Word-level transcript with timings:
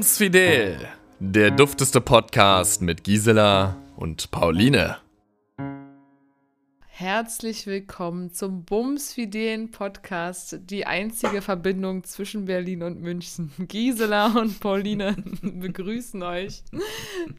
Bums 0.00 0.16
Fidel, 0.16 0.78
der 1.18 1.50
dufteste 1.50 2.00
Podcast 2.00 2.80
mit 2.80 3.04
Gisela 3.04 3.76
und 3.96 4.30
Pauline. 4.30 4.96
Herzlich 6.86 7.66
willkommen 7.66 8.32
zum 8.32 8.64
Bumsfidelen 8.64 9.70
Podcast, 9.70 10.58
die 10.70 10.86
einzige 10.86 11.42
Verbindung 11.42 12.02
zwischen 12.04 12.46
Berlin 12.46 12.82
und 12.82 13.02
München. 13.02 13.52
Gisela 13.68 14.28
und 14.40 14.58
Pauline 14.60 15.16
begrüßen 15.42 16.22
euch. 16.22 16.62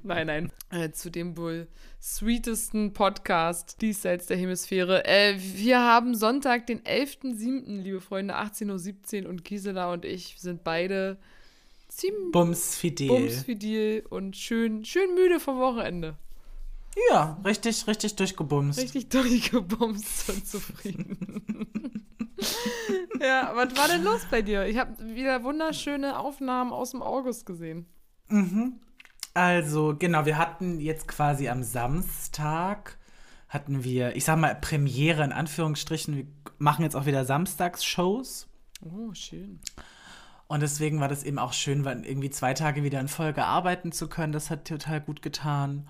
Nein, 0.03 0.27
nein, 0.27 0.51
äh, 0.69 0.91
zu 0.91 1.09
dem 1.09 1.37
wohl 1.37 1.67
sweetesten 1.99 2.93
Podcast 2.93 3.81
diesseits 3.81 4.27
der 4.27 4.37
Hemisphäre. 4.37 5.03
Äh, 5.05 5.33
wir 5.55 5.79
haben 5.79 6.13
Sonntag, 6.13 6.67
den 6.67 6.81
11.07., 6.81 7.81
liebe 7.81 8.01
Freunde, 8.01 8.35
18.17 8.35 9.23
Uhr 9.23 9.29
und 9.29 9.45
Gisela 9.45 9.91
und 9.91 10.05
ich 10.05 10.35
sind 10.37 10.63
beide 10.63 11.17
ziemlich 11.91 12.31
bumsfidel. 12.31 13.07
bumsfidel 13.07 14.05
und 14.09 14.35
schön, 14.35 14.85
schön 14.85 15.13
müde 15.13 15.39
vom 15.39 15.59
Wochenende. 15.59 16.15
Ja, 17.09 17.39
richtig, 17.45 17.87
richtig 17.87 18.15
durchgebumst. 18.15 18.79
Richtig 18.79 19.09
durchgebumst 19.09 20.29
und 20.29 20.47
zufrieden. 20.47 22.05
ja, 23.21 23.51
was 23.55 23.75
war 23.77 23.87
denn 23.87 24.03
los 24.03 24.25
bei 24.29 24.41
dir? 24.41 24.65
Ich 24.65 24.77
habe 24.77 24.97
wieder 25.15 25.43
wunderschöne 25.43 26.17
Aufnahmen 26.19 26.73
aus 26.73 26.91
dem 26.91 27.01
August 27.01 27.45
gesehen. 27.45 27.85
Mhm. 28.27 28.79
Also, 29.33 29.95
genau, 29.97 30.25
wir 30.25 30.37
hatten 30.37 30.81
jetzt 30.81 31.07
quasi 31.07 31.47
am 31.47 31.63
Samstag 31.63 32.97
hatten 33.47 33.83
wir, 33.83 34.15
ich 34.15 34.23
sag 34.23 34.37
mal, 34.37 34.55
Premiere 34.55 35.23
in 35.23 35.33
Anführungsstrichen. 35.33 36.15
Wir 36.15 36.25
machen 36.57 36.83
jetzt 36.83 36.95
auch 36.95 37.05
wieder 37.05 37.25
Samstagsshows. 37.25 38.47
Oh, 38.81 39.13
schön. 39.13 39.59
Und 40.51 40.59
deswegen 40.59 40.99
war 40.99 41.07
das 41.07 41.23
eben 41.23 41.39
auch 41.39 41.53
schön, 41.53 41.85
irgendwie 41.85 42.29
zwei 42.29 42.53
Tage 42.53 42.83
wieder 42.83 42.99
in 42.99 43.07
Folge 43.07 43.45
arbeiten 43.45 43.93
zu 43.93 44.09
können. 44.09 44.33
Das 44.33 44.49
hat 44.49 44.67
total 44.67 44.99
gut 44.99 45.21
getan. 45.21 45.87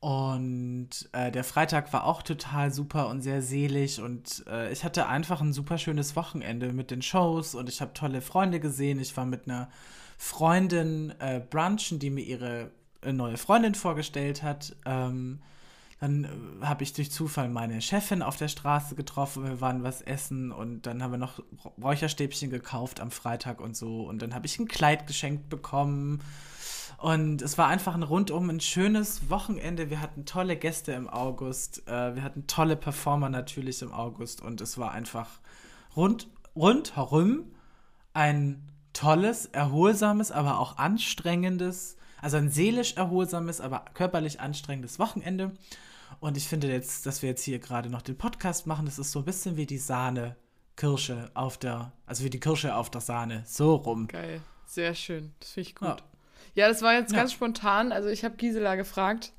Und 0.00 0.90
äh, 1.12 1.32
der 1.32 1.44
Freitag 1.44 1.94
war 1.94 2.04
auch 2.04 2.20
total 2.20 2.70
super 2.70 3.08
und 3.08 3.22
sehr 3.22 3.40
selig. 3.40 4.02
Und 4.02 4.44
äh, 4.48 4.70
ich 4.70 4.84
hatte 4.84 5.08
einfach 5.08 5.40
ein 5.40 5.54
super 5.54 5.78
schönes 5.78 6.14
Wochenende 6.14 6.74
mit 6.74 6.90
den 6.90 7.00
Shows 7.00 7.54
und 7.54 7.70
ich 7.70 7.80
habe 7.80 7.94
tolle 7.94 8.20
Freunde 8.20 8.60
gesehen. 8.60 9.00
Ich 9.00 9.16
war 9.16 9.24
mit 9.24 9.48
einer 9.48 9.70
Freundin 10.18 11.14
äh, 11.18 11.40
brunchen, 11.40 11.98
die 11.98 12.10
mir 12.10 12.20
ihre 12.20 12.70
äh, 13.00 13.14
neue 13.14 13.38
Freundin 13.38 13.74
vorgestellt 13.74 14.42
hat. 14.42 14.76
Ähm, 14.84 15.40
dann 16.00 16.24
äh, 16.24 16.66
habe 16.66 16.82
ich 16.82 16.92
durch 16.92 17.10
Zufall 17.10 17.48
meine 17.48 17.80
Chefin 17.80 18.22
auf 18.22 18.36
der 18.36 18.48
Straße 18.48 18.94
getroffen. 18.94 19.44
Wir 19.44 19.60
waren 19.60 19.82
was 19.82 20.02
essen 20.02 20.52
und 20.52 20.86
dann 20.86 21.02
haben 21.02 21.12
wir 21.12 21.18
noch 21.18 21.42
Räucherstäbchen 21.82 22.50
gekauft 22.50 23.00
am 23.00 23.10
Freitag 23.10 23.60
und 23.60 23.76
so. 23.76 24.02
Und 24.02 24.22
dann 24.22 24.34
habe 24.34 24.46
ich 24.46 24.58
ein 24.58 24.68
Kleid 24.68 25.06
geschenkt 25.06 25.48
bekommen. 25.48 26.20
Und 26.98 27.42
es 27.42 27.58
war 27.58 27.68
einfach 27.68 27.94
ein 27.94 28.02
rundum 28.02 28.48
ein 28.48 28.60
schönes 28.60 29.28
Wochenende. 29.28 29.90
Wir 29.90 30.00
hatten 30.00 30.24
tolle 30.24 30.56
Gäste 30.56 30.92
im 30.92 31.08
August. 31.08 31.86
Äh, 31.86 32.14
wir 32.14 32.22
hatten 32.22 32.46
tolle 32.46 32.76
Performer 32.76 33.28
natürlich 33.28 33.82
im 33.82 33.92
August. 33.92 34.40
Und 34.42 34.60
es 34.60 34.78
war 34.78 34.92
einfach 34.92 35.28
rund, 35.94 36.28
rundherum 36.54 37.52
ein 38.12 38.62
tolles, 38.92 39.46
erholsames, 39.46 40.32
aber 40.32 40.58
auch 40.58 40.78
anstrengendes, 40.78 41.98
also 42.26 42.38
ein 42.38 42.50
seelisch 42.50 42.96
erholsames, 42.96 43.60
aber 43.60 43.84
körperlich 43.94 44.40
anstrengendes 44.40 44.98
Wochenende. 44.98 45.52
Und 46.18 46.36
ich 46.36 46.48
finde 46.48 46.66
jetzt, 46.66 47.06
dass 47.06 47.22
wir 47.22 47.28
jetzt 47.28 47.44
hier 47.44 47.60
gerade 47.60 47.88
noch 47.88 48.02
den 48.02 48.18
Podcast 48.18 48.66
machen, 48.66 48.84
das 48.84 48.98
ist 48.98 49.12
so 49.12 49.20
ein 49.20 49.24
bisschen 49.24 49.56
wie 49.56 49.64
die 49.64 49.78
Sahne 49.78 50.34
Kirsche 50.74 51.30
auf 51.34 51.56
der, 51.56 51.92
also 52.04 52.24
wie 52.24 52.30
die 52.30 52.40
Kirsche 52.40 52.74
auf 52.74 52.90
der 52.90 53.00
Sahne, 53.00 53.44
so 53.46 53.76
rum. 53.76 54.08
Geil, 54.08 54.40
sehr 54.64 54.96
schön, 54.96 55.34
das 55.38 55.52
finde 55.52 55.68
ich 55.68 55.76
gut. 55.76 55.86
Ja. 55.86 55.96
Ja, 56.56 56.68
das 56.68 56.82
war 56.82 56.94
jetzt 56.94 57.12
ja. 57.12 57.18
ganz 57.18 57.32
spontan. 57.32 57.92
Also 57.92 58.08
ich 58.08 58.24
habe 58.24 58.34
Gisela 58.34 58.74
gefragt, 58.74 59.32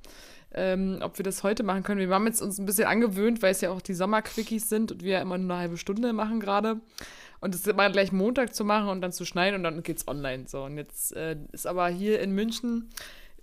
ähm, 0.54 1.00
ob 1.02 1.18
wir 1.18 1.24
das 1.24 1.44
heute 1.44 1.64
machen 1.64 1.84
können. 1.84 2.00
Wir 2.00 2.16
haben 2.16 2.26
jetzt 2.26 2.42
uns 2.42 2.58
ein 2.58 2.66
bisschen 2.66 2.86
angewöhnt, 2.86 3.42
weil 3.42 3.52
es 3.52 3.60
ja 3.60 3.70
auch 3.70 3.82
die 3.82 3.96
Sommerquickies 3.96 4.70
sind 4.70 4.94
und 4.94 5.04
wir 5.04 5.14
ja 5.14 5.22
immer 5.22 5.38
nur 5.38 5.52
eine 5.52 5.60
halbe 5.60 5.78
Stunde 5.78 6.14
machen 6.14 6.40
gerade. 6.40 6.80
Und 7.40 7.54
es 7.54 7.62
ist 7.62 7.68
immer 7.68 7.90
gleich 7.90 8.12
Montag 8.12 8.56
zu 8.56 8.66
machen 8.66 8.90
und 8.90 9.02
dann 9.02 9.12
zu 9.12 9.26
schneiden 9.26 9.56
und 9.56 9.64
dann 9.64 9.84
geht's 9.84 10.08
online. 10.08 10.46
So, 10.48 10.64
und 10.64 10.78
jetzt 10.78 11.16
äh, 11.16 11.38
ist 11.52 11.68
aber 11.68 11.88
hier 11.90 12.20
in 12.20 12.32
München 12.32 12.90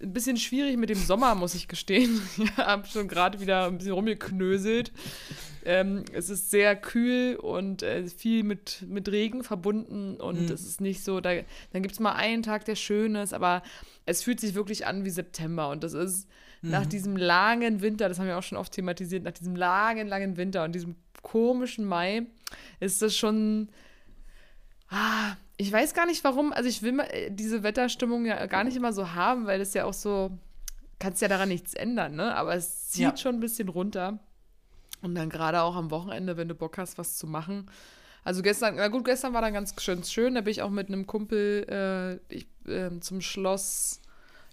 ein 0.03 0.13
bisschen 0.13 0.37
schwierig 0.37 0.77
mit 0.77 0.91
dem 0.91 0.99
Sommer, 0.99 1.35
muss 1.35 1.55
ich 1.55 1.69
gestehen. 1.69 2.21
Ich 2.39 2.57
habe 2.57 2.87
schon 2.87 3.09
gerade 3.09 3.41
wieder 3.41 3.67
ein 3.67 3.79
bisschen 3.79 3.93
rumgeknöselt. 3.93 4.93
Ähm, 5.65 6.05
es 6.13 6.29
ist 6.29 6.51
sehr 6.51 6.77
kühl 6.77 7.37
und 7.37 7.83
äh, 7.83 8.07
viel 8.09 8.43
mit, 8.43 8.85
mit 8.87 9.09
Regen 9.09 9.43
verbunden 9.43 10.17
und 10.17 10.43
mhm. 10.43 10.53
es 10.53 10.63
ist 10.63 10.81
nicht 10.81 11.03
so, 11.03 11.21
da, 11.21 11.31
dann 11.73 11.83
gibt 11.83 11.93
es 11.93 12.01
mal 12.01 12.13
einen 12.13 12.43
Tag, 12.43 12.67
der 12.67 12.75
schön 12.75 13.15
ist, 13.15 13.33
aber 13.33 13.63
es 14.05 14.23
fühlt 14.23 14.41
sich 14.41 14.55
wirklich 14.55 14.87
an 14.87 15.07
wie 15.07 15.11
September 15.11 15.71
und 15.71 15.83
das 15.83 15.95
ist 15.95 16.29
mhm. 16.61 16.71
nach 16.71 16.85
diesem 16.85 17.17
langen 17.17 17.81
Winter, 17.81 18.11
das 18.11 18.19
haben 18.19 18.27
wir 18.27 18.37
auch 18.37 18.43
schon 18.43 18.59
oft 18.59 18.73
thematisiert, 18.73 19.25
nach 19.25 19.33
diesem 19.33 19.57
langen, 19.57 20.07
langen 20.07 20.37
Winter 20.37 20.65
und 20.65 20.75
diesem 20.75 20.97
komischen 21.23 21.87
Mai 21.87 22.27
ist 22.81 23.03
das 23.03 23.17
schon, 23.17 23.69
ah, 24.89 25.37
ich 25.57 25.71
weiß 25.71 25.95
gar 25.95 26.07
nicht 26.07 26.25
warum, 26.25 26.53
also 26.53 26.69
ich 26.69 26.83
will 26.83 26.99
äh, 27.01 27.31
diese 27.31 27.63
Wetterstimmung 27.63 28.27
ja 28.27 28.47
gar 28.47 28.65
nicht 28.65 28.77
immer 28.77 28.93
so 28.93 29.15
haben, 29.15 29.47
weil 29.47 29.59
das 29.59 29.75
ja 29.75 29.85
auch 29.85 29.95
so, 29.95 30.37
kannst 30.99 31.23
ja 31.23 31.29
daran 31.29 31.49
nichts 31.49 31.75
ändern, 31.75 32.15
ne? 32.15 32.35
Aber 32.35 32.55
es 32.55 32.89
zieht 32.91 33.03
ja. 33.03 33.17
schon 33.17 33.37
ein 33.37 33.41
bisschen 33.41 33.69
runter. 33.69 34.19
Und 35.03 35.15
dann 35.15 35.29
gerade 35.29 35.63
auch 35.63 35.77
am 35.77 35.91
Wochenende, 35.91 36.37
wenn 36.37 36.49
du 36.49 36.55
Bock 36.55 36.79
hast, 36.79 36.97
was 36.97 37.19
zu 37.19 37.27
machen. 37.27 37.71
Also 38.25 38.41
gestern, 38.41 38.77
na 38.77 38.89
gut, 38.89 39.05
gestern 39.05 39.35
war 39.35 39.43
dann 39.43 39.53
ganz 39.53 39.75
schön 39.83 40.03
schön. 40.03 40.35
Da 40.35 40.41
bin 40.41 40.51
ich 40.51 40.63
auch 40.63 40.71
mit 40.71 40.89
einem 40.89 41.07
Kumpel 41.07 41.67
äh, 41.69 42.35
ich, 42.35 42.47
äh, 42.67 42.99
zum 43.01 43.21
Schloss 43.21 44.01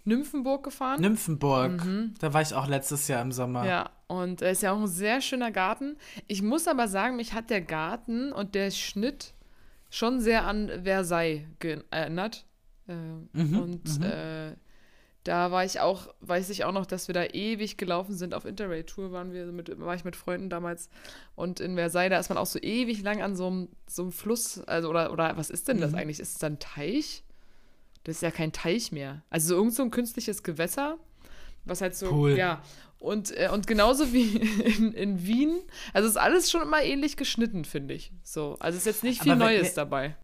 Nymphenburg 0.04 0.64
gefahren. 0.64 1.02
Nymphenburg. 1.02 1.86
Mhm. 1.86 2.14
Da 2.20 2.34
war 2.34 2.42
ich 2.42 2.54
auch 2.54 2.68
letztes 2.68 3.08
Jahr 3.08 3.22
im 3.22 3.32
Sommer. 3.32 3.66
Ja, 3.66 3.90
und 4.08 4.42
es 4.42 4.58
ist 4.58 4.64
ja 4.64 4.72
auch 4.74 4.80
ein 4.80 4.88
sehr 4.88 5.22
schöner 5.22 5.52
Garten. 5.52 5.98
Ich 6.28 6.42
muss 6.42 6.68
aber 6.68 6.88
sagen, 6.88 7.16
mich 7.16 7.34
hat 7.34 7.50
der 7.50 7.62
Garten 7.62 8.32
und 8.32 8.56
der 8.56 8.72
Schnitt 8.72 9.34
schon 9.90 10.20
sehr 10.20 10.46
an 10.46 10.72
Versailles 10.84 11.46
erinnert. 11.92 12.46
Äh, 12.88 12.94
mhm, 12.94 13.60
und 13.60 14.00
mhm. 14.00 14.06
Äh, 14.06 14.56
da 15.24 15.52
war 15.52 15.64
ich 15.64 15.80
auch, 15.80 16.08
weiß 16.22 16.50
ich 16.50 16.64
auch 16.64 16.72
noch, 16.72 16.88
dass 16.88 17.08
wir 17.08 17.14
da 17.14 17.26
ewig 17.26 17.78
gelaufen 17.78 18.16
sind. 18.16 18.34
Auf 18.34 18.46
Interrail-Tour 18.46 19.12
waren 19.12 19.34
wir 19.34 19.46
mit, 19.46 19.80
war 19.80 19.94
ich 19.94 20.04
mit 20.04 20.16
Freunden 20.16 20.50
damals. 20.50 20.90
Und 21.36 21.60
in 21.60 21.76
Versailles, 21.76 22.10
da 22.10 22.20
ist 22.20 22.30
man 22.30 22.40
auch 22.40 22.48
so 22.48 22.60
ewig 22.60 23.04
lang 23.04 23.22
an 23.22 23.36
so 23.36 23.48
einem, 23.48 23.70
so 23.86 24.02
einem 24.02 24.12
Fluss, 24.12 24.60
also 24.62 24.90
oder, 24.90 25.12
oder 25.12 25.38
was 25.38 25.52
ist 25.52 25.68
denn 25.68 25.80
das 25.80 25.92
mhm. 25.92 25.98
eigentlich? 25.98 26.20
Ist 26.20 26.34
es 26.34 26.40
dann 26.40 26.58
Teich? 26.58 27.24
Das 28.04 28.16
ist 28.16 28.22
ja 28.22 28.32
kein 28.32 28.52
Teich 28.52 28.92
mehr. 28.92 29.24
Also 29.30 29.50
so 29.50 29.56
irgend 29.56 29.74
so 29.74 29.84
ein 29.84 29.92
künstliches 29.92 30.44
Gewässer, 30.44 30.98
was 31.66 31.82
halt 31.82 31.96
so, 31.96 32.12
cool. 32.12 32.38
ja. 32.38 32.62
Und, 33.00 33.36
äh, 33.36 33.50
und 33.52 33.66
genauso 33.66 34.14
wie 34.14 34.38
in, 34.78 34.94
in 34.94 35.26
Wien, 35.26 35.62
also 35.94 36.08
ist 36.08 36.18
alles 36.18 36.52
schon 36.52 36.62
immer 36.62 36.82
ähnlich 36.82 37.18
geschnitten, 37.18 37.66
finde 37.66 37.96
ich. 37.96 38.12
So, 38.24 38.58
also 38.60 38.78
ist 38.78 38.86
jetzt 38.86 39.04
nicht 39.04 39.24
viel 39.24 39.36
Neues 39.36 39.74
dabei. 39.74 40.16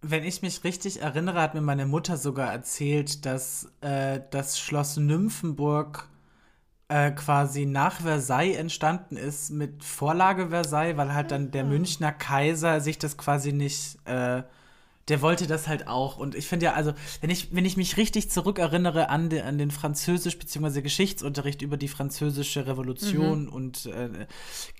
Wenn 0.00 0.24
ich 0.24 0.42
mich 0.42 0.64
richtig 0.64 1.00
erinnere, 1.00 1.40
hat 1.40 1.54
mir 1.54 1.60
meine 1.60 1.86
Mutter 1.86 2.16
sogar 2.16 2.52
erzählt, 2.52 3.24
dass 3.24 3.70
äh, 3.82 4.20
das 4.30 4.58
Schloss 4.58 4.96
Nymphenburg 4.96 6.08
äh, 6.92 7.12
quasi 7.12 7.64
nach 7.64 8.00
Versailles 8.02 8.56
entstanden 8.56 9.16
ist 9.16 9.50
mit 9.50 9.82
Vorlage 9.82 10.48
Versailles, 10.50 10.96
weil 10.96 11.14
halt 11.14 11.30
dann 11.30 11.50
der 11.50 11.64
ah. 11.64 11.68
Münchner 11.68 12.12
Kaiser 12.12 12.80
sich 12.80 12.98
das 12.98 13.16
quasi 13.16 13.52
nicht, 13.52 13.96
äh, 14.04 14.42
der 15.08 15.20
wollte 15.22 15.46
das 15.46 15.68
halt 15.68 15.88
auch. 15.88 16.16
Und 16.16 16.34
ich 16.34 16.46
finde 16.46 16.66
ja, 16.66 16.72
also, 16.74 16.92
wenn 17.20 17.30
ich, 17.30 17.54
wenn 17.54 17.64
ich 17.64 17.76
mich 17.76 17.96
richtig 17.96 18.30
zurückerinnere 18.30 19.08
an, 19.08 19.30
de, 19.30 19.42
an 19.42 19.58
den 19.58 19.70
Französisch- 19.70 20.38
bzw. 20.38 20.82
Geschichtsunterricht 20.82 21.62
über 21.62 21.76
die 21.76 21.88
französische 21.88 22.66
Revolution 22.66 23.44
mhm. 23.44 23.52
und 23.52 23.86
äh, 23.86 24.26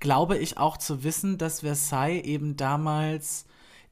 glaube 0.00 0.38
ich 0.38 0.58
auch 0.58 0.76
zu 0.76 1.04
wissen, 1.04 1.38
dass 1.38 1.60
Versailles 1.60 2.24
eben 2.24 2.56
damals 2.56 3.46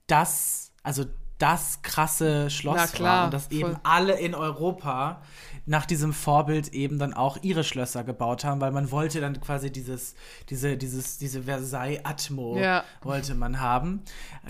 das 0.07 0.71
also 0.83 1.05
das 1.41 1.81
krasse 1.83 2.51
Schloss 2.51 2.93
klar, 2.93 3.19
war 3.19 3.25
und 3.25 3.35
dass 3.35 3.51
eben 3.51 3.77
alle 3.83 4.19
in 4.19 4.35
Europa 4.35 5.23
nach 5.71 5.87
diesem 5.87 6.13
Vorbild 6.13 6.75
eben 6.75 6.99
dann 6.99 7.15
auch 7.15 7.39
ihre 7.43 7.63
Schlösser 7.63 8.03
gebaut 8.03 8.45
haben, 8.45 8.61
weil 8.61 8.73
man 8.73 8.91
wollte 8.91 9.21
dann 9.21 9.41
quasi 9.41 9.71
dieses, 9.71 10.17
diese, 10.49 10.77
dieses, 10.77 11.19
diese 11.19 11.45
Versailles-Atmo 11.45 12.59
ja. 12.59 12.83
wollte 13.03 13.37
man 13.37 13.61
haben. 13.61 14.03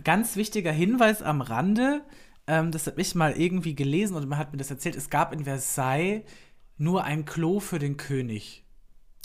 Ganz 0.03 0.37
wichtiger 0.37 0.73
Hinweis 0.73 1.21
am 1.21 1.43
Rande, 1.43 2.01
ähm, 2.47 2.71
das 2.71 2.87
habe 2.87 3.03
ich 3.03 3.15
mal 3.15 3.33
irgendwie 3.33 3.75
gelesen 3.75 4.17
und 4.17 4.27
man 4.31 4.39
hat 4.39 4.53
mir 4.53 4.57
das 4.57 4.71
erzählt, 4.71 4.97
es 4.97 5.11
gab 5.11 5.35
in 5.35 5.45
Versailles 5.45 6.23
nur 6.79 7.05
ein 7.05 7.27
Klo 7.27 7.61
für 7.61 7.79
den 7.79 7.99
König. 7.99 8.65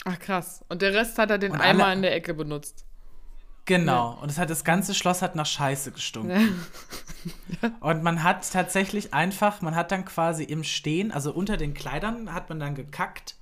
Ach 0.04 0.18
krass. 0.18 0.66
Und 0.68 0.82
der 0.82 0.92
Rest 0.92 1.16
hat 1.16 1.30
er 1.30 1.38
den 1.38 1.52
und 1.52 1.60
Eimer 1.60 1.90
in 1.94 2.02
der 2.02 2.14
Ecke 2.14 2.34
benutzt. 2.34 2.85
Genau. 3.66 4.14
Ja. 4.14 4.22
Und 4.22 4.30
es 4.30 4.38
hat 4.38 4.48
das 4.48 4.64
ganze 4.64 4.94
Schloss 4.94 5.22
hat 5.22 5.36
nach 5.36 5.46
Scheiße 5.46 5.92
gestunken. 5.92 6.64
Ja. 7.60 7.72
Und 7.80 8.02
man 8.02 8.22
hat 8.22 8.50
tatsächlich 8.50 9.12
einfach, 9.12 9.60
man 9.60 9.74
hat 9.74 9.90
dann 9.92 10.04
quasi 10.04 10.44
im 10.44 10.64
Stehen, 10.64 11.12
also 11.12 11.32
unter 11.32 11.56
den 11.56 11.74
Kleidern 11.74 12.32
hat 12.32 12.48
man 12.48 12.60
dann 12.60 12.74
gekackt 12.74 13.35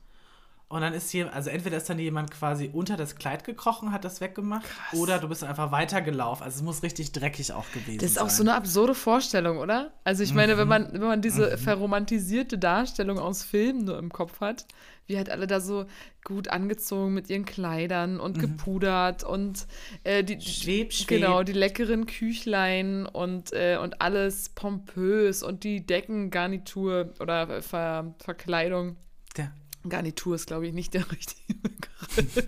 Und 0.75 0.81
dann 0.81 0.93
ist 0.93 1.11
hier, 1.11 1.33
also 1.33 1.51
entweder 1.51 1.77
ist 1.77 1.89
dann 1.89 2.01
jemand 2.01 2.33
quasi 2.33 2.69
unter 2.73 2.97
das 2.97 3.15
Kleid 3.15 3.45
gekrochen, 3.45 3.93
hat 3.93 4.05
das 4.05 4.21
weggemacht, 4.21 4.65
Krass. 4.65 4.99
oder 4.99 5.21
du 5.21 5.29
bist 5.29 5.45
einfach 5.45 5.71
weitergelaufen. 5.71 6.43
Also 6.43 6.57
es 6.57 6.63
muss 6.63 6.83
richtig 6.83 7.13
dreckig 7.13 7.53
auch 7.53 7.71
gewesen 7.71 7.87
sein. 7.87 7.99
Das 7.99 8.09
ist 8.09 8.15
sein. 8.15 8.25
auch 8.25 8.31
so 8.31 8.43
eine 8.43 8.55
absurde 8.55 8.95
Vorstellung, 8.97 9.59
oder? 9.59 9.93
Also 10.03 10.25
ich 10.25 10.35
meine, 10.35 10.55
mhm. 10.55 10.59
wenn 10.59 10.69
man, 10.69 10.93
wenn 10.95 11.01
man 11.01 11.23
diese 11.23 11.53
mhm. 11.53 11.59
verromantisierte 11.59 12.59
Darstellung 12.59 13.21
aus 13.21 13.45
Filmen 13.45 13.85
nur 13.85 13.99
im 14.01 14.11
Kopf 14.11 14.41
hat, 14.41 14.67
wie 15.07 15.19
halt 15.19 15.29
alle 15.29 15.47
da 15.47 15.61
so 15.61 15.85
gut 16.25 16.49
angezogen 16.49 17.13
mit 17.13 17.29
ihren 17.29 17.45
Kleidern 17.45 18.19
und 18.19 18.39
mhm. 18.39 18.41
gepudert 18.41 19.23
und 19.23 19.67
äh, 20.03 20.25
die 20.25 20.41
schweb, 20.41 20.95
schweb. 20.95 21.09
genau 21.09 21.43
die 21.43 21.53
leckeren 21.53 22.07
Küchlein 22.07 23.05
und 23.07 23.45
und, 23.45 23.53
äh, 23.53 23.79
und 23.81 24.01
alles 24.01 24.49
pompös 24.51 25.43
und 25.43 25.65
die 25.65 25.85
Deckengarnitur 25.85 27.11
oder 27.21 27.63
Ver 27.63 28.15
Verkleidung. 28.19 28.97
Der 29.37 29.53
Garnitur 29.89 30.35
ist, 30.35 30.47
glaube 30.47 30.67
ich, 30.67 30.73
nicht 30.73 30.95
der 30.95 31.11
richtige 31.13 31.55
Begriff. 31.55 32.47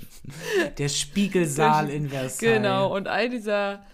Der 0.79 0.89
Spiegelsaal 0.89 1.91
in 1.91 2.09
Versailles. 2.09 2.39
Genau, 2.39 2.95
und 2.95 3.09
all 3.09 3.29
dieser, 3.29 3.85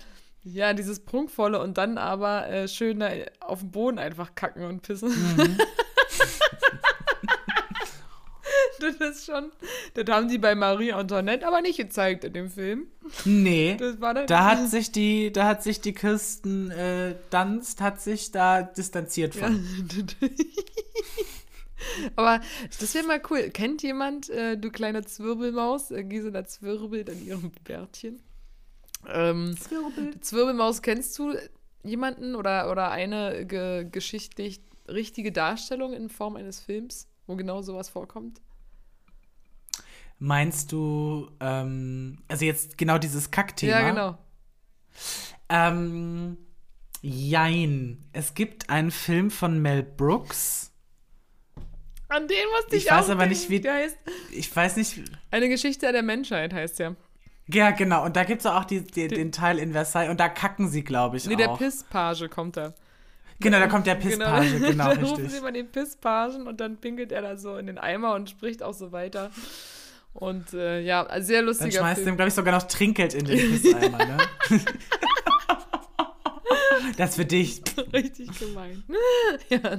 ja, 0.44 0.72
dieses 0.72 1.00
Prunkvolle 1.00 1.60
und 1.60 1.78
dann 1.78 1.98
aber 1.98 2.48
äh, 2.48 2.68
schön 2.68 3.00
da 3.00 3.10
auf 3.40 3.60
dem 3.60 3.70
Boden 3.70 3.98
einfach 3.98 4.34
kacken 4.34 4.64
und 4.64 4.82
pissen. 4.82 5.10
Mhm. 5.10 5.58
das 8.82 8.96
ist 8.96 9.26
schon, 9.26 9.52
das 9.94 10.04
haben 10.08 10.28
die 10.28 10.38
bei 10.38 10.54
Marie 10.54 10.92
Antoinette 10.92 11.46
aber 11.46 11.60
nicht 11.60 11.76
gezeigt 11.76 12.24
in 12.24 12.32
dem 12.32 12.50
Film. 12.50 12.86
Nee. 13.24 13.76
da 14.26 14.44
hat 14.44 14.68
sich 14.70 14.92
die, 14.92 15.32
da 15.32 15.46
hat 15.46 15.62
sich 15.62 15.80
die 15.80 15.92
Kirsten 15.92 16.70
äh, 16.70 17.14
Dunst 17.30 17.80
hat 17.80 18.00
sich 18.00 18.32
da 18.32 18.62
distanziert 18.62 19.34
von. 19.34 19.64
Aber 22.16 22.40
das 22.80 22.94
wäre 22.94 23.06
mal 23.06 23.22
cool. 23.30 23.50
Kennt 23.50 23.82
jemand, 23.82 24.28
äh, 24.30 24.56
du 24.56 24.70
kleine 24.70 25.04
Zwirbelmaus, 25.04 25.90
äh, 25.90 26.04
Gisela 26.04 26.44
zwirbelt 26.44 27.10
an 27.10 27.24
ihrem 27.24 27.52
Bärtchen? 27.64 28.20
Ähm, 29.08 29.56
Zwirbel. 29.58 30.20
Zwirbelmaus, 30.20 30.82
kennst 30.82 31.18
du 31.18 31.34
jemanden 31.82 32.34
oder, 32.34 32.70
oder 32.70 32.90
eine 32.90 33.46
ge 33.46 33.86
geschichtlich 33.90 34.62
richtige 34.88 35.32
Darstellung 35.32 35.92
in 35.92 36.08
Form 36.08 36.36
eines 36.36 36.60
Films, 36.60 37.08
wo 37.26 37.36
genau 37.36 37.62
sowas 37.62 37.88
vorkommt? 37.88 38.40
Meinst 40.18 40.70
du, 40.70 41.30
ähm, 41.40 42.18
also 42.28 42.44
jetzt 42.44 42.78
genau 42.78 42.98
dieses 42.98 43.32
Kackthema? 43.32 43.72
Ja, 43.72 43.90
genau. 43.90 44.18
Ähm, 45.48 46.38
jein. 47.00 48.04
Es 48.12 48.34
gibt 48.34 48.70
einen 48.70 48.92
Film 48.92 49.30
von 49.30 49.60
Mel 49.60 49.82
Brooks. 49.82 50.71
An 52.12 52.28
den 52.28 52.36
musste 52.54 52.76
ich, 52.76 52.84
ich 52.84 52.90
weiß 52.90 53.08
aber 53.08 53.24
nicht, 53.24 53.48
wie 53.48 53.60
der 53.60 53.74
heißt. 53.74 53.96
Ich 54.32 54.54
weiß 54.54 54.76
nicht. 54.76 55.00
Eine 55.30 55.48
Geschichte 55.48 55.90
der 55.90 56.02
Menschheit 56.02 56.52
heißt 56.52 56.78
ja. 56.78 56.94
Ja, 57.48 57.70
genau. 57.70 58.04
Und 58.04 58.16
da 58.16 58.24
gibt 58.24 58.40
es 58.40 58.46
auch 58.46 58.64
die, 58.64 58.82
die, 58.82 59.08
den 59.08 59.32
Teil 59.32 59.58
in 59.58 59.72
Versailles. 59.72 60.10
Und 60.10 60.20
da 60.20 60.28
kacken 60.28 60.68
sie, 60.68 60.84
glaube 60.84 61.16
ich, 61.16 61.26
nee, 61.26 61.34
auch. 61.34 61.38
Nee, 61.38 61.46
der 61.46 61.56
Pisspage 61.56 62.28
kommt 62.28 62.58
da. 62.58 62.74
Genau, 63.40 63.58
da 63.58 63.66
kommt 63.66 63.86
der 63.86 63.96
genau. 63.96 64.08
Pisspage, 64.08 64.50
genau, 64.58 64.68
genau 64.68 64.88
dann 64.94 65.04
rufen 65.04 65.28
sie 65.28 65.40
mal 65.40 65.52
den 65.52 65.68
Pisspagen 65.68 66.46
und 66.46 66.60
dann 66.60 66.76
pinkelt 66.76 67.12
er 67.12 67.22
da 67.22 67.36
so 67.38 67.56
in 67.56 67.66
den 67.66 67.78
Eimer 67.78 68.14
und 68.14 68.28
spricht 68.28 68.62
auch 68.62 68.74
so 68.74 68.92
weiter. 68.92 69.30
Und 70.12 70.52
äh, 70.52 70.80
ja, 70.80 71.08
sehr 71.20 71.40
lustiger 71.40 71.70
Dann 71.70 71.78
schmeißt 71.78 72.02
Film. 72.02 72.14
ihm, 72.14 72.16
glaube 72.16 72.28
ich, 72.28 72.34
sogar 72.34 72.54
noch 72.54 72.64
Trinkgeld 72.64 73.14
in 73.14 73.24
den 73.24 73.38
Pisseimer, 73.38 73.98
ne? 73.98 74.18
das 76.98 77.16
für 77.16 77.24
dich. 77.24 77.62
Richtig 77.92 78.38
gemein. 78.38 78.84
ja, 79.48 79.78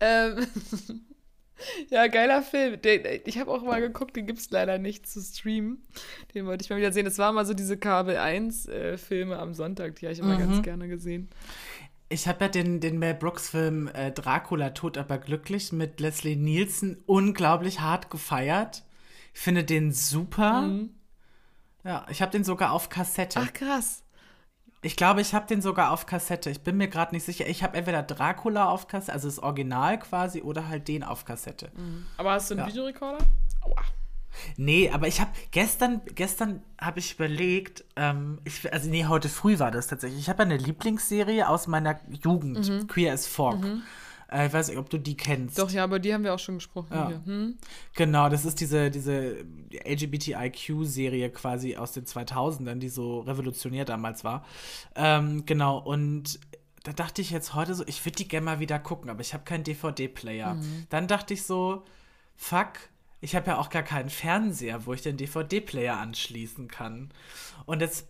ähm, 0.00 0.46
ja, 1.90 2.06
geiler 2.06 2.42
Film. 2.42 2.80
Den, 2.80 3.02
ich 3.24 3.38
habe 3.38 3.50
auch 3.50 3.62
mal 3.62 3.80
geguckt, 3.80 4.16
den 4.16 4.26
gibt 4.26 4.38
es 4.38 4.50
leider 4.50 4.78
nicht 4.78 5.08
zu 5.08 5.20
streamen. 5.20 5.82
Den 6.34 6.46
wollte 6.46 6.64
ich 6.64 6.70
mal 6.70 6.76
wieder 6.76 6.92
sehen. 6.92 7.04
Das 7.04 7.18
waren 7.18 7.34
mal 7.34 7.46
so 7.46 7.54
diese 7.54 7.76
Kabel 7.76 8.16
1-Filme 8.16 9.34
äh, 9.34 9.38
am 9.38 9.54
Sonntag, 9.54 9.96
die 9.96 10.06
habe 10.06 10.12
ich 10.12 10.20
immer 10.20 10.38
mhm. 10.38 10.50
ganz 10.50 10.62
gerne 10.62 10.88
gesehen. 10.88 11.28
Ich 12.08 12.28
habe 12.28 12.44
ja 12.44 12.48
den, 12.48 12.80
den 12.80 12.98
Mel 12.98 13.14
Brooks-Film 13.14 13.88
äh, 13.88 14.12
Dracula 14.12 14.70
tot 14.70 14.98
aber 14.98 15.18
glücklich 15.18 15.72
mit 15.72 15.98
Leslie 15.98 16.36
Nielsen 16.36 17.02
unglaublich 17.06 17.80
hart 17.80 18.10
gefeiert. 18.10 18.84
Ich 19.32 19.40
finde 19.40 19.64
den 19.64 19.92
super. 19.92 20.62
Mhm. 20.62 20.90
Ja, 21.84 22.06
ich 22.10 22.22
habe 22.22 22.30
den 22.30 22.44
sogar 22.44 22.72
auf 22.72 22.90
Kassette. 22.90 23.40
Ach, 23.42 23.52
krass. 23.52 24.01
Ich 24.84 24.96
glaube, 24.96 25.20
ich 25.20 25.32
habe 25.32 25.46
den 25.46 25.62
sogar 25.62 25.92
auf 25.92 26.06
Kassette. 26.06 26.50
Ich 26.50 26.62
bin 26.62 26.76
mir 26.76 26.88
gerade 26.88 27.14
nicht 27.14 27.24
sicher. 27.24 27.46
Ich 27.46 27.62
habe 27.62 27.76
entweder 27.76 28.02
Dracula 28.02 28.68
auf 28.68 28.88
Kassette, 28.88 29.12
also 29.12 29.28
das 29.28 29.38
Original 29.38 29.98
quasi, 30.00 30.42
oder 30.42 30.68
halt 30.68 30.88
den 30.88 31.04
auf 31.04 31.24
Kassette. 31.24 31.70
Mhm. 31.76 32.06
Aber 32.16 32.32
hast 32.32 32.50
du 32.50 32.54
einen 32.54 32.64
ja. 32.64 32.68
Videorekorder? 32.68 33.24
Aua. 33.62 33.82
Nee, 34.56 34.90
aber 34.90 35.06
ich 35.08 35.20
habe 35.20 35.30
gestern, 35.50 36.00
gestern 36.14 36.62
habe 36.80 36.98
ich 36.98 37.14
überlegt, 37.14 37.84
ähm, 37.96 38.40
ich, 38.44 38.72
also 38.72 38.90
nee, 38.90 39.04
heute 39.06 39.28
früh 39.28 39.58
war 39.58 39.70
das 39.70 39.86
tatsächlich. 39.86 40.20
Ich 40.20 40.28
habe 40.28 40.42
eine 40.42 40.56
Lieblingsserie 40.56 41.48
aus 41.48 41.66
meiner 41.66 42.00
Jugend, 42.08 42.68
mhm. 42.68 42.86
Queer 42.88 43.12
as 43.12 43.26
Folk. 43.26 43.60
Mhm. 43.60 43.82
Äh, 44.32 44.46
ich 44.46 44.52
weiß 44.52 44.68
nicht, 44.68 44.78
ob 44.78 44.88
du 44.90 44.98
die 44.98 45.16
kennst. 45.16 45.58
Doch, 45.58 45.70
ja, 45.70 45.84
aber 45.84 45.98
die 45.98 46.12
haben 46.14 46.24
wir 46.24 46.34
auch 46.34 46.38
schon 46.38 46.56
gesprochen. 46.56 46.88
Ja. 46.92 47.22
Hm? 47.24 47.56
Genau, 47.94 48.28
das 48.28 48.44
ist 48.44 48.60
diese, 48.60 48.90
diese 48.90 49.44
LGBTIQ-Serie 49.84 51.30
quasi 51.30 51.76
aus 51.76 51.92
den 51.92 52.04
2000ern, 52.04 52.76
die 52.76 52.88
so 52.88 53.20
revolutionär 53.20 53.84
damals 53.84 54.24
war. 54.24 54.44
Ähm, 54.94 55.44
genau, 55.46 55.78
und 55.78 56.40
da 56.84 56.92
dachte 56.92 57.22
ich 57.22 57.30
jetzt 57.30 57.54
heute 57.54 57.74
so, 57.74 57.84
ich 57.86 58.04
würde 58.04 58.16
die 58.16 58.28
gerne 58.28 58.44
mal 58.44 58.60
wieder 58.60 58.78
gucken, 58.78 59.10
aber 59.10 59.20
ich 59.20 59.34
habe 59.34 59.44
keinen 59.44 59.64
DVD-Player. 59.64 60.54
Mhm. 60.54 60.86
Dann 60.88 61.06
dachte 61.06 61.34
ich 61.34 61.44
so, 61.44 61.84
fuck, 62.34 62.72
ich 63.20 63.36
habe 63.36 63.52
ja 63.52 63.58
auch 63.58 63.70
gar 63.70 63.84
keinen 63.84 64.10
Fernseher, 64.10 64.84
wo 64.84 64.92
ich 64.92 65.02
den 65.02 65.16
DVD-Player 65.16 65.96
anschließen 65.96 66.66
kann. 66.66 67.12
Und 67.66 67.80
jetzt 67.80 68.08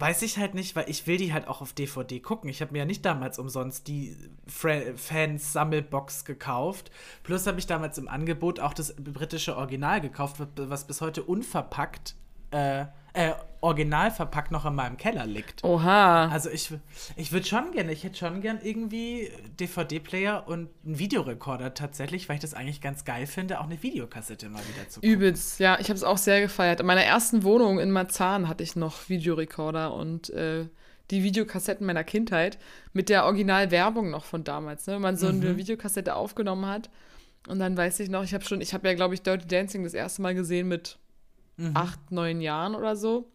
weiß 0.00 0.22
ich 0.22 0.38
halt 0.38 0.54
nicht, 0.54 0.74
weil 0.76 0.88
ich 0.88 1.06
will 1.06 1.18
die 1.18 1.32
halt 1.32 1.46
auch 1.46 1.60
auf 1.60 1.72
DVD 1.72 2.20
gucken. 2.20 2.48
Ich 2.48 2.60
habe 2.62 2.72
mir 2.72 2.78
ja 2.78 2.84
nicht 2.84 3.04
damals 3.04 3.38
umsonst 3.38 3.86
die 3.86 4.16
Fans-Sammelbox 4.46 6.24
gekauft. 6.24 6.90
Plus 7.22 7.46
habe 7.46 7.58
ich 7.58 7.66
damals 7.66 7.98
im 7.98 8.08
Angebot 8.08 8.60
auch 8.60 8.74
das 8.74 8.94
britische 8.96 9.56
Original 9.56 10.00
gekauft, 10.00 10.36
was 10.56 10.86
bis 10.86 11.00
heute 11.00 11.22
unverpackt 11.22 12.14
äh, 12.50 12.86
äh, 13.12 13.32
original 13.60 14.10
verpackt 14.10 14.50
noch 14.50 14.64
in 14.64 14.74
meinem 14.74 14.96
Keller 14.96 15.26
liegt. 15.26 15.62
Oha. 15.64 16.28
Also 16.28 16.50
ich, 16.50 16.72
ich 17.16 17.32
würde 17.32 17.46
schon 17.46 17.72
gerne, 17.72 17.92
ich 17.92 18.04
hätte 18.04 18.18
schon 18.18 18.40
gern 18.40 18.58
irgendwie 18.62 19.30
DVD-Player 19.58 20.46
und 20.46 20.70
einen 20.84 20.98
Videorekorder 20.98 21.74
tatsächlich, 21.74 22.28
weil 22.28 22.36
ich 22.36 22.42
das 22.42 22.54
eigentlich 22.54 22.80
ganz 22.80 23.04
geil 23.04 23.26
finde, 23.26 23.60
auch 23.60 23.64
eine 23.64 23.82
Videokassette 23.82 24.48
mal 24.48 24.62
wieder 24.62 24.88
zu 24.88 25.00
gucken. 25.00 25.10
Übelst, 25.10 25.60
ja, 25.60 25.78
ich 25.78 25.88
habe 25.88 25.96
es 25.96 26.04
auch 26.04 26.18
sehr 26.18 26.40
gefeiert. 26.40 26.80
In 26.80 26.86
meiner 26.86 27.04
ersten 27.04 27.42
Wohnung 27.42 27.78
in 27.78 27.90
Marzahn 27.90 28.48
hatte 28.48 28.62
ich 28.62 28.76
noch 28.76 29.08
Videorekorder 29.08 29.94
und 29.94 30.30
äh, 30.30 30.66
die 31.10 31.22
Videokassetten 31.22 31.86
meiner 31.86 32.04
Kindheit 32.04 32.58
mit 32.92 33.08
der 33.08 33.24
Originalwerbung 33.24 34.10
noch 34.10 34.24
von 34.24 34.44
damals, 34.44 34.86
ne? 34.86 34.94
wenn 34.94 35.02
man 35.02 35.16
so 35.16 35.30
mhm. 35.30 35.40
eine 35.40 35.56
Videokassette 35.56 36.14
aufgenommen 36.14 36.66
hat. 36.66 36.88
Und 37.48 37.58
dann 37.58 37.76
weiß 37.76 38.00
ich 38.00 38.10
noch, 38.10 38.22
ich 38.22 38.34
habe 38.34 38.44
schon, 38.44 38.60
ich 38.60 38.74
habe 38.74 38.86
ja, 38.88 38.94
glaube 38.94 39.14
ich, 39.14 39.22
Dirty 39.22 39.46
Dancing 39.46 39.82
das 39.82 39.94
erste 39.94 40.22
Mal 40.22 40.34
gesehen 40.34 40.68
mit 40.68 40.98
mhm. 41.56 41.72
acht, 41.74 42.10
neun 42.10 42.40
Jahren 42.40 42.74
oder 42.74 42.96
so. 42.96 43.30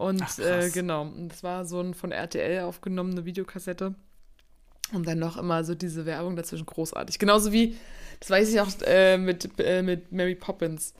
Und 0.00 0.22
Ach, 0.22 0.38
äh, 0.38 0.70
genau, 0.70 1.12
das 1.28 1.42
war 1.42 1.66
so 1.66 1.78
ein 1.78 1.92
von 1.92 2.10
RTL 2.10 2.60
aufgenommene 2.60 3.26
Videokassette. 3.26 3.94
Und 4.94 5.06
dann 5.06 5.18
noch 5.18 5.36
immer 5.36 5.62
so 5.62 5.74
diese 5.74 6.06
Werbung 6.06 6.36
dazwischen 6.36 6.64
großartig. 6.64 7.18
Genauso 7.18 7.52
wie, 7.52 7.76
das 8.18 8.30
weiß 8.30 8.48
ich 8.50 8.58
auch 8.62 8.68
äh, 8.86 9.18
mit, 9.18 9.50
äh, 9.58 9.82
mit 9.82 10.10
Mary 10.10 10.36
Poppins. 10.36 10.94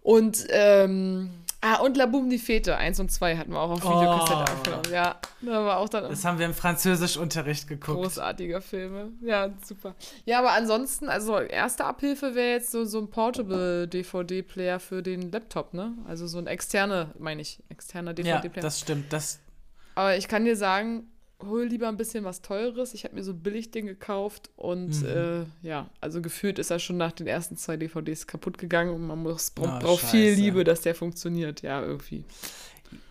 Und 0.00 0.46
ähm, 0.48 1.28
Ah, 1.64 1.76
und 1.76 1.96
La 1.96 2.06
Boum 2.06 2.28
die 2.28 2.40
Fete, 2.40 2.76
1 2.76 2.98
und 2.98 3.12
2 3.12 3.36
hatten 3.36 3.52
wir 3.52 3.60
auch 3.60 3.70
auf 3.70 3.84
Videokassette 3.84 4.34
oh. 4.34 4.52
aufgenommen. 4.52 4.82
Ja, 4.92 5.20
da 5.42 5.64
war 5.64 5.78
auch 5.78 5.88
dann. 5.88 6.10
Das 6.10 6.24
haben 6.24 6.40
wir 6.40 6.46
im 6.46 6.54
Französischunterricht 6.54 7.68
geguckt. 7.68 8.02
Großartiger 8.02 8.60
Filme. 8.60 9.12
Ja, 9.20 9.48
super. 9.64 9.94
Ja, 10.24 10.40
aber 10.40 10.52
ansonsten, 10.52 11.08
also 11.08 11.38
erste 11.38 11.84
Abhilfe 11.84 12.34
wäre 12.34 12.50
jetzt 12.50 12.72
so, 12.72 12.84
so 12.84 12.98
ein 12.98 13.10
Portable 13.10 13.86
DVD-Player 13.86 14.80
für 14.80 15.04
den 15.04 15.30
Laptop, 15.30 15.72
ne? 15.72 15.94
Also 16.04 16.26
so 16.26 16.38
ein 16.38 16.48
externer, 16.48 17.14
meine 17.20 17.42
ich, 17.42 17.62
externer 17.68 18.12
DVD-Player. 18.12 18.56
Ja, 18.56 18.62
das 18.62 18.80
stimmt. 18.80 19.12
Das 19.12 19.38
aber 19.94 20.16
ich 20.16 20.28
kann 20.28 20.44
dir 20.44 20.56
sagen, 20.56 21.04
hol 21.46 21.64
lieber 21.64 21.88
ein 21.88 21.96
bisschen 21.96 22.24
was 22.24 22.42
Teures. 22.42 22.94
Ich 22.94 23.04
habe 23.04 23.14
mir 23.14 23.22
so 23.22 23.32
ein 23.32 23.42
Billigding 23.42 23.86
gekauft 23.86 24.50
und 24.56 25.02
mhm. 25.02 25.06
äh, 25.06 25.66
ja, 25.66 25.88
also 26.00 26.22
gefühlt 26.22 26.58
ist 26.58 26.70
er 26.70 26.78
schon 26.78 26.96
nach 26.96 27.12
den 27.12 27.26
ersten 27.26 27.56
zwei 27.56 27.76
DVDs 27.76 28.26
kaputt 28.26 28.58
gegangen 28.58 28.94
und 28.94 29.06
man 29.06 29.22
muss, 29.22 29.52
oh, 29.58 29.62
braucht 29.62 30.04
viel 30.04 30.32
Liebe, 30.32 30.64
dass 30.64 30.80
der 30.82 30.94
funktioniert. 30.94 31.62
Ja, 31.62 31.82
irgendwie. 31.82 32.24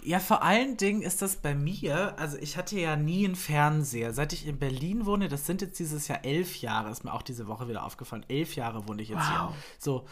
Ja, 0.03 0.19
vor 0.19 0.43
allen 0.43 0.77
Dingen 0.77 1.01
ist 1.01 1.21
das 1.21 1.37
bei 1.37 1.55
mir, 1.55 2.17
also 2.19 2.37
ich 2.37 2.57
hatte 2.57 2.79
ja 2.79 2.95
nie 2.95 3.25
einen 3.25 3.35
Fernseher. 3.35 4.13
Seit 4.13 4.33
ich 4.33 4.47
in 4.47 4.57
Berlin 4.57 5.05
wohne, 5.05 5.27
das 5.27 5.45
sind 5.45 5.61
jetzt 5.61 5.79
dieses 5.79 6.07
Jahr 6.07 6.23
elf 6.23 6.57
Jahre, 6.57 6.91
ist 6.91 7.03
mir 7.03 7.13
auch 7.13 7.21
diese 7.21 7.47
Woche 7.47 7.67
wieder 7.67 7.83
aufgefallen. 7.85 8.25
Elf 8.27 8.55
Jahre 8.55 8.87
wohne 8.87 9.01
ich 9.01 9.09
jetzt 9.09 9.19
wow. 9.19 9.49
hier. 9.49 9.53
So. 9.79 10.05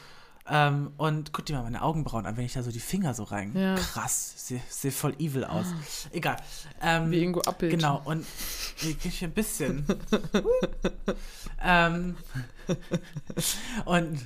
Ähm, 0.50 0.92
und 0.98 1.32
guck 1.32 1.46
dir 1.46 1.56
mal 1.58 1.64
meine 1.64 1.82
Augenbrauen 1.82 2.26
an, 2.26 2.36
wenn 2.38 2.46
ich 2.46 2.54
da 2.54 2.64
so 2.64 2.72
die 2.72 2.80
Finger 2.80 3.14
so 3.14 3.24
rein. 3.24 3.56
Ja. 3.56 3.76
Krass, 3.76 4.34
sieht 4.36 4.62
sieht 4.70 4.94
voll 4.94 5.14
evil 5.20 5.44
aus. 5.44 5.68
Egal. 6.12 6.38
Ähm, 6.82 7.12
Wie 7.12 7.24
Ingo 7.24 7.42
Appelt. 7.42 7.72
Genau, 7.72 8.02
und 8.06 8.26
ich 8.82 9.24
ein 9.24 9.32
bisschen. 9.32 9.86
ähm, 11.64 12.18
und 13.86 14.20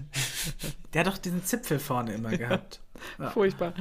der 0.93 1.01
hat 1.01 1.07
doch 1.07 1.17
diesen 1.17 1.43
Zipfel 1.43 1.79
vorne 1.79 2.13
immer 2.13 2.35
gehabt. 2.37 2.79
Ja. 3.19 3.31
Furchtbar. 3.31 3.73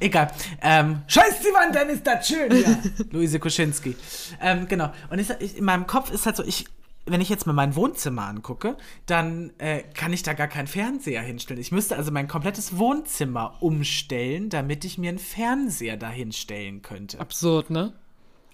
Egal. 0.00 0.32
Ähm, 0.62 1.02
Scheiß 1.06 1.40
die 1.40 1.54
Wand, 1.54 1.74
dann 1.74 1.88
ist 1.88 2.06
das 2.06 2.26
schön 2.26 2.52
hier. 2.52 2.78
Luise 3.10 3.38
Kuschinski. 3.38 3.96
Ähm, 4.40 4.66
genau. 4.68 4.92
Und 5.10 5.18
ich, 5.18 5.30
ich, 5.40 5.56
in 5.56 5.64
meinem 5.64 5.86
Kopf 5.86 6.10
ist 6.10 6.26
halt 6.26 6.36
so, 6.36 6.44
ich, 6.44 6.66
wenn 7.10 7.20
ich 7.20 7.28
jetzt 7.28 7.46
mal 7.46 7.52
mein 7.52 7.76
Wohnzimmer 7.76 8.26
angucke, 8.26 8.76
dann 9.06 9.52
äh, 9.58 9.82
kann 9.94 10.12
ich 10.12 10.22
da 10.22 10.32
gar 10.32 10.48
keinen 10.48 10.66
Fernseher 10.66 11.22
hinstellen. 11.22 11.60
Ich 11.60 11.72
müsste 11.72 11.96
also 11.96 12.10
mein 12.12 12.28
komplettes 12.28 12.78
Wohnzimmer 12.78 13.56
umstellen, 13.60 14.48
damit 14.48 14.84
ich 14.84 14.98
mir 14.98 15.10
einen 15.10 15.18
Fernseher 15.18 15.96
da 15.96 16.08
hinstellen 16.10 16.82
könnte. 16.82 17.20
Absurd, 17.20 17.70
ne? 17.70 17.92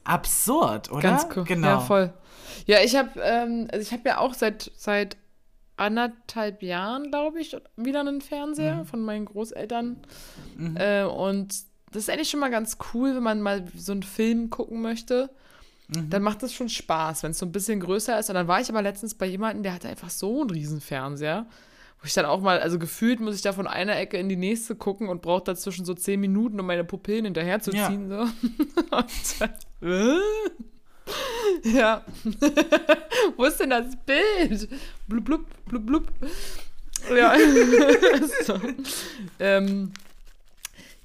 Absurd, 0.04 0.90
oder? 0.90 1.00
Ganz 1.02 1.26
cool. 1.36 1.44
Genau. 1.44 1.66
Ja, 1.66 1.80
voll. 1.80 2.12
Ja, 2.66 2.78
ich 2.82 2.94
habe 2.96 3.20
ähm, 3.20 3.68
also 3.72 3.82
ich 3.82 3.92
habe 3.92 4.08
ja 4.08 4.18
auch 4.18 4.34
seit 4.34 4.70
seit 4.76 5.16
anderthalb 5.76 6.62
Jahren, 6.62 7.10
glaube 7.10 7.40
ich, 7.40 7.56
wieder 7.76 8.00
einen 8.00 8.20
Fernseher 8.20 8.76
Mhm. 8.76 8.86
von 8.86 9.02
meinen 9.02 9.24
Großeltern. 9.26 9.98
Äh, 10.76 11.04
und 11.04 11.54
das 11.92 12.04
ist 12.04 12.10
eigentlich 12.10 12.30
schon 12.30 12.40
mal 12.40 12.50
ganz 12.50 12.78
cool, 12.94 13.14
wenn 13.14 13.22
man 13.22 13.42
mal 13.42 13.64
so 13.76 13.92
einen 13.92 14.02
Film 14.02 14.48
gucken 14.48 14.80
möchte. 14.80 15.28
Mhm. 15.88 16.10
Dann 16.10 16.22
macht 16.22 16.42
das 16.42 16.52
schon 16.52 16.68
Spaß, 16.68 17.22
wenn 17.22 17.30
es 17.30 17.38
so 17.38 17.46
ein 17.46 17.52
bisschen 17.52 17.80
größer 17.80 18.18
ist. 18.18 18.28
Und 18.28 18.34
dann 18.34 18.48
war 18.48 18.60
ich 18.60 18.68
aber 18.68 18.82
letztens 18.82 19.14
bei 19.14 19.26
jemandem, 19.26 19.62
der 19.62 19.74
hatte 19.74 19.88
einfach 19.88 20.10
so 20.10 20.40
einen 20.40 20.50
riesen 20.50 20.80
Fernseher. 20.80 21.46
Wo 22.00 22.06
ich 22.06 22.12
dann 22.12 22.26
auch 22.26 22.40
mal, 22.40 22.60
also 22.60 22.78
gefühlt 22.78 23.20
muss 23.20 23.36
ich 23.36 23.42
da 23.42 23.52
von 23.52 23.66
einer 23.66 23.96
Ecke 23.96 24.18
in 24.18 24.28
die 24.28 24.36
nächste 24.36 24.76
gucken 24.76 25.08
und 25.08 25.22
brauche 25.22 25.44
dazwischen 25.44 25.86
so 25.86 25.94
zehn 25.94 26.20
Minuten, 26.20 26.60
um 26.60 26.66
meine 26.66 26.84
Pupillen 26.84 27.24
hinterherzuziehen. 27.24 28.08
So. 28.08 28.18
Und 28.96 29.40
dann, 29.40 29.50
äh? 29.82 30.20
Ja. 31.62 32.04
Wo 33.36 33.44
ist 33.44 33.60
denn 33.60 33.70
das 33.70 33.96
Bild? 34.04 34.68
Blub, 35.06 35.24
blub, 35.24 35.46
blub, 35.66 35.86
blub. 35.86 36.12
Ja. 37.16 37.34
so. 38.44 38.60
ähm, 39.38 39.92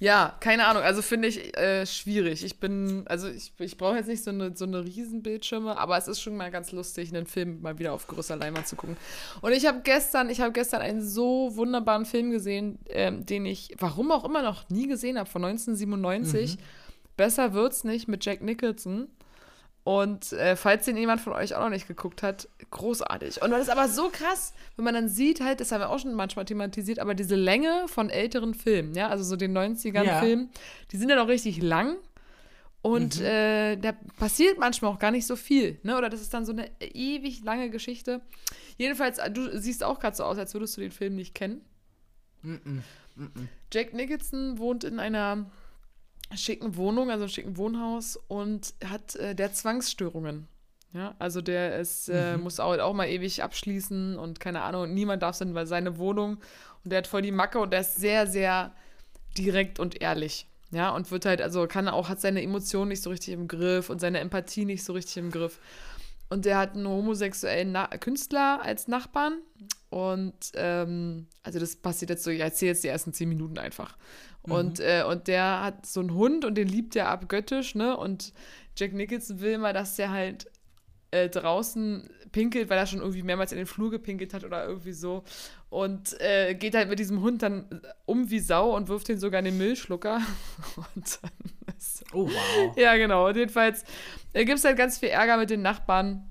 ja, 0.01 0.35
keine 0.39 0.65
Ahnung. 0.65 0.81
Also 0.81 1.03
finde 1.03 1.27
ich 1.27 1.55
äh, 1.55 1.85
schwierig. 1.85 2.43
Ich 2.43 2.59
bin, 2.59 3.03
also 3.05 3.29
ich, 3.29 3.53
ich 3.59 3.77
brauche 3.77 3.97
jetzt 3.97 4.07
nicht 4.07 4.23
so 4.23 4.31
eine, 4.31 4.57
so 4.57 4.65
eine 4.65 4.83
Riesenbildschirme, 4.83 5.77
aber 5.77 5.95
es 5.95 6.07
ist 6.07 6.19
schon 6.21 6.35
mal 6.35 6.49
ganz 6.49 6.71
lustig, 6.71 7.13
einen 7.13 7.27
Film 7.27 7.61
mal 7.61 7.77
wieder 7.77 7.93
auf 7.93 8.07
größer 8.07 8.35
Leinwand 8.35 8.65
zu 8.65 8.75
gucken. 8.75 8.97
Und 9.41 9.51
ich 9.51 9.67
habe 9.67 9.81
gestern, 9.83 10.31
ich 10.31 10.41
habe 10.41 10.53
gestern 10.53 10.81
einen 10.81 11.07
so 11.07 11.55
wunderbaren 11.55 12.05
Film 12.05 12.31
gesehen, 12.31 12.79
ähm, 12.89 13.27
den 13.27 13.45
ich, 13.45 13.75
warum 13.77 14.11
auch 14.11 14.25
immer 14.25 14.41
noch 14.41 14.67
nie 14.69 14.87
gesehen 14.87 15.19
habe, 15.19 15.29
von 15.29 15.45
1997. 15.45 16.57
Besser 17.15 17.53
wird's 17.53 17.83
nicht 17.83 18.07
mit 18.07 18.25
Jack 18.25 18.41
Nicholson. 18.41 19.07
Und 19.83 20.31
äh, 20.33 20.55
falls 20.55 20.85
den 20.85 20.95
jemand 20.95 21.21
von 21.21 21.33
euch 21.33 21.55
auch 21.55 21.61
noch 21.61 21.69
nicht 21.69 21.87
geguckt 21.87 22.21
hat, 22.21 22.47
großartig. 22.69 23.41
Und 23.41 23.49
das 23.49 23.63
ist 23.63 23.69
aber 23.69 23.87
so 23.87 24.09
krass, 24.09 24.53
wenn 24.75 24.85
man 24.85 24.93
dann 24.93 25.09
sieht, 25.09 25.41
halt, 25.41 25.59
das 25.59 25.71
haben 25.71 25.81
wir 25.81 25.89
auch 25.89 25.97
schon 25.97 26.13
manchmal 26.13 26.45
thematisiert, 26.45 26.99
aber 26.99 27.15
diese 27.15 27.35
Länge 27.35 27.85
von 27.87 28.11
älteren 28.11 28.53
Filmen, 28.53 28.93
ja, 28.93 29.09
also 29.09 29.23
so 29.23 29.35
den 29.35 29.57
90ern-Filmen, 29.57 30.51
die 30.91 30.97
sind 30.97 31.09
ja 31.09 31.15
noch 31.15 31.27
richtig 31.27 31.61
lang. 31.61 31.95
Und 32.83 33.21
äh, 33.21 33.75
da 33.75 33.91
passiert 34.17 34.57
manchmal 34.57 34.91
auch 34.91 34.99
gar 34.99 35.11
nicht 35.11 35.27
so 35.27 35.35
viel, 35.35 35.79
ne? 35.83 35.97
Oder 35.97 36.09
das 36.09 36.19
ist 36.21 36.33
dann 36.33 36.45
so 36.45 36.51
eine 36.51 36.67
ewig 36.79 37.43
lange 37.43 37.69
Geschichte. 37.69 38.21
Jedenfalls, 38.77 39.19
äh, 39.19 39.29
du 39.29 39.59
siehst 39.59 39.83
auch 39.83 39.99
gerade 39.99 40.15
so 40.15 40.23
aus, 40.23 40.39
als 40.39 40.55
würdest 40.55 40.77
du 40.77 40.81
den 40.81 40.91
Film 40.91 41.15
nicht 41.15 41.35
kennen. 41.35 41.61
Jack 43.71 43.93
Nicholson 43.93 44.57
wohnt 44.57 44.83
in 44.83 44.99
einer 44.99 45.51
schicken 46.35 46.75
Wohnung, 46.75 47.09
also 47.11 47.27
schicken 47.27 47.57
Wohnhaus 47.57 48.17
und 48.27 48.73
hat 48.85 49.15
äh, 49.15 49.35
der 49.35 49.53
Zwangsstörungen. 49.53 50.47
Ja, 50.93 51.15
also 51.19 51.41
der 51.41 51.79
ist, 51.79 52.09
äh, 52.09 52.37
muss 52.37 52.59
auch, 52.59 52.77
auch 52.77 52.93
mal 52.93 53.07
ewig 53.07 53.43
abschließen 53.43 54.17
und 54.17 54.41
keine 54.41 54.61
Ahnung, 54.61 54.83
und 54.83 54.93
niemand 54.93 55.23
darf 55.23 55.35
sein, 55.35 55.55
weil 55.55 55.65
seine 55.65 55.97
Wohnung 55.97 56.37
und 56.83 56.91
der 56.91 56.99
hat 56.99 57.07
voll 57.07 57.21
die 57.21 57.31
Macke 57.31 57.59
und 57.59 57.71
der 57.71 57.81
ist 57.81 57.95
sehr, 57.95 58.27
sehr 58.27 58.73
direkt 59.37 59.79
und 59.79 60.01
ehrlich. 60.01 60.47
Ja, 60.71 60.89
und 60.91 61.11
wird 61.11 61.25
halt, 61.25 61.41
also 61.41 61.67
kann 61.67 61.87
auch, 61.89 62.07
hat 62.07 62.21
seine 62.21 62.41
Emotionen 62.41 62.89
nicht 62.89 63.03
so 63.03 63.09
richtig 63.09 63.33
im 63.33 63.47
Griff 63.47 63.89
und 63.89 63.99
seine 63.99 64.19
Empathie 64.19 64.65
nicht 64.65 64.83
so 64.83 64.93
richtig 64.93 65.17
im 65.17 65.31
Griff. 65.31 65.59
Und 66.29 66.45
der 66.45 66.57
hat 66.57 66.75
einen 66.75 66.87
homosexuellen 66.87 67.73
Na 67.73 67.87
Künstler 67.87 68.61
als 68.63 68.87
Nachbarn. 68.87 69.41
Und 69.89 70.33
ähm, 70.53 71.27
also 71.43 71.59
das 71.59 71.75
passiert 71.75 72.09
jetzt 72.09 72.23
so, 72.23 72.31
ich 72.31 72.39
erzähle 72.39 72.71
jetzt 72.71 72.85
die 72.85 72.87
ersten 72.87 73.11
zehn 73.11 73.27
Minuten 73.27 73.57
einfach. 73.57 73.97
Und, 74.43 74.79
äh, 74.79 75.03
und 75.07 75.27
der 75.27 75.63
hat 75.63 75.85
so 75.85 75.99
einen 75.99 76.13
Hund 76.13 76.45
und 76.45 76.55
den 76.55 76.67
liebt 76.67 76.95
er 76.95 77.09
abgöttisch, 77.09 77.75
ne? 77.75 77.95
Und 77.95 78.33
Jack 78.75 78.93
Nicholson 78.93 79.39
will 79.39 79.57
mal, 79.57 79.73
dass 79.73 79.95
der 79.95 80.09
halt 80.11 80.47
äh, 81.11 81.29
draußen 81.29 82.09
pinkelt, 82.31 82.69
weil 82.69 82.77
er 82.77 82.87
schon 82.87 82.99
irgendwie 82.99 83.21
mehrmals 83.23 83.51
in 83.51 83.57
den 83.57 83.67
Flur 83.67 83.91
gepinkelt 83.91 84.33
hat 84.33 84.43
oder 84.43 84.65
irgendwie 84.65 84.93
so. 84.93 85.23
Und 85.69 86.19
äh, 86.21 86.55
geht 86.55 86.75
halt 86.75 86.89
mit 86.89 86.99
diesem 86.99 87.21
Hund 87.21 87.43
dann 87.43 87.81
um 88.05 88.29
wie 88.29 88.39
Sau 88.39 88.75
und 88.75 88.87
wirft 88.87 89.09
ihn 89.09 89.19
sogar 89.19 89.39
in 89.39 89.45
den 89.45 89.57
Müllschlucker. 89.57 90.21
Und 90.95 91.19
dann 91.21 91.75
ist 91.77 92.03
Oh, 92.13 92.27
wow. 92.27 92.77
ja, 92.77 92.95
genau. 92.97 93.27
Und 93.27 93.37
jedenfalls 93.37 93.83
äh, 94.33 94.43
gibt 94.43 94.59
es 94.59 94.65
halt 94.65 94.77
ganz 94.77 94.97
viel 94.97 95.09
Ärger 95.09 95.37
mit 95.37 95.49
den 95.49 95.61
Nachbarn. 95.61 96.27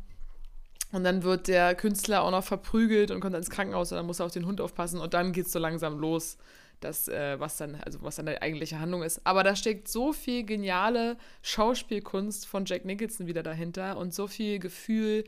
Und 0.92 1.04
dann 1.04 1.22
wird 1.22 1.48
der 1.48 1.74
Künstler 1.74 2.22
auch 2.22 2.30
noch 2.30 2.44
verprügelt 2.44 3.10
und 3.10 3.20
kommt 3.20 3.36
ins 3.36 3.48
Krankenhaus 3.48 3.92
und 3.92 3.96
dann 3.96 4.06
muss 4.06 4.18
er 4.18 4.26
auf 4.26 4.32
den 4.32 4.44
Hund 4.44 4.60
aufpassen. 4.60 5.00
Und 5.00 5.14
dann 5.14 5.32
geht 5.32 5.46
es 5.46 5.52
so 5.52 5.58
langsam 5.58 5.98
los, 5.98 6.36
das, 6.80 7.08
äh, 7.08 7.38
was 7.38 7.56
dann, 7.56 7.76
also 7.76 8.02
was 8.02 8.16
dann 8.16 8.26
die 8.26 8.40
eigentliche 8.40 8.80
Handlung 8.80 9.02
ist. 9.02 9.20
Aber 9.24 9.44
da 9.44 9.54
steckt 9.54 9.88
so 9.88 10.12
viel 10.12 10.44
geniale 10.44 11.16
Schauspielkunst 11.42 12.46
von 12.46 12.64
Jack 12.64 12.84
Nicholson 12.84 13.26
wieder 13.26 13.42
dahinter 13.42 13.96
und 13.96 14.14
so 14.14 14.26
viel 14.26 14.58
Gefühl 14.58 15.24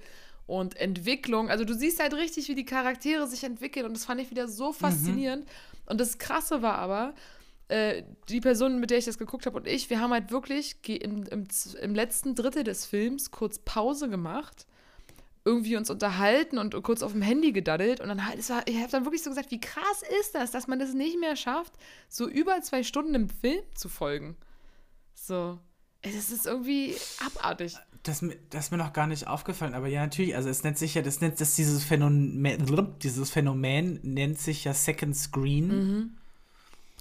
und 0.46 0.76
Entwicklung. 0.76 1.50
Also 1.50 1.64
du 1.64 1.74
siehst 1.74 2.00
halt 2.00 2.14
richtig, 2.14 2.48
wie 2.48 2.54
die 2.54 2.64
Charaktere 2.64 3.26
sich 3.26 3.44
entwickeln 3.44 3.86
und 3.86 3.94
das 3.94 4.04
fand 4.04 4.20
ich 4.20 4.30
wieder 4.30 4.48
so 4.48 4.72
faszinierend. 4.72 5.46
Und 5.86 6.00
das 6.00 6.18
Krasse 6.18 6.62
war 6.62 6.76
aber, 6.76 7.14
äh, 7.68 8.02
die 8.28 8.40
Person, 8.40 8.80
mit 8.80 8.90
der 8.90 8.98
ich 8.98 9.06
das 9.06 9.18
geguckt 9.18 9.46
habe 9.46 9.56
und 9.56 9.66
ich, 9.66 9.88
wir 9.88 10.00
haben 10.00 10.12
halt 10.12 10.30
wirklich 10.30 10.76
im, 10.88 11.24
im, 11.24 11.46
im 11.80 11.94
letzten 11.94 12.34
Drittel 12.34 12.64
des 12.64 12.84
Films 12.84 13.30
kurz 13.30 13.58
Pause 13.58 14.10
gemacht, 14.10 14.66
irgendwie 15.44 15.76
uns 15.76 15.90
unterhalten 15.90 16.58
und 16.58 16.80
kurz 16.82 17.02
auf 17.02 17.12
dem 17.12 17.22
Handy 17.22 17.52
gedaddelt 17.52 18.00
und 18.00 18.08
dann 18.08 18.26
halt, 18.26 18.38
es 18.38 18.50
war, 18.50 18.66
ich 18.66 18.76
habe 18.76 18.90
dann 18.90 19.04
wirklich 19.04 19.22
so 19.22 19.30
gesagt, 19.30 19.50
wie 19.50 19.60
krass 19.60 20.02
ist 20.20 20.34
das, 20.34 20.50
dass 20.50 20.68
man 20.68 20.78
das 20.78 20.94
nicht 20.94 21.18
mehr 21.18 21.36
schafft, 21.36 21.72
so 22.08 22.28
über 22.28 22.60
zwei 22.62 22.82
Stunden 22.82 23.14
im 23.14 23.28
Film 23.28 23.62
zu 23.74 23.88
folgen. 23.88 24.36
So. 25.14 25.58
Es 26.02 26.30
ist 26.30 26.46
irgendwie 26.46 26.96
abartig. 27.24 27.76
Das, 28.02 28.24
das 28.50 28.64
ist 28.64 28.70
mir 28.72 28.78
noch 28.78 28.92
gar 28.92 29.06
nicht 29.06 29.28
aufgefallen, 29.28 29.74
aber 29.74 29.86
ja, 29.86 30.00
natürlich, 30.00 30.34
also 30.34 30.48
es 30.48 30.64
nennt 30.64 30.76
sich 30.76 30.94
ja, 30.94 31.02
das 31.02 31.20
nennt 31.20 31.40
das 31.40 31.54
dieses 31.54 31.84
Phänomen, 31.84 32.98
dieses 33.00 33.30
Phänomen 33.30 34.00
nennt 34.02 34.40
sich 34.40 34.64
ja 34.64 34.74
Second 34.74 35.16
Screen. 35.16 35.68
Mhm. 35.68 36.18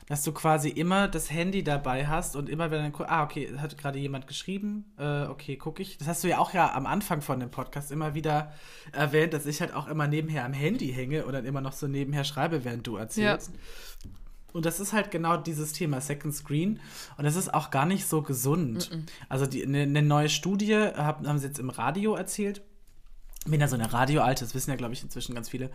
Dass 0.07 0.23
du 0.23 0.31
quasi 0.31 0.69
immer 0.69 1.07
das 1.07 1.31
Handy 1.31 1.63
dabei 1.63 2.07
hast 2.07 2.35
und 2.35 2.49
immer 2.49 2.71
wenn 2.71 2.91
dann, 2.91 3.07
ah, 3.07 3.23
okay, 3.23 3.55
hat 3.57 3.77
gerade 3.77 3.99
jemand 3.99 4.27
geschrieben, 4.27 4.93
äh, 4.97 5.23
okay, 5.23 5.55
gucke 5.55 5.81
ich. 5.81 5.97
Das 5.97 6.07
hast 6.07 6.23
du 6.23 6.27
ja 6.27 6.39
auch 6.39 6.53
ja 6.53 6.73
am 6.73 6.85
Anfang 6.85 7.21
von 7.21 7.39
dem 7.39 7.51
Podcast 7.51 7.91
immer 7.91 8.13
wieder 8.13 8.51
erwähnt, 8.91 9.33
dass 9.33 9.45
ich 9.45 9.61
halt 9.61 9.73
auch 9.73 9.87
immer 9.87 10.07
nebenher 10.07 10.43
am 10.45 10.53
Handy 10.53 10.91
hänge 10.91 11.25
und 11.25 11.33
dann 11.33 11.45
immer 11.45 11.61
noch 11.61 11.73
so 11.73 11.87
nebenher 11.87 12.23
schreibe, 12.23 12.65
während 12.65 12.85
du 12.87 12.97
erzählst. 12.97 13.51
Und 14.53 14.65
das 14.65 14.79
ist 14.79 14.91
halt 14.93 15.11
genau 15.11 15.37
dieses 15.37 15.73
Thema 15.73 16.01
Second 16.01 16.33
Screen. 16.35 16.79
Und 17.17 17.23
das 17.23 17.35
ist 17.35 17.53
auch 17.53 17.71
gar 17.71 17.85
nicht 17.85 18.05
so 18.05 18.21
gesund. 18.21 18.89
Also 19.29 19.45
die, 19.45 19.63
eine, 19.63 19.83
eine 19.83 20.01
neue 20.01 20.29
Studie 20.29 20.75
hab, 20.75 21.25
haben 21.25 21.39
sie 21.39 21.47
jetzt 21.47 21.59
im 21.59 21.69
Radio 21.69 22.15
erzählt. 22.15 22.61
Bin 23.47 23.59
ja 23.59 23.67
so 23.67 23.75
eine 23.75 23.91
Radioalte, 23.91 24.43
das 24.45 24.53
wissen 24.53 24.69
ja, 24.69 24.75
glaube 24.75 24.93
ich, 24.93 25.01
inzwischen 25.01 25.33
ganz 25.33 25.49
viele. 25.49 25.71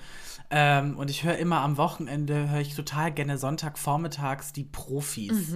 Ähm, 0.51 0.97
und 0.97 1.11
ich 1.11 1.25
höre 1.25 1.37
immer 1.37 1.63
am 1.63 1.77
Wochenende, 1.77 2.49
höre 2.49 2.61
ich 2.61 2.77
total 2.77 3.11
gerne 3.13 3.39
Sonntagvormittags 3.39 4.53
die 4.53 4.63
Profis. 4.63 5.53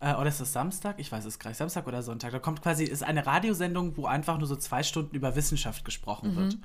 Äh, 0.00 0.14
oder 0.14 0.26
ist 0.26 0.40
das 0.40 0.52
Samstag? 0.52 0.98
Ich 0.98 1.12
weiß 1.12 1.24
es 1.26 1.38
gar 1.38 1.50
nicht. 1.50 1.58
Samstag 1.58 1.86
oder 1.86 2.02
Sonntag. 2.02 2.32
Da 2.32 2.40
kommt 2.40 2.62
quasi, 2.62 2.82
ist 2.84 3.04
eine 3.04 3.26
Radiosendung, 3.26 3.96
wo 3.96 4.06
einfach 4.06 4.38
nur 4.38 4.48
so 4.48 4.56
zwei 4.56 4.82
Stunden 4.82 5.14
über 5.14 5.36
Wissenschaft 5.36 5.84
gesprochen 5.84 6.34
wird. 6.36 6.58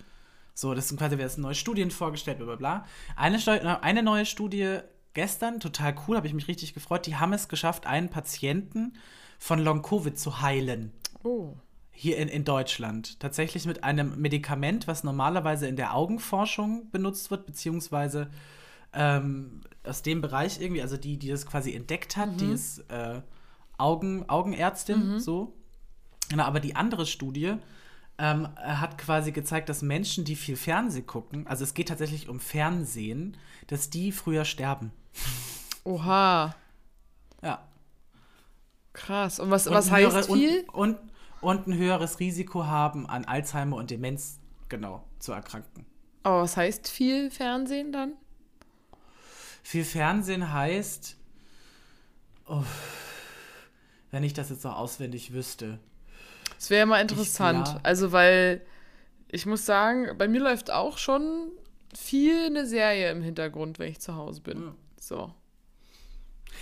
So, 0.55 0.73
das 0.73 0.87
sind 0.87 0.97
quasi, 0.97 1.17
werden 1.19 1.41
neue 1.43 1.53
Studien 1.53 1.91
vorgestellt, 1.91 2.37
bla 2.37 2.47
bla 2.47 2.55
bla. 2.55 2.85
Eine, 3.15 3.37
Steu- 3.39 3.59
eine 3.61 4.01
neue 4.01 4.25
Studie 4.25 4.79
gestern, 5.13 5.59
total 5.59 5.95
cool, 6.07 6.17
habe 6.17 6.27
ich 6.27 6.33
mich 6.33 6.47
richtig 6.47 6.73
gefreut. 6.73 7.05
Die 7.05 7.17
haben 7.17 7.33
es 7.33 7.49
geschafft, 7.49 7.85
einen 7.85 8.09
Patienten 8.09 8.93
von 9.37 9.59
Long-Covid 9.59 10.17
zu 10.17 10.41
heilen. 10.41 10.91
Oh. 11.23 11.55
Hier 11.97 12.17
in, 12.17 12.27
in 12.27 12.43
Deutschland. 12.43 13.19
Tatsächlich 13.19 13.65
mit 13.65 13.83
einem 13.83 14.19
Medikament, 14.19 14.87
was 14.87 15.03
normalerweise 15.03 15.67
in 15.67 15.77
der 15.77 15.95
Augenforschung 15.95 16.91
benutzt 16.91 17.31
wird, 17.31 17.45
beziehungsweise 17.45 18.29
ähm, 18.93 19.61
aus 19.83 20.01
dem 20.01 20.21
Bereich 20.21 20.59
irgendwie, 20.59 20.81
also 20.81 20.97
die, 20.97 21.17
die 21.17 21.29
das 21.29 21.45
quasi 21.45 21.73
entdeckt 21.73 22.17
hat, 22.17 22.41
die 22.41 22.51
ist 22.51 22.79
äh, 22.89 23.21
Augen, 23.77 24.29
Augenärztin, 24.29 25.19
so. 25.19 25.53
Genau, 26.29 26.43
aber 26.43 26.59
die 26.59 26.75
andere 26.75 27.05
Studie 27.05 27.55
ähm, 28.17 28.47
hat 28.57 28.97
quasi 28.97 29.31
gezeigt, 29.31 29.69
dass 29.69 29.81
Menschen, 29.81 30.25
die 30.25 30.35
viel 30.35 30.55
Fernsehen 30.55 31.05
gucken, 31.05 31.47
also 31.47 31.63
es 31.63 31.73
geht 31.73 31.89
tatsächlich 31.89 32.29
um 32.29 32.39
Fernsehen, 32.39 33.37
dass 33.67 33.89
die 33.89 34.11
früher 34.11 34.45
sterben. 34.45 34.91
Oha. 35.83 36.55
Ja. 37.41 37.67
Krass. 38.93 39.39
Und 39.39 39.51
was, 39.51 39.67
und 39.67 39.73
was 39.73 39.91
heißt 39.91 40.13
höhere, 40.13 40.23
viel? 40.23 40.65
Und, 40.71 40.97
und, 40.97 40.97
und 41.41 41.67
ein 41.67 41.75
höheres 41.75 42.19
Risiko 42.19 42.65
haben, 42.65 43.07
an 43.07 43.25
Alzheimer 43.25 43.77
und 43.77 43.91
Demenz 43.91 44.39
genau 44.69 45.03
zu 45.19 45.31
erkranken. 45.31 45.85
Aber 46.23 46.41
was 46.41 46.57
heißt 46.57 46.87
viel 46.87 47.29
Fernsehen 47.29 47.91
dann? 47.91 48.13
Viel 49.61 49.83
Fernsehen 49.83 50.51
heißt, 50.51 51.17
oh, 52.47 52.63
wenn 54.11 54.23
ich 54.23 54.33
das 54.33 54.49
jetzt 54.49 54.63
noch 54.63 54.77
auswendig 54.77 55.33
wüsste. 55.33 55.79
Es 56.57 56.69
wäre 56.69 56.85
mal 56.85 57.01
interessant. 57.01 57.67
Ich, 57.67 57.85
also, 57.85 58.11
weil 58.11 58.61
ich 59.27 59.45
muss 59.45 59.65
sagen, 59.65 60.17
bei 60.17 60.27
mir 60.27 60.41
läuft 60.41 60.71
auch 60.71 60.97
schon 60.97 61.51
viel 61.95 62.45
eine 62.45 62.65
Serie 62.65 63.11
im 63.11 63.21
Hintergrund, 63.21 63.79
wenn 63.79 63.91
ich 63.91 63.99
zu 63.99 64.15
Hause 64.15 64.41
bin. 64.41 64.61
Ja. 64.61 64.75
So. 64.99 65.33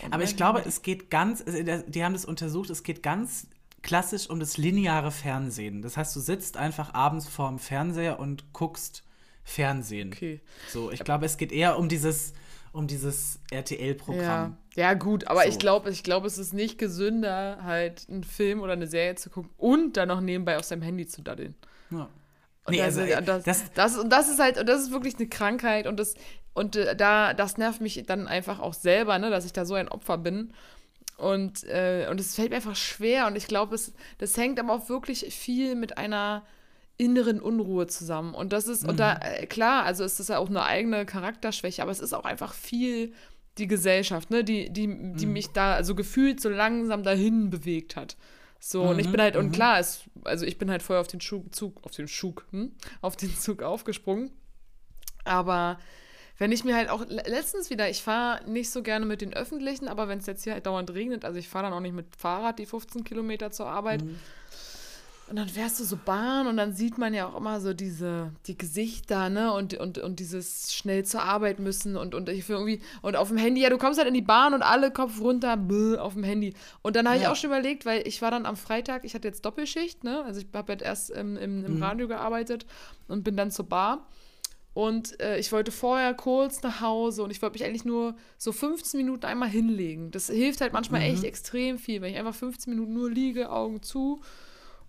Und 0.02 0.14
Aber 0.14 0.24
ich 0.24 0.36
glaube, 0.36 0.64
es 0.66 0.82
geht 0.82 1.10
ganz, 1.10 1.44
die 1.46 2.04
haben 2.04 2.14
das 2.14 2.26
untersucht, 2.26 2.70
es 2.70 2.84
geht 2.84 3.04
ganz 3.04 3.48
klassisch 3.84 4.30
um 4.30 4.40
das 4.40 4.58
lineare 4.58 5.12
Fernsehen. 5.12 5.82
Das 5.82 5.98
heißt, 5.98 6.16
du 6.16 6.20
sitzt 6.20 6.58
einfach 6.58 6.94
abends 6.94 7.28
vorm 7.28 7.60
Fernseher 7.60 8.20
und 8.20 8.52
guckst 8.54 9.04
Fernsehen. 9.44 10.12
Okay. 10.14 10.42
So, 10.70 10.92
ich 10.92 11.04
glaube, 11.04 11.26
es 11.26 11.38
geht 11.38 11.52
eher 11.52 11.78
um 11.78 11.90
dieses 11.90 12.34
um 12.74 12.88
dieses 12.88 13.40
RTL-Programm. 13.52 14.58
Ja. 14.76 14.84
ja. 14.84 14.94
gut, 14.96 15.28
aber 15.28 15.44
so. 15.44 15.50
ich 15.50 15.60
glaube, 15.60 15.92
ich 15.92 16.04
glaube, 16.04 16.28
es 16.28 16.40
ist 16.40 16.54
nicht 16.54 16.80
gesünder, 16.80 17.60
halt 17.64 18.08
einen 18.10 18.24
Film 18.24 18.62
oder 18.62 18.74
eine 18.74 18.88
Serie 18.88 19.16
zu 19.16 19.30
gucken 19.30 19.52
und 19.58 19.96
dann 19.96 20.08
noch 20.08 20.22
nebenbei 20.22 20.58
aus 20.58 20.70
seinem 20.70 20.82
Handy 20.82 21.06
zu 21.06 21.22
daddeln. 21.22 21.56
Ja. 21.92 22.10
Nee, 22.68 22.78
das, 22.78 22.98
also, 22.98 23.22
das, 23.26 23.44
das, 23.44 23.74
das, 23.74 23.98
und 23.98 24.10
das 24.10 24.30
ist 24.30 24.40
halt, 24.40 24.58
und 24.58 24.68
das 24.68 24.82
ist 24.82 24.92
wirklich 24.92 25.16
eine 25.16 25.28
Krankheit 25.28 25.86
und 25.86 26.00
das, 26.00 26.16
und 26.54 26.76
äh, 26.76 26.96
da, 26.96 27.34
das 27.34 27.58
nervt 27.58 27.82
mich 27.82 28.04
dann 28.08 28.28
einfach 28.28 28.60
auch 28.60 28.74
selber, 28.74 29.20
ne, 29.20 29.30
dass 29.30 29.46
ich 29.46 29.54
da 29.54 29.66
so 29.66 29.76
ein 29.76 29.90
Opfer 29.90 30.18
bin. 30.18 30.54
Und, 31.24 31.64
äh, 31.64 32.08
und 32.10 32.20
es 32.20 32.36
fällt 32.36 32.50
mir 32.50 32.58
einfach 32.58 32.76
schwer 32.76 33.28
und 33.28 33.36
ich 33.36 33.48
glaube, 33.48 33.80
das 34.18 34.38
hängt 34.38 34.60
aber 34.60 34.74
auch 34.74 34.90
wirklich 34.90 35.34
viel 35.34 35.76
mit 35.76 35.98
einer 35.98 36.44
inneren 36.98 37.40
Unruhe 37.40 37.88
zusammen. 37.88 38.34
Und 38.34 38.54
das 38.54 38.68
ist, 38.68 38.84
mhm. 38.84 38.90
und 38.90 39.00
da, 39.00 39.16
mhm. 39.16 39.20
äh, 39.22 39.46
klar, 39.46 39.84
also 39.84 40.04
ist 40.04 40.20
das 40.20 40.28
ja 40.28 40.38
auch 40.38 40.50
eine 40.50 40.64
eigene 40.64 41.06
Charakterschwäche, 41.06 41.82
aber 41.82 41.92
es 41.92 42.00
ist 42.00 42.14
auch 42.14 42.26
einfach 42.26 42.54
viel 42.54 43.14
die 43.58 43.68
Gesellschaft, 43.68 44.32
ne, 44.32 44.44
die, 44.44 44.70
die, 44.72 44.88
die 44.88 45.26
mhm. 45.26 45.34
mich 45.34 45.50
da 45.50 45.76
also 45.76 45.96
gefühlt 45.96 46.42
so 46.42 46.50
langsam 46.50 47.04
dahin 47.04 47.50
bewegt 47.50 47.96
hat. 47.96 48.18
So, 48.60 48.84
mhm. 48.84 48.90
und 48.90 49.00
ich 49.00 49.12
bin 49.12 49.22
halt, 49.22 49.36
und 49.36 49.48
mhm. 49.48 49.52
klar, 49.52 49.80
es, 49.80 50.04
also 50.24 50.46
ich 50.46 50.58
bin 50.58 50.72
halt 50.72 50.82
vorher 50.82 51.02
auf 51.02 51.08
den 51.08 51.20
Zug, 51.20 51.54
Zug 51.54 51.84
auf 51.84 51.92
den 51.92 52.08
Zug, 52.08 52.46
hm? 52.52 52.72
auf 53.02 53.16
den 53.16 53.36
Zug 53.36 53.62
aufgesprungen. 53.62 54.32
Aber 55.26 55.80
wenn 56.38 56.52
ich 56.52 56.64
mir 56.64 56.76
halt 56.76 56.90
auch 56.90 57.06
letztens 57.08 57.70
wieder, 57.70 57.90
ich 57.90 58.02
fahre 58.02 58.44
nicht 58.50 58.72
so 58.72 58.82
gerne 58.82 59.06
mit 59.06 59.22
den 59.22 59.34
Öffentlichen, 59.34 59.88
aber 59.88 60.08
wenn 60.08 60.20
es 60.20 60.26
jetzt 60.26 60.44
hier 60.44 60.54
halt 60.54 60.66
dauernd 60.66 60.94
regnet, 60.94 61.26
also 61.26 61.38
ich 61.38 61.48
fahre 61.48 61.66
dann 61.66 61.74
auch 61.74 61.80
nicht 61.80 61.94
mit 61.94 62.16
Fahrrad 62.18 62.60
die 62.60 62.66
15 62.66 63.04
Kilometer 63.04 63.52
zur 63.52 63.68
Arbeit. 63.68 64.04
Mhm. 64.04 64.20
Und 65.30 65.38
dann 65.38 65.48
fährst 65.48 65.80
du 65.80 65.86
so 65.86 65.98
Bahn 65.98 66.48
und 66.48 66.58
dann 66.58 66.74
sieht 66.74 66.98
man 66.98 67.14
ja 67.14 67.28
auch 67.28 67.38
immer 67.38 67.62
so 67.62 67.74
diese, 67.74 68.32
die 68.46 68.58
Gesichter, 68.58 69.30
ne? 69.30 69.54
Und, 69.54 69.74
und, 69.76 69.98
und 69.98 70.20
dieses 70.20 70.74
schnell 70.74 71.06
zur 71.06 71.24
Arbeit 71.24 71.60
müssen 71.60 71.96
und, 71.96 72.14
und 72.14 72.28
ich 72.28 72.50
irgendwie, 72.50 72.82
und 73.02 73.16
auf 73.16 73.30
dem 73.30 73.38
Handy, 73.38 73.62
ja, 73.62 73.70
du 73.70 73.78
kommst 73.78 73.98
halt 73.98 74.08
in 74.08 74.14
die 74.14 74.22
Bahn 74.22 74.54
und 74.54 74.64
alle 74.64 74.92
Kopf 74.92 75.22
runter, 75.22 75.56
bläh, 75.56 75.98
auf 75.98 76.14
dem 76.14 76.24
Handy. 76.24 76.54
Und 76.82 76.98
dann 76.98 77.08
habe 77.08 77.18
ja. 77.18 77.24
ich 77.24 77.28
auch 77.30 77.36
schon 77.38 77.52
überlegt, 77.52 77.86
weil 77.86 78.06
ich 78.06 78.22
war 78.22 78.32
dann 78.32 78.46
am 78.46 78.58
Freitag, 78.58 79.06
ich 79.06 79.16
hatte 79.16 79.28
jetzt 79.28 79.46
Doppelschicht, 79.46 80.04
ne? 80.04 80.24
Also 80.26 80.42
ich 80.42 80.48
habe 80.54 80.74
halt 80.74 80.82
erst 80.82 81.10
im, 81.10 81.38
im, 81.38 81.64
im 81.64 81.78
mhm. 81.78 81.84
Radio 81.84 82.08
gearbeitet 82.10 82.66
und 83.08 83.24
bin 83.24 83.38
dann 83.38 83.50
zur 83.50 83.66
Bar. 83.66 84.06
Und 84.74 85.20
äh, 85.20 85.38
ich 85.38 85.52
wollte 85.52 85.72
vorher 85.72 86.14
kurz 86.14 86.64
nach 86.64 86.82
Hause 86.82 87.24
und 87.24 87.30
ich 87.30 87.42
wollte 87.42 87.54
mich 87.54 87.64
eigentlich 87.64 87.86
nur 87.86 88.16
so 88.38 88.52
15 88.52 88.98
Minuten 88.98 89.26
einmal 89.26 89.50
hinlegen. 89.50 90.10
Das 90.10 90.28
hilft 90.28 90.62
halt 90.62 90.74
manchmal 90.74 91.02
mhm. 91.02 91.14
echt 91.14 91.24
extrem 91.24 91.78
viel, 91.78 92.02
wenn 92.02 92.12
ich 92.12 92.18
einfach 92.18 92.34
15 92.34 92.74
Minuten 92.74 92.94
nur 92.94 93.10
liege, 93.10 93.52
Augen 93.52 93.84
zu 93.84 94.22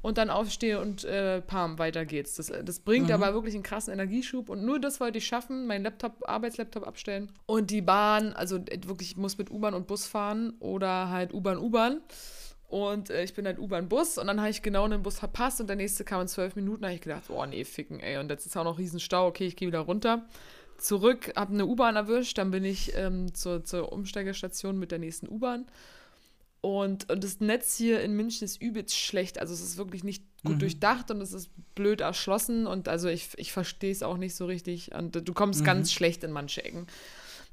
und 0.05 0.18
dann 0.18 0.29
aufstehe 0.29 0.81
und 0.81 1.05
äh, 1.05 1.40
pam, 1.40 1.79
weiter 1.79 2.05
geht's. 2.05 2.35
Das, 2.37 2.53
das 2.62 2.81
bringt 2.81 3.09
mhm. 3.09 3.14
aber 3.14 3.33
wirklich 3.33 3.55
einen 3.55 3.62
krassen 3.62 3.92
Energieschub 3.92 4.51
und 4.51 4.62
nur 4.62 4.79
das 4.79 5.01
wollte 5.01 5.18
ich 5.18 5.27
schaffen, 5.27 5.66
meinen 5.66 5.83
Laptop, 5.83 6.29
Arbeitslaptop 6.29 6.87
abstellen 6.87 7.33
und 7.47 7.70
die 7.70 7.81
Bahn, 7.81 8.35
also 8.35 8.59
wirklich, 8.59 9.12
ich 9.12 9.16
muss 9.16 9.38
mit 9.38 9.51
U-Bahn 9.51 9.73
und 9.73 9.87
Bus 9.87 10.07
fahren 10.07 10.55
oder 10.61 11.09
halt 11.09 11.33
U-Bahn, 11.33 11.59
U-Bahn. 11.59 12.01
Und 12.68 13.11
äh, 13.11 13.22
ich 13.22 13.35
bin 13.35 13.46
halt 13.46 13.59
U-Bahn-Bus 13.59 14.18
und 14.18 14.27
dann 14.27 14.40
habe 14.40 14.50
ich 14.50 14.62
genau 14.62 14.85
einen 14.85 15.03
Bus 15.03 15.18
verpasst 15.18 15.61
und 15.61 15.68
der 15.68 15.77
nächste 15.77 16.05
kam 16.05 16.22
in 16.22 16.29
zwölf 16.29 16.57
Minuten. 16.57 16.83
Da 16.83 16.88
habe 16.88 16.96
ich 16.96 17.03
gedacht, 17.03 17.29
boah, 17.29 17.46
nee, 17.46 17.64
ficken, 17.64 18.00
ey. 18.00 18.18
Und 18.18 18.31
jetzt 18.31 18.46
ist 18.46 18.57
auch 18.57 18.64
noch 18.64 18.79
Riesenstau. 18.79 19.27
Okay, 19.29 19.46
ich 19.46 19.57
gehe 19.57 19.68
wieder 19.68 19.81
runter. 19.81 20.27
Zurück, 20.79 21.33
habe 21.37 21.53
eine 21.53 21.66
U-Bahn 21.66 21.96
erwischt. 21.96 22.38
Dann 22.38 22.50
bin 22.50 22.64
ich 22.64 22.96
ähm, 22.96 23.33
zur, 23.35 23.64
zur 23.64 23.92
Umsteigestation 23.92 24.79
mit 24.79 24.90
der 24.90 24.98
nächsten 24.98 25.29
U-Bahn. 25.29 25.66
Und, 26.62 27.11
und 27.11 27.22
das 27.22 27.40
Netz 27.40 27.77
hier 27.77 28.00
in 28.00 28.16
München 28.16 28.46
ist 28.46 28.61
übelst 28.61 28.96
schlecht. 28.96 29.38
Also 29.38 29.53
es 29.53 29.61
ist 29.61 29.77
wirklich 29.77 30.03
nicht 30.03 30.24
gut 30.42 30.55
mhm. 30.55 30.61
durchdacht 30.61 31.11
und 31.11 31.20
es 31.20 31.35
ist 31.35 31.50
blöd 31.74 32.00
erschlossen. 32.00 32.66
Und 32.66 32.88
also 32.88 33.09
ich, 33.09 33.29
ich 33.37 33.53
verstehe 33.53 33.92
es 33.92 34.03
auch 34.03 34.16
nicht 34.16 34.35
so 34.35 34.46
richtig. 34.46 34.94
Und 34.94 35.29
du 35.29 35.35
kommst 35.35 35.61
mhm. 35.61 35.64
ganz 35.66 35.92
schlecht 35.92 36.24
in 36.24 36.33
manche 36.33 36.64
Ecken. 36.64 36.87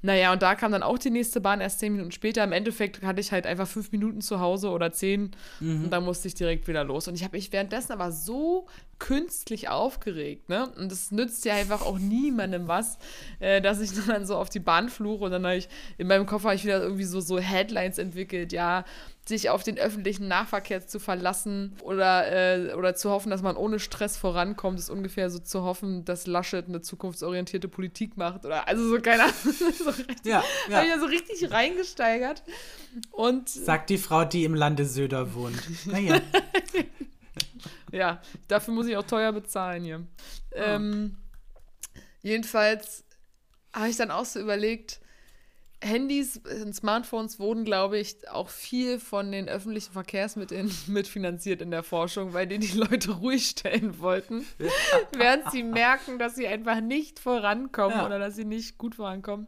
Naja, 0.01 0.33
und 0.33 0.41
da 0.41 0.55
kam 0.55 0.71
dann 0.71 0.83
auch 0.83 0.97
die 0.97 1.09
nächste 1.11 1.41
Bahn 1.41 1.61
erst 1.61 1.79
zehn 1.79 1.93
Minuten 1.93 2.11
später. 2.11 2.43
Im 2.43 2.51
Endeffekt 2.51 3.03
hatte 3.03 3.21
ich 3.21 3.31
halt 3.31 3.45
einfach 3.45 3.67
fünf 3.67 3.91
Minuten 3.91 4.21
zu 4.21 4.39
Hause 4.39 4.69
oder 4.69 4.91
zehn 4.91 5.31
mhm. 5.59 5.85
und 5.85 5.89
dann 5.91 6.03
musste 6.03 6.27
ich 6.27 6.33
direkt 6.33 6.67
wieder 6.67 6.83
los. 6.83 7.07
Und 7.07 7.15
ich 7.15 7.23
habe 7.23 7.37
mich 7.37 7.51
währenddessen 7.51 7.91
aber 7.91 8.11
so 8.11 8.67
künstlich 8.99 9.69
aufgeregt, 9.69 10.49
ne? 10.49 10.69
Und 10.77 10.91
das 10.91 11.11
nützt 11.11 11.43
ja 11.45 11.55
einfach 11.55 11.81
auch 11.81 11.97
niemandem 11.97 12.67
was, 12.67 12.99
äh, 13.39 13.61
dass 13.61 13.79
ich 13.79 13.91
dann 14.07 14.25
so 14.25 14.35
auf 14.35 14.49
die 14.49 14.59
Bahn 14.59 14.89
fluche 14.89 15.25
und 15.25 15.31
dann 15.31 15.45
habe 15.45 15.57
ich 15.57 15.69
in 15.97 16.07
meinem 16.07 16.25
Koffer 16.25 16.49
habe 16.49 16.55
ich 16.55 16.63
wieder 16.63 16.81
irgendwie 16.81 17.03
so, 17.03 17.19
so 17.19 17.39
Headlines 17.39 17.97
entwickelt, 17.97 18.53
ja, 18.53 18.85
sich 19.27 19.49
auf 19.49 19.63
den 19.63 19.77
öffentlichen 19.77 20.27
Nahverkehr 20.27 20.87
zu 20.87 20.99
verlassen 20.99 21.75
oder, 21.83 22.31
äh, 22.31 22.73
oder 22.73 22.95
zu 22.95 23.11
hoffen, 23.11 23.29
dass 23.29 23.43
man 23.43 23.55
ohne 23.55 23.79
Stress 23.79 24.17
vorankommt, 24.17 24.79
ist 24.79 24.89
ungefähr 24.89 25.29
so 25.29 25.39
zu 25.39 25.63
hoffen, 25.63 26.05
dass 26.05 26.25
Laschet 26.25 26.67
eine 26.67 26.81
zukunftsorientierte 26.81 27.67
Politik 27.67 28.17
macht 28.17 28.45
oder 28.45 28.67
also 28.67 28.87
so 28.87 28.99
keine 28.99 29.23
Ahnung. 29.23 29.35
so 29.43 29.89
richtig, 29.91 30.25
ja, 30.25 30.43
ja. 30.67 30.75
Habe 30.75 30.85
ich 30.85 30.91
ja 30.91 30.99
so 30.99 31.05
richtig 31.05 31.51
reingesteigert. 31.51 32.43
Und 33.11 33.47
Sagt 33.47 33.91
die 33.91 33.99
Frau, 33.99 34.25
die 34.25 34.43
im 34.43 34.55
Lande 34.55 34.85
Söder 34.85 35.35
wohnt. 35.35 35.61
Naja. 35.85 36.19
ja, 37.91 38.21
dafür 38.47 38.73
muss 38.73 38.87
ich 38.87 38.97
auch 38.97 39.05
teuer 39.05 39.31
bezahlen 39.31 39.83
hier. 39.83 40.07
Oh. 40.53 40.57
Ähm, 40.57 41.17
jedenfalls 42.23 43.03
habe 43.71 43.89
ich 43.89 43.97
dann 43.97 44.09
auch 44.09 44.25
so 44.25 44.39
überlegt, 44.39 44.99
Handys 45.83 46.39
und 46.63 46.75
Smartphones 46.75 47.39
wurden, 47.39 47.65
glaube 47.65 47.97
ich, 47.97 48.29
auch 48.29 48.49
viel 48.49 48.99
von 48.99 49.31
den 49.31 49.49
öffentlichen 49.49 49.91
Verkehrsmitteln 49.91 50.71
mitfinanziert 50.87 51.61
in 51.61 51.71
der 51.71 51.83
Forschung, 51.83 52.33
weil 52.33 52.47
die 52.47 52.59
die 52.59 52.77
Leute 52.77 53.11
ruhig 53.19 53.47
stellen 53.47 53.99
wollten, 53.99 54.45
während 55.17 55.51
sie 55.51 55.63
merken, 55.63 56.19
dass 56.19 56.35
sie 56.35 56.47
einfach 56.47 56.81
nicht 56.81 57.19
vorankommen 57.19 57.97
ja. 57.97 58.05
oder 58.05 58.19
dass 58.19 58.35
sie 58.35 58.45
nicht 58.45 58.77
gut 58.77 58.95
vorankommen. 58.95 59.47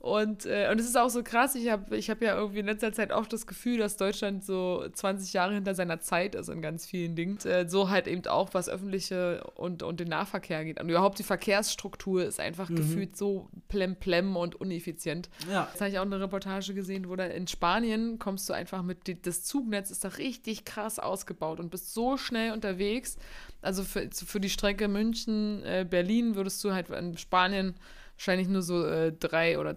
Und, 0.00 0.46
äh, 0.46 0.70
und 0.72 0.80
es 0.80 0.86
ist 0.86 0.96
auch 0.96 1.10
so 1.10 1.22
krass, 1.22 1.54
ich 1.54 1.68
habe 1.68 1.94
ich 1.94 2.08
hab 2.08 2.22
ja 2.22 2.34
irgendwie 2.34 2.60
in 2.60 2.66
letzter 2.66 2.90
Zeit 2.90 3.12
auch 3.12 3.26
das 3.26 3.46
Gefühl, 3.46 3.76
dass 3.76 3.98
Deutschland 3.98 4.42
so 4.42 4.82
20 4.90 5.34
Jahre 5.34 5.52
hinter 5.52 5.74
seiner 5.74 6.00
Zeit 6.00 6.34
ist 6.34 6.48
in 6.48 6.62
ganz 6.62 6.86
vielen 6.86 7.16
Dingen. 7.16 7.36
Äh, 7.44 7.68
so 7.68 7.90
halt 7.90 8.08
eben 8.08 8.26
auch, 8.26 8.54
was 8.54 8.70
öffentliche 8.70 9.44
und, 9.56 9.82
und 9.82 10.00
den 10.00 10.08
Nahverkehr 10.08 10.64
geht. 10.64 10.80
Und 10.80 10.88
überhaupt 10.88 11.18
die 11.18 11.22
Verkehrsstruktur 11.22 12.24
ist 12.24 12.40
einfach 12.40 12.70
mhm. 12.70 12.76
gefühlt 12.76 13.14
so 13.14 13.50
plemplem 13.68 14.36
und 14.36 14.58
uneffizient. 14.58 15.28
Ja. 15.50 15.68
Jetzt 15.70 15.82
habe 15.82 15.90
ich 15.90 15.98
auch 15.98 16.06
eine 16.06 16.18
Reportage 16.18 16.72
gesehen, 16.72 17.10
wo 17.10 17.14
da 17.14 17.26
in 17.26 17.46
Spanien 17.46 18.18
kommst 18.18 18.48
du 18.48 18.54
einfach 18.54 18.82
mit, 18.82 19.26
das 19.26 19.44
Zugnetz 19.44 19.90
ist 19.90 20.02
da 20.02 20.08
richtig 20.08 20.64
krass 20.64 20.98
ausgebaut 20.98 21.60
und 21.60 21.70
bist 21.70 21.92
so 21.92 22.16
schnell 22.16 22.52
unterwegs. 22.52 23.18
Also 23.60 23.82
für, 23.82 24.08
für 24.10 24.40
die 24.40 24.48
Strecke 24.48 24.88
München-Berlin 24.88 26.32
äh, 26.32 26.36
würdest 26.36 26.64
du 26.64 26.72
halt 26.72 26.88
in 26.88 27.18
Spanien 27.18 27.74
wahrscheinlich 28.16 28.48
nur 28.48 28.62
so 28.62 28.86
äh, 28.86 29.12
drei 29.12 29.58
oder 29.58 29.76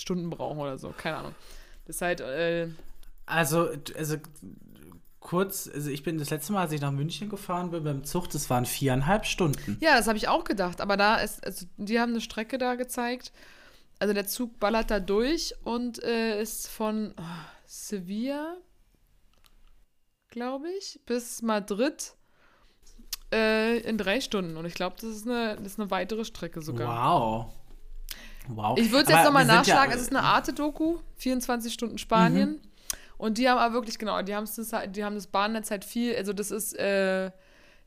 Stunden 0.00 0.30
brauchen 0.30 0.58
oder 0.58 0.78
so. 0.78 0.94
Keine 0.96 1.16
Ahnung. 1.18 1.34
Das 1.86 1.96
ist 1.96 2.02
halt. 2.02 2.20
Äh, 2.20 2.68
also, 3.26 3.68
also 3.96 4.16
kurz, 5.20 5.68
also 5.72 5.90
ich 5.90 6.02
bin 6.02 6.18
das 6.18 6.30
letzte 6.30 6.52
Mal, 6.52 6.62
als 6.62 6.72
ich 6.72 6.80
nach 6.80 6.92
München 6.92 7.28
gefahren 7.28 7.70
bin 7.70 7.82
beim 7.82 8.04
Zug, 8.04 8.28
das 8.28 8.48
waren 8.50 8.66
viereinhalb 8.66 9.24
Stunden. 9.26 9.78
Ja, 9.80 9.96
das 9.96 10.06
habe 10.06 10.18
ich 10.18 10.28
auch 10.28 10.44
gedacht. 10.44 10.80
Aber 10.80 10.96
da 10.96 11.16
ist, 11.16 11.44
also 11.44 11.66
die 11.78 11.98
haben 11.98 12.12
eine 12.12 12.20
Strecke 12.20 12.58
da 12.58 12.74
gezeigt. 12.74 13.32
Also 13.98 14.12
der 14.12 14.26
Zug 14.26 14.60
ballert 14.60 14.90
da 14.90 15.00
durch 15.00 15.54
und 15.64 16.02
äh, 16.02 16.40
ist 16.40 16.68
von 16.68 17.14
oh, 17.16 17.22
Sevilla, 17.64 18.56
glaube 20.28 20.68
ich, 20.78 21.00
bis 21.06 21.40
Madrid 21.42 22.12
äh, 23.32 23.78
in 23.78 23.96
drei 23.96 24.20
Stunden. 24.20 24.56
Und 24.56 24.66
ich 24.66 24.74
glaube, 24.74 24.96
das, 25.00 25.10
ist 25.10 25.26
eine, 25.26 25.56
das 25.56 25.72
ist 25.72 25.80
eine 25.80 25.90
weitere 25.90 26.24
Strecke 26.24 26.60
sogar. 26.60 26.88
Wow. 26.88 27.54
Wow. 28.48 28.78
Ich 28.78 28.90
würde 28.90 29.04
es 29.04 29.10
jetzt 29.10 29.24
nochmal 29.24 29.46
nachschlagen. 29.46 29.90
Ja, 29.90 29.96
es 29.96 30.02
ist 30.02 30.10
eine 30.10 30.22
Arte-Doku, 30.22 30.98
24 31.16 31.72
Stunden 31.72 31.98
Spanien. 31.98 32.50
Mhm. 32.50 32.60
Und 33.16 33.38
die 33.38 33.48
haben 33.48 33.58
aber 33.58 33.74
wirklich, 33.74 33.98
genau, 33.98 34.20
die, 34.22 34.34
die 34.88 35.04
haben 35.04 35.14
das 35.14 35.26
Bahnnetz 35.28 35.70
halt 35.70 35.84
viel, 35.84 36.14
also 36.16 36.32
das 36.32 36.50
ist, 36.50 36.74
äh, 36.74 37.30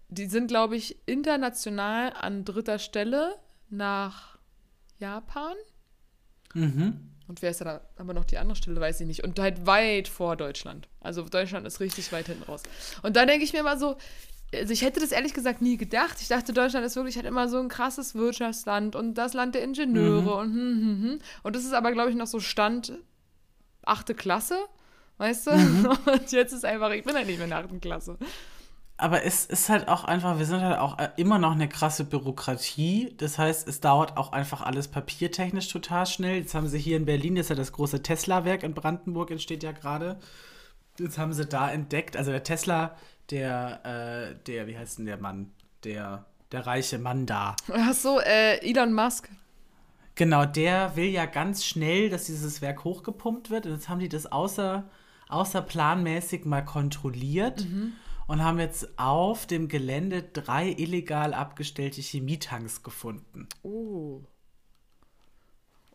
die 0.08 0.26
sind, 0.26 0.48
glaube 0.48 0.76
ich, 0.76 0.98
international 1.06 2.14
an 2.14 2.46
dritter 2.46 2.80
Stelle 2.80 3.36
nach 3.70 4.38
Japan. 5.00 5.56
Mhm. 6.54 7.12
Und 7.28 7.42
wer 7.42 7.52
ist 7.52 7.60
da 7.60 7.82
aber 7.98 8.14
noch 8.14 8.24
die 8.24 8.38
andere 8.38 8.56
Stelle, 8.56 8.80
weiß 8.80 9.02
ich 9.02 9.08
nicht. 9.08 9.24
Und 9.24 9.38
halt 9.38 9.66
weit 9.66 10.08
vor 10.08 10.38
Deutschland. 10.38 10.88
Also 11.02 11.24
Deutschland 11.24 11.68
ist 11.68 11.82
richtig 11.82 12.12
weit 12.14 12.28
hinten 12.28 12.44
raus. 12.44 12.64
Und 13.04 13.18
da 13.18 13.26
denke 13.26 13.44
ich 13.44 13.52
mir 13.52 13.60
immer 13.60 13.78
so, 13.78 13.98
also 14.54 14.72
ich 14.72 14.82
hätte 14.82 15.00
das 15.00 15.12
ehrlich 15.12 15.34
gesagt 15.34 15.62
nie 15.62 15.78
gedacht. 15.78 16.18
Ich 16.22 16.28
dachte, 16.28 16.54
Deutschland 16.54 16.86
ist 16.86 16.96
wirklich 16.96 17.16
halt 17.18 17.26
immer 17.26 17.50
so 17.50 17.60
ein 17.60 17.68
krasses 17.68 18.16
Wirtschaftsland 18.16 18.96
und 18.96 19.16
das 19.16 19.34
Land 19.34 19.56
der 19.56 19.64
Ingenieure 19.64 20.22
Mhm. 20.22 20.28
und 20.28 20.54
hm, 20.54 20.82
hm, 20.82 21.04
hm. 21.04 21.20
Und 21.44 21.56
das 21.56 21.66
ist 21.66 21.74
aber, 21.74 21.92
glaube 21.92 22.10
ich, 22.10 22.16
noch 22.16 22.28
so 22.28 22.40
Stand 22.40 22.94
achte 23.86 24.14
Klasse, 24.16 24.58
weißt 25.18 25.48
du? 25.48 25.52
Mhm. 25.52 25.86
Und 26.06 26.32
jetzt 26.32 26.52
ist 26.54 26.66
einfach, 26.66 26.92
ich 26.92 27.04
bin 27.04 27.16
halt 27.16 27.28
nicht 27.28 27.38
mehr 27.38 27.46
in 27.46 27.52
der 27.52 27.60
achten 27.60 27.80
Klasse. 27.80 28.18
Aber 28.98 29.24
es 29.24 29.46
ist 29.46 29.70
halt 29.70 29.88
auch 29.88 30.04
einfach, 30.04 30.40
wir 30.40 30.46
sind 30.46 30.62
halt 30.62 30.80
auch 30.80 30.98
äh, 30.98 31.10
immer 31.18 31.38
noch 31.38 31.52
eine 31.52 31.70
krasse 31.70 32.04
Bürokratie. 32.04 33.14
Das 33.18 33.38
heißt, 33.38 33.68
es 33.68 33.80
dauert 33.80 34.18
auch 34.18 34.32
einfach 34.32 34.62
alles 34.62 34.88
papiertechnisch 34.88 35.68
total 35.70 36.06
schnell. 36.08 36.38
Jetzt 36.38 36.56
haben 36.56 36.68
sie 36.68 36.80
hier 36.80 36.98
in 36.98 37.06
Berlin, 37.06 37.36
jetzt 37.38 37.50
ja 37.50 37.56
das 37.56 37.72
große 37.72 38.02
Tesla-Werk 38.02 38.64
in 38.64 38.74
Brandenburg, 38.74 39.30
entsteht 39.32 39.64
ja 39.64 39.72
gerade. 39.72 40.20
Jetzt 41.00 41.18
haben 41.18 41.34
sie 41.34 41.46
da 41.46 41.72
entdeckt, 41.72 42.18
also 42.18 42.32
der 42.32 42.44
Tesla, 42.44 42.96
der, 43.30 43.86
äh, 43.86 44.44
der, 44.46 44.68
wie 44.68 44.78
heißt 44.78 45.00
denn 45.00 45.06
der 45.06 45.18
Mann? 45.18 45.52
Der, 45.84 46.26
der 46.52 46.66
reiche 46.66 46.98
Mann 46.98 47.26
da. 47.26 47.56
Ach 47.72 47.94
so, 47.94 48.20
äh, 48.20 48.58
Elon 48.68 48.94
Musk. 48.94 49.30
Genau, 50.16 50.46
der 50.46 50.96
will 50.96 51.10
ja 51.10 51.28
ganz 51.28 51.64
schnell, 51.64 52.10
dass 52.10 52.26
dieses 52.26 52.62
Werk 52.62 52.84
hochgepumpt 52.84 53.52
wird. 53.52 53.68
Und 53.68 53.74
jetzt 53.74 53.88
haben 53.88 54.00
die 54.00 54.10
das 54.10 54.26
außer, 54.26 54.90
außerplanmäßig 55.30 56.46
mal 56.46 56.66
kontrolliert 56.66 57.68
und 58.28 58.44
haben 58.44 58.60
jetzt 58.60 58.98
auf 58.98 59.46
dem 59.46 59.68
Gelände 59.68 60.24
drei 60.24 60.70
illegal 60.70 61.36
abgestellte 61.36 62.02
Chemietanks 62.02 62.82
gefunden. 62.82 63.48
Oh. 63.62 64.22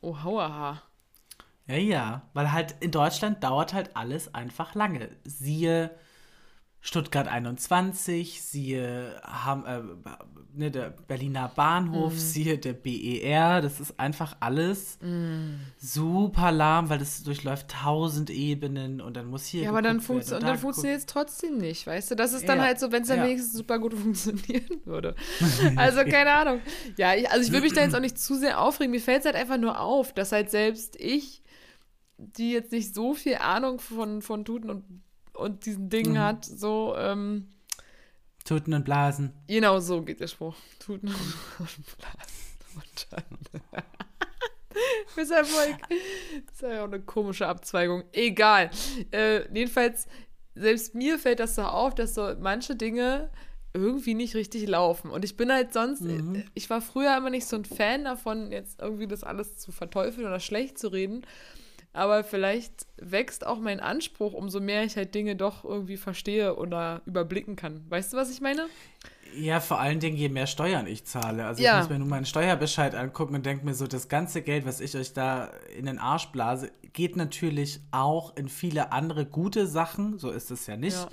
Oh, 0.00 0.22
hauaha. 0.22 0.82
Ja, 1.66 1.76
ja, 1.76 2.22
weil 2.34 2.52
halt 2.52 2.74
in 2.80 2.90
Deutschland 2.90 3.42
dauert 3.44 3.72
halt 3.72 3.96
alles 3.96 4.34
einfach 4.34 4.74
lange. 4.74 5.08
Siehe 5.24 5.90
Stuttgart 6.84 7.28
21, 7.28 8.42
siehe 8.42 9.20
Ham, 9.24 9.64
äh, 9.66 9.80
ne, 10.52 10.72
der 10.72 10.90
Berliner 10.90 11.48
Bahnhof, 11.54 12.18
siehe 12.18 12.58
der 12.58 12.72
BER. 12.72 13.60
Das 13.60 13.78
ist 13.78 14.00
einfach 14.00 14.36
alles 14.40 14.98
super 15.78 16.50
lahm, 16.52 16.88
weil 16.88 16.98
das 16.98 17.22
durchläuft 17.22 17.68
tausend 17.68 18.30
Ebenen 18.30 19.00
und 19.00 19.16
dann 19.16 19.26
muss 19.26 19.46
hier. 19.46 19.62
Ja, 19.62 19.68
aber 19.70 19.82
dann, 19.82 20.00
funktio 20.00 20.32
dann 20.38 20.42
geguckt- 20.42 20.60
funktioniert 20.60 20.98
es 20.98 21.06
trotzdem 21.06 21.58
nicht, 21.58 21.86
weißt 21.86 22.10
du? 22.10 22.14
Das 22.16 22.32
ist 22.32 22.48
dann 22.48 22.58
Ja, 22.58 22.64
halt 22.64 22.80
so, 22.80 22.90
wenn 22.92 23.02
es 23.02 23.08
dann 23.08 23.18
ja. 23.18 23.24
wenigstens 23.26 23.52
super 23.54 23.78
gut 23.78 23.94
funktionieren 23.98 24.80
würde. 24.84 25.14
Also, 25.76 26.00
keine 26.04 26.32
Ahnung. 26.32 26.60
Ja, 26.96 27.14
ich, 27.14 27.30
also 27.30 27.44
ich 27.46 27.52
will 27.52 27.60
mich 27.60 27.72
da 27.72 27.82
jetzt 27.82 27.94
auch 27.96 28.00
nicht 28.00 28.18
zu 28.18 28.34
sehr 28.36 28.60
aufregen. 28.60 28.90
Mir 28.90 29.00
fällt 29.00 29.20
es 29.20 29.26
halt 29.26 29.36
einfach 29.36 29.58
nur 29.58 29.78
auf, 29.80 30.12
dass 30.12 30.32
halt 30.32 30.50
selbst 30.50 30.96
ich, 30.96 31.41
die 32.36 32.52
jetzt 32.52 32.72
nicht 32.72 32.94
so 32.94 33.14
viel 33.14 33.36
Ahnung 33.36 33.78
von, 33.80 34.22
von 34.22 34.44
Tuten 34.44 34.70
und, 34.70 34.84
und 35.34 35.66
diesen 35.66 35.88
Dingen 35.90 36.12
Mhm. 36.14 36.18
hat, 36.20 36.44
so, 36.44 36.94
ähm, 36.96 37.48
Tuten 38.44 38.74
und 38.74 38.84
Blasen. 38.84 39.32
genau 39.46 39.78
so 39.78 40.02
geht 40.02 40.20
der 40.20 40.26
Spruch. 40.26 40.56
Tuten 40.80 41.08
und 41.08 41.16
Blasen 41.98 42.82
und 45.16 45.30
Erfolg. 45.30 45.76
Das 46.46 46.54
ist 46.54 46.62
ja 46.62 46.80
auch 46.82 46.86
eine 46.88 47.00
komische 47.00 47.46
Abzweigung. 47.46 48.04
Egal. 48.12 48.70
Äh, 49.12 49.42
jedenfalls, 49.54 50.06
selbst 50.54 50.94
mir 50.94 51.18
fällt 51.18 51.40
das 51.40 51.54
so 51.54 51.62
auf, 51.62 51.94
dass 51.94 52.14
so 52.14 52.34
manche 52.40 52.74
Dinge 52.76 53.30
irgendwie 53.74 54.14
nicht 54.14 54.34
richtig 54.34 54.66
laufen. 54.68 55.10
Und 55.10 55.24
ich 55.24 55.36
bin 55.36 55.50
halt 55.52 55.72
sonst, 55.72 56.00
Mhm. 56.02 56.44
ich 56.54 56.68
war 56.68 56.80
früher 56.82 57.16
immer 57.16 57.30
nicht 57.30 57.46
so 57.46 57.56
ein 57.56 57.64
Fan 57.64 58.04
davon, 58.04 58.50
jetzt 58.52 58.80
irgendwie 58.80 59.06
das 59.06 59.22
alles 59.24 59.56
zu 59.56 59.72
verteufeln 59.72 60.26
oder 60.26 60.40
schlecht 60.40 60.78
zu 60.78 60.88
reden. 60.88 61.24
Aber 61.94 62.24
vielleicht 62.24 62.86
wächst 62.96 63.46
auch 63.46 63.58
mein 63.58 63.80
Anspruch, 63.80 64.32
umso 64.32 64.60
mehr 64.60 64.84
ich 64.84 64.96
halt 64.96 65.14
Dinge 65.14 65.36
doch 65.36 65.64
irgendwie 65.64 65.98
verstehe 65.98 66.56
oder 66.56 67.02
überblicken 67.04 67.54
kann. 67.54 67.84
Weißt 67.90 68.12
du, 68.12 68.16
was 68.16 68.30
ich 68.30 68.40
meine? 68.40 68.66
Ja, 69.34 69.60
vor 69.60 69.78
allen 69.78 70.00
Dingen, 70.00 70.16
je 70.16 70.28
mehr 70.28 70.46
Steuern 70.46 70.86
ich 70.86 71.04
zahle. 71.04 71.44
Also 71.46 71.62
Ja. 71.62 71.74
ich 71.74 71.82
muss 71.82 71.90
mir 71.90 71.98
nur 71.98 72.08
meinen 72.08 72.24
Steuerbescheid 72.26 72.94
angucken 72.94 73.34
und 73.34 73.44
denke 73.44 73.64
mir 73.64 73.74
so, 73.74 73.86
das 73.86 74.08
ganze 74.08 74.42
Geld, 74.42 74.64
was 74.66 74.80
ich 74.80 74.96
euch 74.96 75.12
da 75.12 75.50
in 75.76 75.86
den 75.86 75.98
Arsch 75.98 76.28
blase, 76.28 76.70
geht 76.92 77.16
natürlich 77.16 77.80
auch 77.90 78.36
in 78.36 78.48
viele 78.48 78.92
andere 78.92 79.26
gute 79.26 79.66
Sachen. 79.66 80.18
So 80.18 80.30
ist 80.30 80.50
es 80.50 80.66
ja 80.66 80.76
nicht. 80.76 80.96
Ja. 80.96 81.08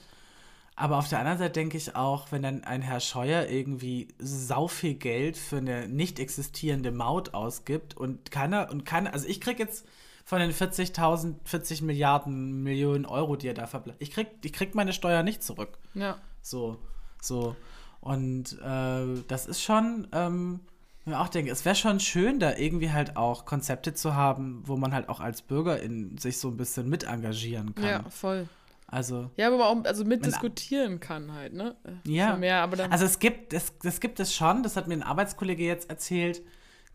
Aber 0.76 0.98
auf 0.98 1.10
der 1.10 1.20
anderen 1.20 1.40
Seite 1.40 1.52
denke 1.52 1.76
ich 1.76 1.98
auch, 1.98 2.32
wenn 2.32 2.42
dann 2.42 2.64
ein 2.64 2.82
Herr 2.82 3.02
Scheuer 3.02 3.48
irgendwie 3.48 4.08
sau 4.18 4.70
viel 4.70 4.94
Geld 4.94 5.36
für 5.36 5.58
eine 5.58 5.90
nicht 5.90 6.20
existierende 6.20 6.92
Maut 6.94 7.34
ausgibt 7.34 7.98
und 7.98 8.32
keiner, 8.32 8.70
und 8.72 8.86
keiner, 8.86 9.14
also 9.14 9.28
ich 9.28 9.42
krieg 9.42 9.60
jetzt 9.60 9.86
von 10.30 10.40
den 10.40 10.52
40.000, 10.52 11.38
40 11.44 11.82
Milliarden 11.82 12.62
Millionen 12.62 13.08
Euro, 13.08 13.36
die 13.36 13.48
er 13.48 13.56
da 13.56 13.66
verbleibt, 13.66 14.00
ich 14.00 14.12
krieg, 14.12 14.28
ich 14.44 14.54
krieg 14.54 14.76
meine 14.76 14.94
Steuer 14.94 15.24
nicht 15.24 15.42
zurück. 15.42 15.80
Ja. 15.96 16.20
So, 16.44 16.78
so. 17.20 17.56
Und 18.00 18.56
äh, 18.64 19.24
das 19.28 19.48
ist 19.48 19.64
schon, 19.64 20.08
ähm, 20.12 20.60
ich 21.00 21.08
mir 21.08 21.20
auch 21.20 21.30
denke, 21.30 21.50
es 21.52 21.66
wäre 21.66 21.74
schon 21.74 22.00
schön, 22.00 22.40
da 22.40 22.56
irgendwie 22.58 22.92
halt 22.92 23.18
auch 23.18 23.46
Konzepte 23.46 23.96
zu 23.96 24.14
haben, 24.14 24.62
wo 24.68 24.78
man 24.78 24.94
halt 24.94 25.10
auch 25.10 25.20
als 25.20 25.42
Bürger 25.42 25.82
in 25.82 26.16
sich 26.20 26.38
so 26.38 26.50
ein 26.50 26.58
bisschen 26.58 26.88
mit 26.88 27.06
engagieren 27.06 27.74
kann. 27.74 27.86
Ja, 27.86 28.04
voll. 28.12 28.48
Also, 28.86 29.32
Ja, 29.36 29.52
wo 29.52 29.58
man 29.58 29.66
auch 29.66 29.84
also 29.86 30.06
mitdiskutieren 30.06 31.00
kann 31.00 31.34
halt, 31.34 31.54
ne? 31.54 31.76
Äh, 31.84 32.08
Ja. 32.08 32.38
Mehr, 32.38 32.62
aber 32.62 32.76
dann. 32.76 32.92
also 32.92 33.04
es 33.04 33.18
gibt, 33.18 33.52
es, 33.54 33.74
das 33.82 34.00
gibt 34.00 34.20
es 34.20 34.36
schon, 34.36 34.62
das 34.62 34.76
hat 34.76 34.88
mir 34.88 34.94
ein 34.94 35.02
Arbeitskollege 35.04 35.64
jetzt 35.64 35.90
erzählt, 35.90 36.44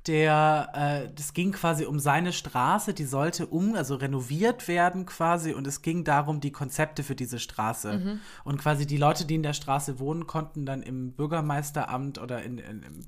der, 0.07 0.71
äh, 0.75 1.15
das 1.15 1.33
ging 1.33 1.53
quasi 1.53 1.85
um 1.87 1.99
seine 1.99 2.33
Straße, 2.33 2.93
die 2.93 3.05
sollte 3.05 3.47
um, 3.47 3.75
also 3.75 3.95
renoviert 3.95 4.69
werden 4.69 5.07
quasi 5.07 5.53
und 5.53 5.67
es 5.67 5.83
ging 5.83 6.05
darum, 6.05 6.41
die 6.41 6.53
Konzepte 6.53 7.03
für 7.03 7.15
diese 7.15 7.39
Straße. 7.39 7.99
Mhm. 7.99 8.21
Und 8.45 8.59
quasi 8.59 8.87
die 8.87 8.99
Leute, 8.99 9.25
die 9.25 9.37
in 9.37 9.43
der 9.43 9.55
Straße 9.55 9.99
wohnen, 9.99 10.27
konnten 10.27 10.67
dann 10.67 10.83
im 10.83 11.13
Bürgermeisteramt 11.13 12.19
oder 12.19 12.43
in, 12.43 12.59
in, 12.59 12.83
im 12.83 13.07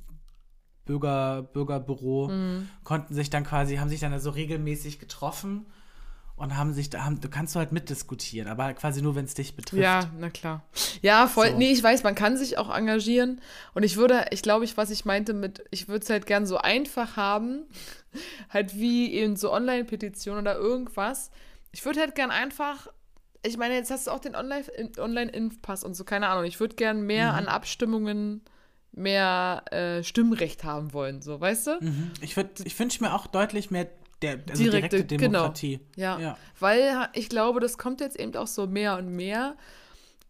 Bürger, 0.85 1.43
Bürgerbüro, 1.43 2.29
Mhm. 2.29 2.69
konnten 2.85 3.15
sich 3.15 3.29
dann 3.29 3.45
quasi, 3.45 3.77
haben 3.77 3.89
sich 3.91 4.01
dann 4.01 4.19
so 4.19 4.31
regelmäßig 4.31 4.99
getroffen 4.99 5.67
und 6.37 6.57
haben 6.57 6.72
sich 6.75 6.90
da, 6.90 7.05
haben, 7.05 7.20
du 7.20 7.29
kannst 7.31 7.55
du 7.55 7.59
halt 7.59 7.72
mitdiskutieren, 7.72 8.49
aber 8.49 8.75
quasi 8.75 9.01
nur, 9.03 9.14
wenn 9.14 9.25
es 9.25 9.35
dich 9.35 9.57
betrifft. 9.57 9.83
Ja, 9.83 10.11
na 10.18 10.29
klar. 10.31 10.62
Ja, 11.03 11.27
voll. 11.29 11.51
So. 11.53 11.57
Nee, 11.57 11.70
ich 11.72 11.83
weiß, 11.83 12.03
man 12.03 12.14
kann 12.14 12.37
sich 12.37 12.59
auch 12.59 12.68
engagieren. 12.75 13.40
Und 13.75 13.83
ich 13.85 13.96
würde, 13.96 14.27
ich 14.31 14.42
glaube, 14.42 14.64
ich, 14.66 14.77
was 14.77 14.90
ich 14.90 15.05
meinte 15.07 15.33
mit, 15.33 15.64
ich 15.70 15.88
würde 15.88 16.05
es 16.05 16.11
halt 16.11 16.27
gern 16.27 16.46
so 16.46 16.59
einfach 16.59 17.16
haben, 17.16 17.62
halt 18.51 18.77
wie 18.77 19.12
eben 19.14 19.37
so 19.37 19.53
Online-Petition 19.53 20.38
oder 20.38 20.57
irgendwas. 20.57 21.31
Ich 21.72 21.85
würde 21.85 22.01
halt 22.01 22.14
gern 22.14 22.31
einfach, 22.31 22.88
ich 23.42 23.57
meine, 23.57 23.75
jetzt 23.75 23.90
hast 23.90 24.07
du 24.07 24.11
auch 24.11 24.20
den 24.20 24.37
Online- 24.37 24.64
Online-Impfpass 24.99 25.85
und 25.85 25.94
so, 25.94 26.05
keine 26.05 26.29
Ahnung. 26.29 26.44
Ich 26.44 26.61
würde 26.61 26.75
gern 26.77 27.03
mehr 27.03 27.33
Mhm. 27.33 27.38
an 27.38 27.46
Abstimmungen, 27.49 28.42
mehr 28.92 29.62
äh, 29.70 30.03
Stimmrecht 30.03 30.64
haben 30.64 30.92
wollen, 30.92 31.20
so, 31.22 31.40
weißt 31.40 31.66
du? 31.66 31.70
Mhm. 31.81 32.11
Ich, 32.20 32.35
würd- 32.37 32.64
ich 32.64 32.79
wünsche 32.79 33.03
mir 33.03 33.14
auch 33.14 33.27
deutlich 33.27 33.70
mehr 33.70 33.87
der, 34.35 34.41
also 34.51 34.62
Direkte- 34.65 34.89
direkte, 34.91 35.17
genau. 35.17 35.39
Demokratie. 35.41 35.81
Ja. 35.97 36.19
Ja. 36.19 36.39
Weil 36.61 37.09
ich 37.15 37.29
glaube, 37.29 37.61
das 37.61 37.79
kommt 37.79 38.01
jetzt 38.01 38.19
eben 38.19 38.35
auch 38.37 38.47
so 38.47 38.67
mehr 38.67 38.97
und 38.99 39.09
mehr, 39.15 39.57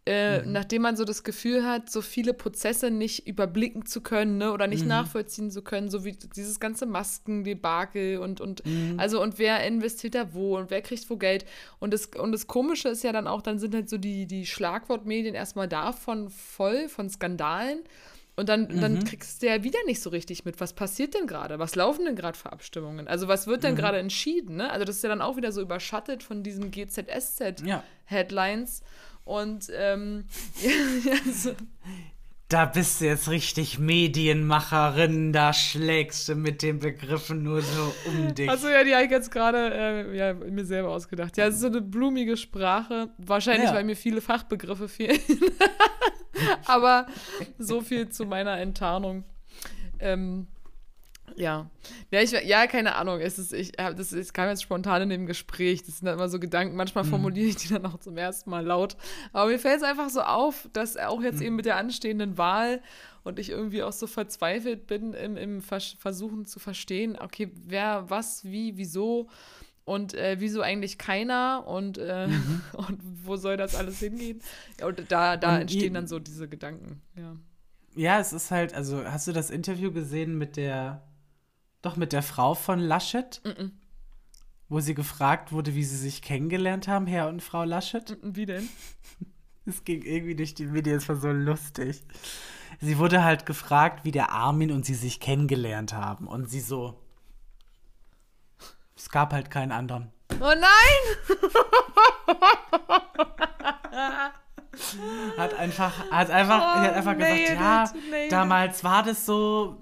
äh, 0.09 0.39
Mhm. 0.41 0.53
nachdem 0.53 0.83
man 0.83 0.95
so 0.95 1.03
das 1.03 1.23
Gefühl 1.25 1.65
hat, 1.65 1.91
so 1.91 2.01
viele 2.01 2.33
Prozesse 2.33 2.89
nicht 2.91 3.27
überblicken 3.27 3.85
zu 3.85 3.99
können 3.99 4.37
ne, 4.37 4.53
oder 4.53 4.65
nicht 4.67 4.83
Mhm. 4.83 4.87
nachvollziehen 4.87 5.51
zu 5.51 5.61
können, 5.61 5.89
so 5.89 6.05
wie 6.05 6.13
dieses 6.13 6.61
ganze 6.61 6.85
Maskendebakel 6.85 8.17
und, 8.19 8.39
und 8.41 8.65
Mhm. 8.65 8.99
also 8.99 9.21
und 9.21 9.37
wer 9.37 9.65
investiert 9.65 10.15
da 10.15 10.33
wo 10.33 10.57
und 10.57 10.69
wer 10.71 10.81
kriegt 10.81 11.09
wo 11.09 11.17
Geld. 11.17 11.45
Und 11.79 11.93
das, 11.93 12.05
und 12.17 12.31
das 12.31 12.47
Komische 12.47 12.87
ist 12.89 13.03
ja 13.03 13.11
dann 13.11 13.27
auch, 13.27 13.41
dann 13.41 13.59
sind 13.59 13.75
halt 13.75 13.89
so 13.89 13.97
die, 13.97 14.25
die 14.27 14.45
Schlagwortmedien 14.45 15.35
erstmal 15.35 15.67
davon 15.67 16.29
voll, 16.29 16.87
von 16.87 17.09
Skandalen. 17.09 17.79
Und 18.39 18.49
dann, 18.49 18.67
Mhm. 18.67 18.81
dann 18.81 19.03
kriegst 19.03 19.41
du 19.41 19.47
ja 19.47 19.63
wieder 19.63 19.79
nicht 19.87 19.99
so 19.99 20.11
richtig 20.11 20.45
mit, 20.45 20.61
was 20.61 20.73
passiert 20.73 21.15
denn 21.15 21.25
gerade? 21.25 21.57
Was 21.57 21.75
laufen 21.75 22.05
denn 22.05 22.15
gerade 22.15 22.37
für 22.37 22.51
Abstimmungen? 22.51 23.07
Also 23.07 23.27
was 23.27 23.47
wird 23.47 23.63
denn 23.63 23.73
Mhm. 23.73 23.77
gerade 23.77 23.97
entschieden? 23.97 24.57
Ne? 24.57 24.69
Also 24.71 24.85
das 24.85 24.97
ist 24.97 25.01
ja 25.01 25.09
dann 25.09 25.21
auch 25.23 25.37
wieder 25.37 25.51
so 25.51 25.59
überschattet 25.61 26.21
von 26.21 26.43
diesen 26.43 26.65
Ja. 26.71 26.85
GZSZ-Headlines. 26.85 28.83
Und 29.25 29.69
ähm, 29.73 30.25
ja, 31.03 31.15
so, 31.33 31.51
Da 32.49 32.65
bist 32.65 33.01
du 33.01 33.05
jetzt 33.05 33.29
richtig 33.29 33.77
Medienmacherin, 33.77 35.33
da 35.33 35.51
schlägst 35.51 36.29
du 36.29 36.35
mit 36.35 36.61
den 36.61 36.79
Begriffen 36.79 37.43
nur 37.43 37.61
so 37.61 37.93
um 38.05 38.33
dich. 38.35 38.49
also 38.49 38.69
ja, 38.69 38.85
die 38.85 38.93
habe 38.95 39.03
ich 39.03 39.11
jetzt 39.11 39.31
gerade 39.31 39.73
äh, 39.73 40.17
ja, 40.17 40.33
mir 40.33 40.63
selber 40.63 40.89
ausgedacht. 40.91 41.35
Ja, 41.35 41.47
es 41.47 41.55
ist 41.55 41.61
so 41.61 41.67
eine 41.67 41.81
blumige 41.81 42.37
Sprache. 42.37 43.09
Wahrscheinlich, 43.17 43.65
Ja. 43.69 43.73
weil 43.75 43.83
mir 43.83 43.97
viele 43.97 44.21
Fachbegriffe 44.21 44.87
fehlen. 44.87 45.19
Aber 46.65 47.07
so 47.57 47.81
viel 47.81 48.07
zu 48.09 48.25
meiner 48.25 48.57
Enttarnung. 48.59 49.25
Ähm, 49.99 50.47
Ja. 51.37 51.69
Ja, 52.09 52.21
ich, 52.21 52.31
ja, 52.31 52.65
keine 52.65 52.95
Ahnung. 52.95 53.19
Es 53.19 53.37
ist, 53.37 53.53
ich, 53.53 53.73
das, 53.73 54.11
es 54.11 54.33
kam 54.33 54.49
jetzt 54.49 54.63
spontan 54.63 55.03
in 55.03 55.09
dem 55.09 55.27
Gespräch. 55.27 55.83
Das 55.83 55.99
sind 55.99 56.07
dann 56.07 56.15
immer 56.15 56.29
so 56.29 56.39
Gedanken. 56.39 56.75
Manchmal 56.75 57.03
mhm. 57.03 57.09
formuliere 57.09 57.49
ich 57.49 57.55
die 57.57 57.69
dann 57.69 57.85
auch 57.85 57.99
zum 57.99 58.17
ersten 58.17 58.49
Mal 58.49 58.65
laut. 58.65 58.97
Aber 59.33 59.49
mir 59.49 59.59
fällt 59.59 59.77
es 59.77 59.83
einfach 59.83 60.09
so 60.09 60.21
auf, 60.21 60.67
dass 60.73 60.97
auch 60.97 61.21
jetzt 61.21 61.39
mhm. 61.39 61.45
eben 61.45 61.55
mit 61.55 61.65
der 61.65 61.77
anstehenden 61.77 62.37
Wahl 62.37 62.81
und 63.23 63.37
ich 63.39 63.49
irgendwie 63.49 63.83
auch 63.83 63.93
so 63.93 64.07
verzweifelt 64.07 64.87
bin 64.87 65.13
im, 65.13 65.37
im 65.37 65.61
Versuchen 65.61 66.45
zu 66.45 66.59
verstehen, 66.59 67.17
okay, 67.19 67.51
wer, 67.65 68.09
was, 68.09 68.43
wie, 68.45 68.77
wieso 68.77 69.27
und 69.85 70.15
äh, 70.15 70.37
wieso 70.39 70.61
eigentlich 70.61 70.97
keiner 70.97 71.65
und, 71.67 71.97
äh, 71.97 72.27
mhm. 72.27 72.61
und 72.73 72.99
wo 73.23 73.35
soll 73.35 73.57
das 73.57 73.75
alles 73.75 73.99
hingehen? 73.99 74.41
Und 74.83 75.11
da, 75.11 75.37
da 75.37 75.55
und 75.55 75.61
entstehen 75.61 75.93
dann 75.93 76.07
so 76.07 76.19
diese 76.19 76.47
Gedanken, 76.47 77.01
ja. 77.15 77.35
Ja, 77.95 78.19
es 78.19 78.31
ist 78.31 78.51
halt, 78.51 78.75
also 78.75 79.03
hast 79.05 79.27
du 79.27 79.31
das 79.31 79.49
Interview 79.49 79.91
gesehen 79.91 80.37
mit 80.37 80.55
der, 80.55 81.01
doch 81.87 81.95
mit 81.95 82.11
der 82.11 82.21
Frau 82.23 82.53
von 82.53 82.79
Laschet? 82.79 83.41
Mm 83.43 83.49
-mm. 83.49 83.71
Wo 84.69 84.81
sie 84.81 84.93
gefragt 84.93 85.53
wurde, 85.53 85.73
wie 85.73 85.85
sie 85.85 85.95
sich 85.95 86.21
kennengelernt 86.21 86.89
haben, 86.89 87.07
Herr 87.07 87.29
und 87.29 87.41
Frau 87.41 87.63
Laschet? 87.63 88.17
Wie 88.21 88.45
denn? 88.45 88.67
Es 89.65 89.83
ging 89.83 90.01
irgendwie 90.01 90.33
durch 90.33 90.53
die 90.55 90.73
Videos, 90.73 91.03
es 91.03 91.09
war 91.09 91.17
so 91.17 91.29
lustig. 91.29 92.01
Sie 92.79 92.97
wurde 92.97 93.25
halt 93.25 93.45
gefragt, 93.45 94.05
wie 94.05 94.11
der 94.11 94.31
Armin 94.31 94.71
und 94.71 94.85
sie 94.85 94.93
sich 94.93 95.19
kennengelernt 95.19 95.91
haben. 95.91 96.25
Und 96.25 96.49
sie 96.49 96.61
so. 96.61 96.97
Es 98.95 99.09
gab 99.09 99.33
halt 99.33 99.51
keinen 99.51 99.73
anderen. 99.73 100.13
Oh 100.39 100.53
nein! 100.55 101.03
hat 105.37 105.53
einfach, 105.53 106.11
hat 106.11 106.29
einfach, 106.29 106.59
oh, 106.59 106.79
hat 106.79 106.93
einfach 106.93 107.17
gesagt, 107.17 107.49
ja, 107.49 107.91
damals 108.29 108.83
war 108.83 109.03
das 109.03 109.25
so, 109.25 109.79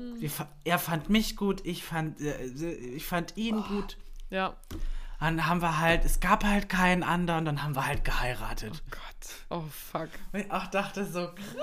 er 0.64 0.80
fand 0.80 1.10
mich 1.10 1.36
gut, 1.36 1.66
ich 1.66 1.84
fand, 1.84 2.20
äh, 2.22 2.44
ich 2.44 3.06
fand 3.06 3.38
ihn 3.38 3.60
oh, 3.60 3.64
gut. 3.64 3.98
Ja. 4.30 4.56
Dann 5.20 5.48
haben 5.48 5.62
wir 5.62 5.80
halt, 5.80 6.06
es 6.06 6.20
gab 6.20 6.44
halt 6.44 6.70
keinen 6.70 7.02
anderen, 7.02 7.46
dann 7.46 7.64
haben 7.64 7.76
wir 7.76 7.88
halt 7.88 8.04
geheiratet. 8.04 8.74
Oh 8.74 8.90
Gott. 8.92 9.62
Oh 9.62 9.64
fuck. 9.70 10.10
Und 10.34 10.42
ich 10.42 10.52
auch 10.52 10.68
dachte 10.68 11.06
so, 11.06 11.28
krass. 11.28 11.56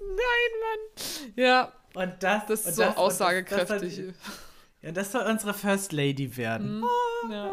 Nein, 0.00 0.50
Mann. 0.60 1.32
Ja. 1.36 1.72
Und 1.94 2.22
das, 2.22 2.46
das 2.46 2.66
ist 2.66 2.76
so 2.76 2.82
das, 2.82 2.96
aussagekräftig. 2.96 3.96
Das, 3.96 4.06
das, 4.06 4.38
ja, 4.82 4.92
das 4.92 5.12
soll 5.12 5.22
unsere 5.22 5.54
First 5.54 5.92
Lady 5.92 6.36
werden. 6.36 6.80
Mhm. 6.80 7.30
Ja. 7.30 7.52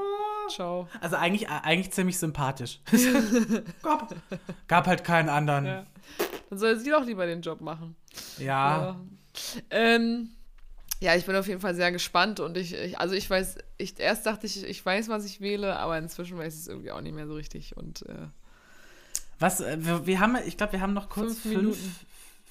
Ciao. 0.55 0.87
Also 0.99 1.15
eigentlich, 1.15 1.49
eigentlich 1.49 1.91
ziemlich 1.91 2.17
sympathisch. 2.17 2.79
gab, 3.83 4.15
gab 4.67 4.87
halt 4.87 5.03
keinen 5.03 5.29
anderen. 5.29 5.65
Ja. 5.65 5.85
Dann 6.49 6.59
soll 6.59 6.77
sie 6.77 6.89
doch 6.89 7.05
lieber 7.05 7.25
den 7.25 7.41
Job 7.41 7.61
machen. 7.61 7.95
Ja. 8.37 8.81
Ja, 8.81 8.95
ähm, 9.69 10.29
ja 10.99 11.15
ich 11.15 11.25
bin 11.25 11.35
auf 11.35 11.47
jeden 11.47 11.61
Fall 11.61 11.75
sehr 11.75 11.91
gespannt 11.91 12.39
und 12.39 12.57
ich, 12.57 12.73
ich, 12.73 12.99
also 12.99 13.15
ich 13.15 13.29
weiß, 13.29 13.57
ich 13.77 13.99
erst 13.99 14.25
dachte 14.25 14.45
ich, 14.47 14.63
ich 14.63 14.85
weiß, 14.85 15.09
was 15.09 15.25
ich 15.25 15.41
wähle, 15.41 15.77
aber 15.77 15.97
inzwischen 15.97 16.37
weiß 16.37 16.53
ich 16.53 16.61
es 16.61 16.67
irgendwie 16.67 16.91
auch 16.91 17.01
nicht 17.01 17.15
mehr 17.15 17.27
so 17.27 17.35
richtig 17.35 17.77
und 17.77 18.05
äh, 18.09 18.27
was, 19.39 19.59
äh, 19.59 19.77
wir, 19.79 20.05
wir 20.05 20.19
haben, 20.19 20.37
ich 20.45 20.55
glaube, 20.55 20.73
wir 20.73 20.81
haben 20.81 20.93
noch 20.93 21.09
kurz 21.09 21.39
fünf, 21.39 21.41
fünf 21.41 21.55
Minuten. 21.55 21.95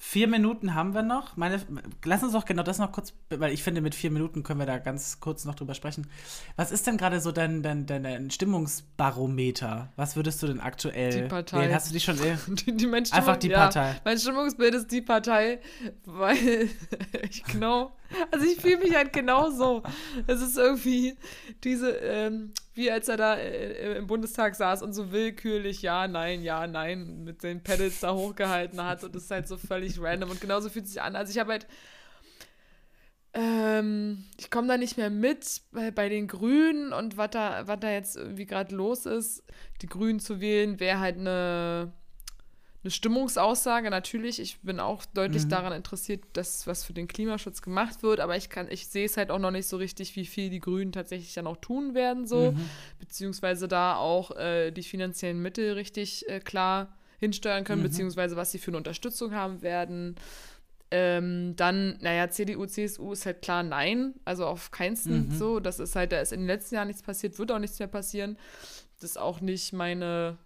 Vier 0.03 0.27
Minuten 0.27 0.73
haben 0.73 0.95
wir 0.95 1.03
noch. 1.03 1.37
Meine, 1.37 1.61
lass 2.03 2.23
uns 2.23 2.33
doch 2.33 2.45
genau 2.45 2.63
das 2.63 2.79
noch 2.79 2.91
kurz, 2.91 3.13
weil 3.29 3.53
ich 3.53 3.61
finde, 3.61 3.81
mit 3.81 3.93
vier 3.93 4.09
Minuten 4.09 4.41
können 4.41 4.57
wir 4.57 4.65
da 4.65 4.79
ganz 4.79 5.19
kurz 5.19 5.45
noch 5.45 5.53
drüber 5.53 5.75
sprechen. 5.75 6.09
Was 6.55 6.71
ist 6.71 6.87
denn 6.87 6.97
gerade 6.97 7.21
so 7.21 7.31
dein, 7.31 7.61
dein, 7.61 7.85
dein, 7.85 8.01
dein, 8.01 8.31
Stimmungsbarometer? 8.31 9.93
Was 9.97 10.15
würdest 10.15 10.41
du 10.41 10.47
denn 10.47 10.59
aktuell 10.59 11.21
Die 11.21 11.27
Partei. 11.29 11.59
Wählen? 11.59 11.75
Hast 11.75 11.89
du 11.89 11.93
die 11.93 11.99
schon 11.99 12.17
die, 12.47 12.75
die 12.75 12.91
Einfach 12.91 13.37
die 13.37 13.49
Partei. 13.49 14.01
mein 14.03 14.17
Stimmungsbild 14.17 14.73
ist 14.73 14.91
die 14.91 15.01
Partei, 15.01 15.59
weil 16.05 16.35
ich 17.29 17.43
genau, 17.43 17.91
also 18.31 18.45
ich 18.45 18.59
fühle 18.59 18.77
mich 18.77 18.95
halt 18.95 19.13
genau 19.13 19.49
so. 19.49 19.83
Es 20.27 20.41
ist 20.41 20.57
irgendwie 20.57 21.15
diese, 21.63 21.91
ähm, 21.91 22.53
wie 22.73 22.91
als 22.91 23.07
er 23.07 23.17
da 23.17 23.35
äh, 23.35 23.97
im 23.97 24.07
Bundestag 24.07 24.55
saß 24.55 24.81
und 24.81 24.93
so 24.93 25.11
willkürlich 25.11 25.81
ja, 25.81 26.07
nein, 26.07 26.41
ja, 26.41 26.67
nein 26.67 27.23
mit 27.23 27.43
den 27.43 27.63
Pedals 27.63 27.99
da 27.99 28.13
hochgehalten 28.13 28.83
hat 28.83 29.03
und 29.03 29.15
das 29.15 29.23
ist 29.23 29.31
halt 29.31 29.47
so 29.47 29.57
völlig 29.57 30.01
random 30.01 30.29
und 30.29 30.41
genauso 30.41 30.69
fühlt 30.69 30.85
es 30.85 30.93
sich 30.93 31.01
an. 31.01 31.15
Also 31.15 31.31
ich 31.31 31.39
habe 31.39 31.51
halt 31.51 31.67
ähm, 33.33 34.25
ich 34.37 34.51
komme 34.51 34.67
da 34.67 34.77
nicht 34.77 34.97
mehr 34.97 35.09
mit 35.09 35.61
bei, 35.71 35.91
bei 35.91 36.09
den 36.09 36.27
Grünen 36.27 36.91
und 36.91 37.15
was 37.15 37.29
da, 37.31 37.63
da 37.63 37.91
jetzt 37.91 38.17
irgendwie 38.17 38.45
gerade 38.45 38.75
los 38.75 39.05
ist. 39.05 39.43
Die 39.81 39.87
Grünen 39.87 40.19
zu 40.19 40.41
wählen 40.41 40.79
wäre 40.79 40.99
halt 40.99 41.17
eine 41.17 41.93
eine 42.83 42.91
Stimmungsaussage. 42.91 43.89
Natürlich, 43.89 44.39
ich 44.39 44.59
bin 44.61 44.79
auch 44.79 45.05
deutlich 45.05 45.45
mhm. 45.45 45.49
daran 45.49 45.73
interessiert, 45.73 46.23
dass 46.33 46.65
was 46.65 46.83
für 46.83 46.93
den 46.93 47.07
Klimaschutz 47.07 47.61
gemacht 47.61 48.01
wird, 48.01 48.19
aber 48.19 48.37
ich 48.37 48.49
kann, 48.49 48.67
ich 48.69 48.87
sehe 48.87 49.05
es 49.05 49.17
halt 49.17 49.29
auch 49.29 49.39
noch 49.39 49.51
nicht 49.51 49.67
so 49.67 49.77
richtig, 49.77 50.15
wie 50.15 50.25
viel 50.25 50.49
die 50.49 50.59
Grünen 50.59 50.91
tatsächlich 50.91 51.33
dann 51.33 51.47
auch 51.47 51.57
tun 51.57 51.93
werden, 51.93 52.25
so, 52.25 52.51
mhm. 52.51 52.69
beziehungsweise 52.99 53.67
da 53.67 53.95
auch 53.95 54.31
äh, 54.37 54.71
die 54.71 54.83
finanziellen 54.83 55.41
Mittel 55.41 55.73
richtig 55.73 56.27
äh, 56.27 56.39
klar 56.39 56.97
hinsteuern 57.19 57.63
können, 57.63 57.81
mhm. 57.81 57.87
beziehungsweise 57.87 58.35
was 58.35 58.51
sie 58.51 58.57
für 58.57 58.71
eine 58.71 58.77
Unterstützung 58.77 59.33
haben 59.33 59.61
werden. 59.61 60.15
Ähm, 60.93 61.55
dann, 61.55 61.97
naja, 62.01 62.29
CDU, 62.29 62.65
CSU 62.65 63.13
ist 63.13 63.25
halt 63.25 63.41
klar 63.41 63.63
nein, 63.63 64.15
also 64.25 64.45
auf 64.45 64.71
keinsten 64.71 65.27
mhm. 65.27 65.31
so. 65.31 65.59
Das 65.59 65.79
ist 65.79 65.95
halt, 65.95 66.11
da 66.11 66.19
ist 66.19 66.33
in 66.33 66.41
den 66.41 66.47
letzten 66.47 66.75
Jahren 66.75 66.87
nichts 66.87 67.03
passiert, 67.03 67.37
wird 67.39 67.51
auch 67.51 67.59
nichts 67.59 67.79
mehr 67.79 67.87
passieren. 67.87 68.37
Das 68.99 69.11
ist 69.11 69.17
auch 69.17 69.39
nicht 69.39 69.71
meine 69.71 70.37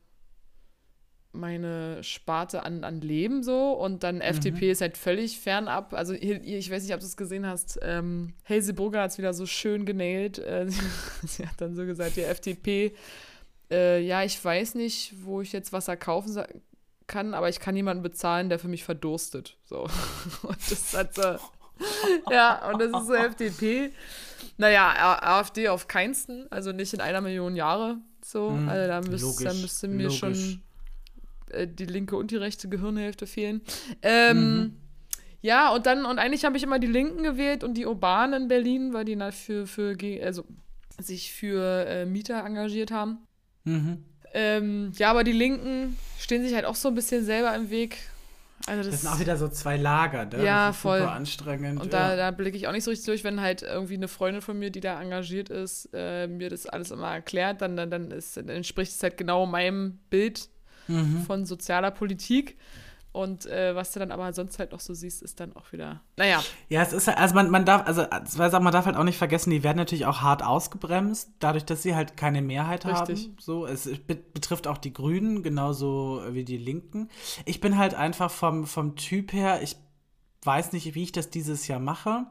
meine 1.35 2.03
Sparte 2.03 2.63
an, 2.63 2.83
an 2.83 3.01
Leben 3.01 3.43
so 3.43 3.71
und 3.71 4.03
dann 4.03 4.15
mhm. 4.15 4.21
FDP 4.21 4.71
ist 4.71 4.81
halt 4.81 4.97
völlig 4.97 5.39
fernab. 5.39 5.93
Also 5.93 6.13
ich 6.13 6.71
weiß 6.71 6.83
nicht, 6.83 6.93
ob 6.93 6.99
du 6.99 7.05
es 7.05 7.17
gesehen 7.17 7.45
hast, 7.45 7.79
ähm, 7.81 8.33
Hazel 8.47 8.73
Brugger 8.73 9.01
hat 9.01 9.11
es 9.11 9.17
wieder 9.17 9.33
so 9.33 9.45
schön 9.45 9.85
genäht. 9.85 10.39
Äh, 10.39 10.67
sie 11.23 11.47
hat 11.47 11.59
dann 11.59 11.75
so 11.75 11.85
gesagt, 11.85 12.15
die 12.15 12.23
FDP, 12.23 12.93
äh, 13.71 14.01
ja, 14.01 14.23
ich 14.23 14.43
weiß 14.43 14.75
nicht, 14.75 15.13
wo 15.23 15.41
ich 15.41 15.51
jetzt 15.51 15.73
Wasser 15.73 15.97
kaufen 15.97 16.43
kann, 17.07 17.33
aber 17.33 17.49
ich 17.49 17.59
kann 17.59 17.75
jemanden 17.75 18.03
bezahlen, 18.03 18.49
der 18.49 18.59
für 18.59 18.67
mich 18.67 18.83
verdurstet. 18.83 19.57
So. 19.65 19.81
Und 20.43 20.71
das 20.71 20.93
hat 20.95 21.15
so, 21.15 21.37
ja, 22.31 22.71
und 22.71 22.81
das 22.81 22.89
ist 22.89 23.07
so 23.07 23.13
FDP. 23.13 23.91
Naja, 24.57 25.19
AfD 25.21 25.67
auf 25.67 25.87
keinsten, 25.87 26.49
also 26.49 26.71
nicht 26.71 26.93
in 26.93 27.01
einer 27.01 27.21
Million 27.21 27.55
Jahre. 27.55 27.97
So, 28.23 28.51
mhm. 28.51 28.69
also 28.69 28.87
da, 28.87 29.01
müsst, 29.01 29.45
da 29.45 29.53
müsste 29.53 29.87
mir 29.87 30.03
Logisch. 30.03 30.19
schon 30.19 30.61
äh, 31.55 31.67
die 31.67 31.85
linke 31.85 32.15
und 32.15 32.31
die 32.31 32.37
rechte 32.37 32.69
Gehirnhälfte 32.69 33.27
fehlen. 33.27 33.61
Ähm, 34.01 34.57
mhm. 34.57 34.77
Ja, 35.41 35.73
und 35.73 35.85
dann, 35.85 36.05
und 36.05 36.17
eigentlich 36.17 36.43
habe 36.43 36.57
ich 36.57 36.63
immer 36.63 36.79
die 36.79 36.87
Linken 36.87 37.21
gewählt 37.21 37.63
und 37.63 37.75
die 37.75 37.85
Urbanen 37.85 38.43
in 38.43 38.47
Berlin, 38.47 38.93
weil 38.93 39.05
die 39.05 39.15
für, 39.31 39.67
für 39.67 39.95
also 40.23 40.43
sich 40.99 41.31
für 41.33 41.85
äh, 41.85 42.05
Mieter 42.05 42.43
engagiert 42.43 42.89
haben. 42.89 43.19
Mhm. 43.63 44.03
Ähm, 44.33 44.91
ja, 44.97 45.11
aber 45.11 45.23
die 45.23 45.31
Linken 45.31 45.97
stehen 46.19 46.43
sich 46.43 46.55
halt 46.55 46.65
auch 46.65 46.75
so 46.75 46.89
ein 46.89 46.95
bisschen 46.95 47.23
selber 47.23 47.55
im 47.55 47.69
Weg. 47.69 47.97
Also 48.67 48.81
das, 48.81 48.91
das 48.91 49.01
sind 49.01 49.11
auch 49.11 49.19
wieder 49.19 49.37
so 49.37 49.47
zwei 49.47 49.77
Lager, 49.77 50.25
ne? 50.25 50.43
Ja, 50.43 50.73
voll. 50.73 50.99
Super 50.99 51.11
anstrengend. 51.11 51.79
Und 51.79 51.93
ja. 51.93 52.09
da, 52.09 52.15
da 52.15 52.31
blicke 52.31 52.57
ich 52.57 52.67
auch 52.67 52.71
nicht 52.71 52.83
so 52.83 52.89
richtig 52.89 53.05
durch, 53.05 53.23
wenn 53.23 53.39
halt 53.39 53.61
irgendwie 53.61 53.93
eine 53.93 54.07
Freundin 54.07 54.41
von 54.41 54.57
mir, 54.57 54.71
die 54.71 54.79
da 54.79 54.99
engagiert 54.99 55.49
ist, 55.49 55.89
äh, 55.93 56.27
mir 56.27 56.49
das 56.49 56.65
alles 56.65 56.91
immer 56.91 57.13
erklärt, 57.13 57.61
dann, 57.61 57.77
dann, 57.77 57.91
dann, 57.91 58.11
ist, 58.11 58.37
dann 58.37 58.49
entspricht 58.49 58.93
es 58.93 59.03
halt 59.03 59.17
genau 59.17 59.45
meinem 59.45 59.99
Bild 60.09 60.49
mhm. 60.87 61.23
von 61.25 61.45
sozialer 61.45 61.91
Politik. 61.91 62.57
Und 63.15 63.45
äh, 63.45 63.73
was 63.73 63.93
du 63.93 63.99
dann 63.99 64.11
aber 64.11 64.33
sonst 64.33 64.59
halt 64.59 64.73
noch 64.73 64.81
so 64.81 64.93
siehst, 64.93 65.23
ist 65.23 65.39
dann 65.39 65.55
auch 65.55 65.71
wieder, 65.71 66.01
naja. 66.17 66.43
Ja, 66.67 66.81
es 66.81 66.91
ist, 66.91 67.07
also 67.07 67.33
man, 67.33 67.49
man 67.49 67.63
darf, 67.63 67.87
also 67.87 68.05
man 68.59 68.73
darf 68.73 68.85
halt 68.85 68.97
auch 68.97 69.05
nicht 69.05 69.17
vergessen, 69.17 69.51
die 69.51 69.63
werden 69.63 69.77
natürlich 69.77 70.05
auch 70.05 70.19
hart 70.19 70.43
ausgebremst, 70.43 71.29
dadurch, 71.39 71.63
dass 71.63 71.81
sie 71.81 71.95
halt 71.95 72.17
keine 72.17 72.41
Mehrheit 72.41 72.85
Richtig. 72.85 73.27
haben. 73.27 73.37
So, 73.39 73.65
es 73.65 73.89
betrifft 74.05 74.67
auch 74.67 74.77
die 74.77 74.91
Grünen, 74.91 75.43
genauso 75.43 76.23
wie 76.31 76.43
die 76.43 76.57
Linken. 76.57 77.07
Ich 77.45 77.61
bin 77.61 77.77
halt 77.77 77.93
einfach 77.93 78.29
vom, 78.29 78.67
vom 78.67 78.97
Typ 78.97 79.31
her, 79.31 79.61
ich 79.61 79.77
weiß 80.43 80.73
nicht, 80.73 80.93
wie 80.93 81.03
ich 81.03 81.13
das 81.13 81.29
dieses 81.29 81.69
Jahr 81.69 81.79
mache. 81.79 82.25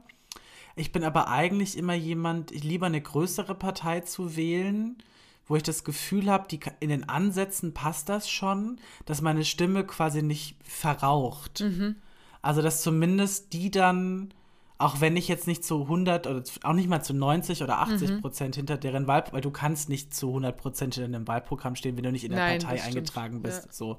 Ich 0.76 0.92
bin 0.92 1.02
aber 1.02 1.28
eigentlich 1.28 1.78
immer 1.78 1.94
jemand, 1.94 2.52
ich 2.52 2.62
lieber 2.62 2.86
eine 2.86 3.00
größere 3.00 3.54
Partei 3.54 4.00
zu 4.00 4.36
wählen 4.36 4.98
wo 5.46 5.56
ich 5.56 5.62
das 5.62 5.84
Gefühl 5.84 6.30
habe, 6.30 6.46
in 6.80 6.88
den 6.88 7.08
Ansätzen 7.08 7.74
passt 7.74 8.08
das 8.08 8.28
schon, 8.30 8.78
dass 9.04 9.20
meine 9.20 9.44
Stimme 9.44 9.84
quasi 9.84 10.22
nicht 10.22 10.56
verraucht. 10.64 11.60
Mhm. 11.60 11.96
Also, 12.42 12.62
dass 12.62 12.82
zumindest 12.82 13.52
die 13.52 13.70
dann, 13.70 14.32
auch 14.78 15.00
wenn 15.00 15.16
ich 15.16 15.28
jetzt 15.28 15.46
nicht 15.46 15.64
zu 15.64 15.82
100 15.82 16.26
oder 16.26 16.42
auch 16.62 16.72
nicht 16.72 16.88
mal 16.88 17.02
zu 17.02 17.14
90 17.14 17.62
oder 17.62 17.78
80 17.78 18.10
mhm. 18.10 18.20
Prozent 18.20 18.56
hinter 18.56 18.76
deren 18.76 19.06
Wahl, 19.06 19.24
weil 19.30 19.40
du 19.40 19.50
kannst 19.50 19.88
nicht 19.88 20.14
zu 20.14 20.28
100 20.28 20.56
Prozent 20.56 20.98
in 20.98 21.14
einem 21.14 21.28
Wahlprogramm 21.28 21.76
stehen, 21.76 21.96
wenn 21.96 22.04
du 22.04 22.12
nicht 22.12 22.24
in 22.24 22.32
der 22.32 22.40
Nein, 22.40 22.60
Partei 22.60 22.82
eingetragen 22.82 23.42
bist. 23.42 23.66
Ja. 23.66 23.72
So. 23.72 23.98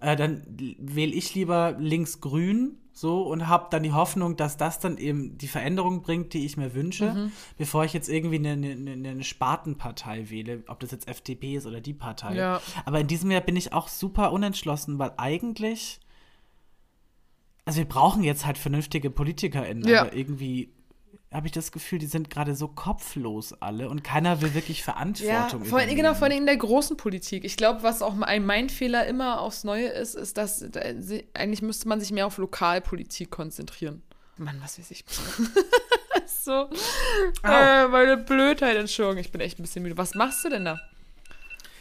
Äh, 0.00 0.16
dann 0.16 0.42
wähle 0.48 1.12
ich 1.12 1.34
lieber 1.34 1.76
links-grün 1.78 2.78
so 2.92 3.22
und 3.22 3.48
habe 3.48 3.68
dann 3.70 3.82
die 3.82 3.92
Hoffnung, 3.92 4.36
dass 4.36 4.56
das 4.56 4.78
dann 4.78 4.96
eben 4.96 5.36
die 5.36 5.48
Veränderung 5.48 6.02
bringt, 6.02 6.32
die 6.32 6.44
ich 6.44 6.56
mir 6.56 6.74
wünsche, 6.74 7.12
mhm. 7.12 7.32
bevor 7.58 7.84
ich 7.84 7.92
jetzt 7.92 8.08
irgendwie 8.08 8.36
eine, 8.36 8.52
eine, 8.52 9.08
eine, 9.10 9.24
Spartenpartei 9.24 10.30
wähle, 10.30 10.64
ob 10.68 10.80
das 10.80 10.90
jetzt 10.90 11.08
FDP 11.08 11.56
ist 11.56 11.66
oder 11.66 11.80
die 11.80 11.94
Partei. 11.94 12.34
Ja. 12.34 12.60
Aber 12.86 13.00
in 13.00 13.06
diesem 13.06 13.30
Jahr 13.30 13.42
bin 13.42 13.56
ich 13.56 13.72
auch 13.74 13.88
super 13.88 14.32
unentschlossen, 14.32 14.98
weil 14.98 15.12
eigentlich 15.18 16.00
also 17.64 17.78
wir 17.78 17.88
brauchen 17.88 18.22
jetzt 18.22 18.46
halt 18.46 18.58
vernünftige 18.58 19.10
PolitikerInnen, 19.10 19.86
Ja. 19.88 20.02
aber 20.02 20.12
irgendwie 20.14 20.72
habe 21.32 21.46
ich 21.46 21.52
das 21.52 21.70
Gefühl, 21.70 22.00
die 22.00 22.06
sind 22.06 22.28
gerade 22.28 22.56
so 22.56 22.66
kopflos 22.66 23.52
alle 23.60 23.88
und 23.88 24.02
keiner 24.02 24.42
will 24.42 24.52
wirklich 24.54 24.78
Ja, 24.78 24.84
Verantwortung 24.84 25.64
vor 25.64 25.78
allem, 25.78 25.94
genau, 25.94 26.14
vor 26.14 26.26
allem 26.26 26.38
in 26.38 26.46
der 26.46 26.56
großen 26.56 26.96
Politik. 26.96 27.44
Ich 27.44 27.56
glaube, 27.56 27.84
was 27.84 28.02
auch 28.02 28.20
ein 28.20 28.44
mein 28.44 28.68
Fehler 28.68 29.06
immer 29.06 29.40
aufs 29.40 29.62
Neue 29.62 29.86
ist, 29.88 30.16
ist, 30.16 30.36
dass 30.36 30.64
eigentlich 31.34 31.62
müsste 31.62 31.88
man 31.88 32.00
sich 32.00 32.10
mehr 32.10 32.26
auf 32.26 32.38
Lokalpolitik 32.38 33.30
konzentrieren. 33.30 34.02
Mann, 34.38 34.58
was 34.60 34.78
weiß 34.78 34.90
ich. 34.90 35.04
so. 36.26 36.68
Äh, 37.44 37.86
meine 37.88 38.16
Blödheit, 38.16 38.76
Entschuldigung, 38.76 39.18
ich 39.18 39.30
bin 39.30 39.40
echt 39.40 39.58
ein 39.58 39.62
bisschen 39.62 39.82
müde. 39.82 39.96
Was 39.98 40.14
machst 40.14 40.44
du 40.44 40.48
denn 40.48 40.64
da? 40.64 40.80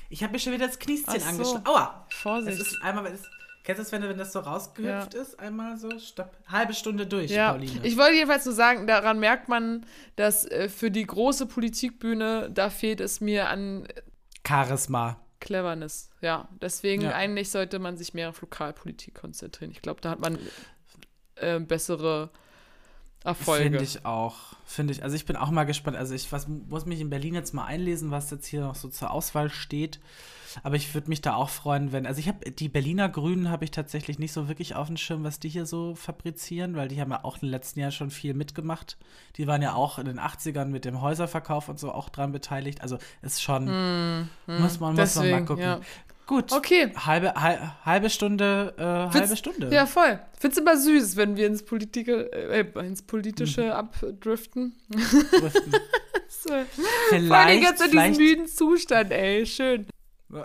Ich 0.09 0.21
habe 0.23 0.33
mir 0.33 0.39
schon 0.39 0.53
wieder 0.53 0.67
das 0.67 0.77
Kniestchen 0.77 1.15
Ach 1.17 1.21
so. 1.21 1.27
angeschlagen. 1.29 1.67
Aua! 1.67 2.05
Vorsicht. 2.09 2.59
Es 2.59 2.67
ist 2.67 2.81
einmal, 2.83 3.05
es, 3.07 3.21
kennst 3.75 3.79
du 3.79 3.83
das, 3.83 3.91
wenn, 4.01 4.09
wenn 4.09 4.17
das 4.17 4.33
so 4.33 4.39
rausgehüpft 4.39 5.13
ist? 5.13 5.39
Einmal 5.39 5.77
so, 5.77 5.89
stopp. 5.99 6.35
Halbe 6.47 6.73
Stunde 6.73 7.05
durch, 7.05 7.29
Ja, 7.29 7.51
Pauline. 7.51 7.79
ich 7.83 7.97
wollte 7.97 8.15
jedenfalls 8.15 8.45
nur 8.45 8.55
sagen, 8.55 8.87
daran 8.87 9.19
merkt 9.19 9.47
man, 9.47 9.85
dass 10.15 10.45
äh, 10.45 10.69
für 10.69 10.89
die 10.89 11.05
große 11.05 11.45
Politikbühne, 11.45 12.49
da 12.51 12.69
fehlt 12.71 12.99
es 12.99 13.21
mir 13.21 13.49
an 13.49 13.87
Charisma. 14.47 15.19
Cleverness. 15.39 16.09
Ja, 16.21 16.49
deswegen 16.61 17.03
Ja. 17.03 17.11
eigentlich 17.13 17.51
sollte 17.51 17.77
man 17.79 17.95
sich 17.95 18.13
mehr 18.15 18.29
auf 18.29 18.41
Lokalpolitik 18.41 19.13
konzentrieren. 19.13 19.71
Ich 19.71 19.81
glaube, 19.81 20.01
da 20.01 20.09
hat 20.09 20.19
man 20.19 20.37
äh, 21.35 21.59
bessere 21.59 22.31
Erfolge. 23.23 23.63
Finde 23.63 23.83
ich 23.83 24.05
auch. 24.05 24.35
Finde 24.65 24.93
ich. 24.93 25.03
Also 25.03 25.15
ich 25.15 25.25
bin 25.25 25.35
auch 25.35 25.51
mal 25.51 25.65
gespannt. 25.65 25.97
Also 25.97 26.13
ich 26.13 26.31
was, 26.31 26.47
muss 26.47 26.85
mich 26.85 27.01
in 27.01 27.09
Berlin 27.09 27.33
jetzt 27.33 27.53
mal 27.53 27.65
einlesen, 27.65 28.11
was 28.11 28.31
jetzt 28.31 28.47
hier 28.47 28.61
noch 28.61 28.75
so 28.75 28.87
zur 28.87 29.11
Auswahl 29.11 29.49
steht. 29.49 29.99
Aber 30.63 30.75
ich 30.75 30.93
würde 30.95 31.09
mich 31.09 31.21
da 31.21 31.35
auch 31.35 31.49
freuen, 31.49 31.91
wenn. 31.91 32.05
Also 32.07 32.19
ich 32.19 32.27
habe 32.27 32.49
die 32.51 32.69
Berliner 32.69 33.09
Grünen 33.09 33.49
habe 33.49 33.65
ich 33.65 33.71
tatsächlich 33.71 34.19
nicht 34.19 34.31
so 34.31 34.47
wirklich 34.47 34.75
auf 34.75 34.87
dem 34.87 34.97
Schirm, 34.97 35.23
was 35.23 35.39
die 35.39 35.49
hier 35.49 35.65
so 35.65 35.95
fabrizieren, 35.95 36.75
weil 36.75 36.87
die 36.87 36.99
haben 37.01 37.11
ja 37.11 37.23
auch 37.23 37.35
in 37.35 37.41
den 37.41 37.51
letzten 37.51 37.79
Jahren 37.79 37.91
schon 37.91 38.09
viel 38.09 38.33
mitgemacht. 38.33 38.97
Die 39.35 39.47
waren 39.47 39.61
ja 39.61 39.73
auch 39.73 39.99
in 39.99 40.05
den 40.05 40.19
80ern 40.19 40.65
mit 40.65 40.85
dem 40.85 41.01
Häuserverkauf 41.01 41.69
und 41.69 41.79
so 41.79 41.91
auch 41.91 42.09
dran 42.09 42.31
beteiligt. 42.31 42.81
Also 42.81 42.97
ist 43.21 43.43
schon. 43.43 43.65
muss 43.65 44.29
man, 44.47 44.61
muss 44.61 44.79
man 44.79 44.95
mal 44.95 44.95
Deswegen, 44.95 45.45
gucken. 45.45 45.63
ja. 45.63 45.79
Gut. 46.29 46.51
Okay. 46.53 46.91
Halbe, 46.95 47.33
hal, 47.33 47.73
halbe 47.83 48.07
Stunde, 48.11 48.75
äh, 48.77 48.83
halbe 49.17 49.35
Stunde. 49.35 49.73
Ja, 49.73 49.87
voll. 49.87 50.19
Find's 50.39 50.59
immer 50.59 50.77
süß, 50.77 51.15
wenn 51.15 51.35
wir 51.37 51.47
ins, 51.47 51.65
Politike, 51.65 52.31
äh, 52.31 52.85
ins 52.85 53.01
Politische 53.01 53.63
Mhm. 53.63 53.71
abdriften. 53.71 54.75
Driften. 55.31 55.71
so. 56.29 56.49
Vor 56.49 56.55
allem 56.55 56.67
vielleicht, 57.17 57.63
jetzt 57.63 57.81
in 57.81 57.85
diesem 57.87 57.89
vielleicht 57.89 58.19
müden 58.19 58.45
Zustand, 58.47 59.11
ey. 59.11 59.43
Schön. 59.47 59.87
Äh, 60.31 60.37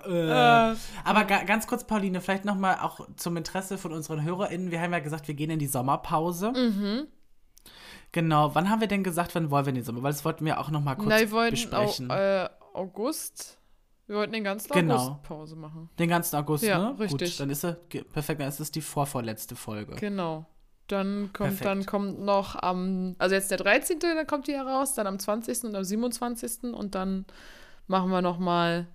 Äh. 0.70 0.74
Aber 1.04 1.24
ga 1.24 1.44
ganz 1.44 1.66
kurz, 1.66 1.84
Pauline, 1.86 2.22
vielleicht 2.22 2.46
noch 2.46 2.56
mal 2.56 2.78
auch 2.80 3.06
zum 3.16 3.36
Interesse 3.36 3.76
von 3.76 3.92
unseren 3.92 4.22
HörerInnen. 4.24 4.70
Wir 4.70 4.80
haben 4.80 4.94
ja 4.94 5.00
gesagt, 5.00 5.28
wir 5.28 5.34
gehen 5.34 5.50
in 5.50 5.58
die 5.58 5.66
Sommerpause. 5.66 6.52
Mhm. 6.52 7.08
Genau. 8.12 8.54
Wann 8.54 8.70
haben 8.70 8.80
wir 8.80 8.88
denn 8.88 9.04
gesagt, 9.04 9.34
wann 9.34 9.50
wollen 9.50 9.66
wir 9.66 9.68
in 9.70 9.74
die 9.74 9.82
Sommer? 9.82 10.02
Weil 10.02 10.12
das 10.12 10.24
wollten 10.24 10.46
wir 10.46 10.58
auch 10.60 10.70
noch 10.70 10.80
mal 10.80 10.94
kurz 10.94 11.08
Na, 11.10 11.18
wir 11.20 11.30
wollten 11.30 11.50
besprechen. 11.50 12.10
auch, 12.10 12.16
äh, 12.16 12.48
August. 12.72 13.58
Wir 14.06 14.16
wollten 14.16 14.32
den 14.32 14.44
ganzen 14.44 14.70
Genau. 14.72 14.96
August 14.96 15.22
Pause 15.22 15.56
machen. 15.56 15.88
Den 15.98 16.08
ganzen 16.10 16.36
August, 16.36 16.64
Ja, 16.64 16.78
ne? 16.92 16.98
richtig. 16.98 17.30
Gut, 17.32 17.40
dann 17.40 17.50
ist 17.50 17.64
er 17.64 17.72
perfekt. 18.12 18.40
Dann 18.40 18.48
ist 18.48 18.60
es 18.60 18.70
die 18.70 18.82
vorvorletzte 18.82 19.56
Folge. 19.56 19.94
Genau. 19.96 20.44
Dann 20.88 21.30
kommt, 21.32 21.48
Perfekt. 21.48 21.64
dann 21.64 21.86
kommt 21.86 22.20
noch 22.20 22.56
am, 22.56 23.16
also 23.18 23.34
jetzt 23.34 23.50
der 23.50 23.56
13., 23.56 23.98
dann 24.00 24.26
kommt 24.26 24.48
die 24.48 24.52
heraus, 24.52 24.92
dann 24.92 25.06
am 25.06 25.18
20. 25.18 25.64
und 25.64 25.74
am 25.74 25.82
27. 25.84 26.74
und 26.74 26.94
dann 26.94 27.24
machen 27.86 28.10
wir 28.10 28.20
noch 28.20 28.38
mal, 28.38 28.86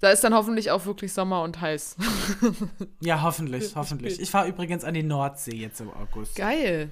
da 0.00 0.10
ist 0.10 0.24
dann 0.24 0.34
hoffentlich 0.34 0.72
auch 0.72 0.86
wirklich 0.86 1.12
Sommer 1.12 1.42
und 1.42 1.60
heiß. 1.60 1.96
Ja, 2.98 3.22
hoffentlich, 3.22 3.76
hoffentlich. 3.76 4.18
Ich 4.18 4.28
fahre 4.32 4.48
übrigens 4.48 4.82
an 4.82 4.94
die 4.94 5.04
Nordsee 5.04 5.54
jetzt 5.54 5.80
im 5.80 5.90
August. 5.92 6.34
Geil. 6.34 6.90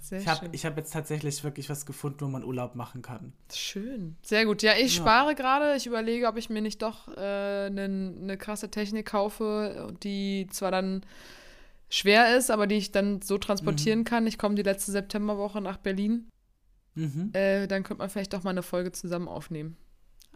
Sehr 0.00 0.20
ich 0.20 0.26
habe 0.26 0.48
hab 0.56 0.76
jetzt 0.76 0.92
tatsächlich 0.92 1.42
wirklich 1.44 1.70
was 1.70 1.86
gefunden, 1.86 2.20
wo 2.20 2.26
man 2.28 2.44
Urlaub 2.44 2.74
machen 2.74 3.00
kann. 3.00 3.32
Schön. 3.54 4.16
Sehr 4.22 4.44
gut. 4.44 4.62
Ja, 4.62 4.72
ich 4.72 4.96
Ja. 4.96 5.02
spare 5.02 5.34
gerade. 5.34 5.76
Ich 5.76 5.86
überlege, 5.86 6.26
ob 6.26 6.36
ich 6.36 6.50
mir 6.50 6.60
nicht 6.60 6.82
doch 6.82 7.08
äh, 7.16 7.66
eine 7.66 8.36
krasse 8.38 8.70
Technik 8.70 9.06
kaufe, 9.06 9.94
die 10.02 10.46
zwar 10.50 10.70
dann 10.70 11.02
schwer 11.88 12.36
ist, 12.36 12.50
aber 12.50 12.66
die 12.66 12.74
ich 12.76 12.92
dann 12.92 13.22
so 13.22 13.36
Mhm. 13.36 13.40
transportieren 13.40 14.04
kann. 14.04 14.26
Ich 14.26 14.36
komme 14.36 14.56
die 14.56 14.62
letzte 14.62 14.92
Septemberwoche 14.92 15.60
nach 15.62 15.78
Berlin. 15.78 16.28
Mhm. 16.94 17.30
Äh, 17.32 17.66
dann 17.66 17.82
könnte 17.82 18.00
man 18.02 18.10
vielleicht 18.10 18.34
doch 18.34 18.42
mal 18.44 18.50
eine 18.50 18.62
Folge 18.62 18.92
zusammen 18.92 19.28
aufnehmen. 19.28 19.76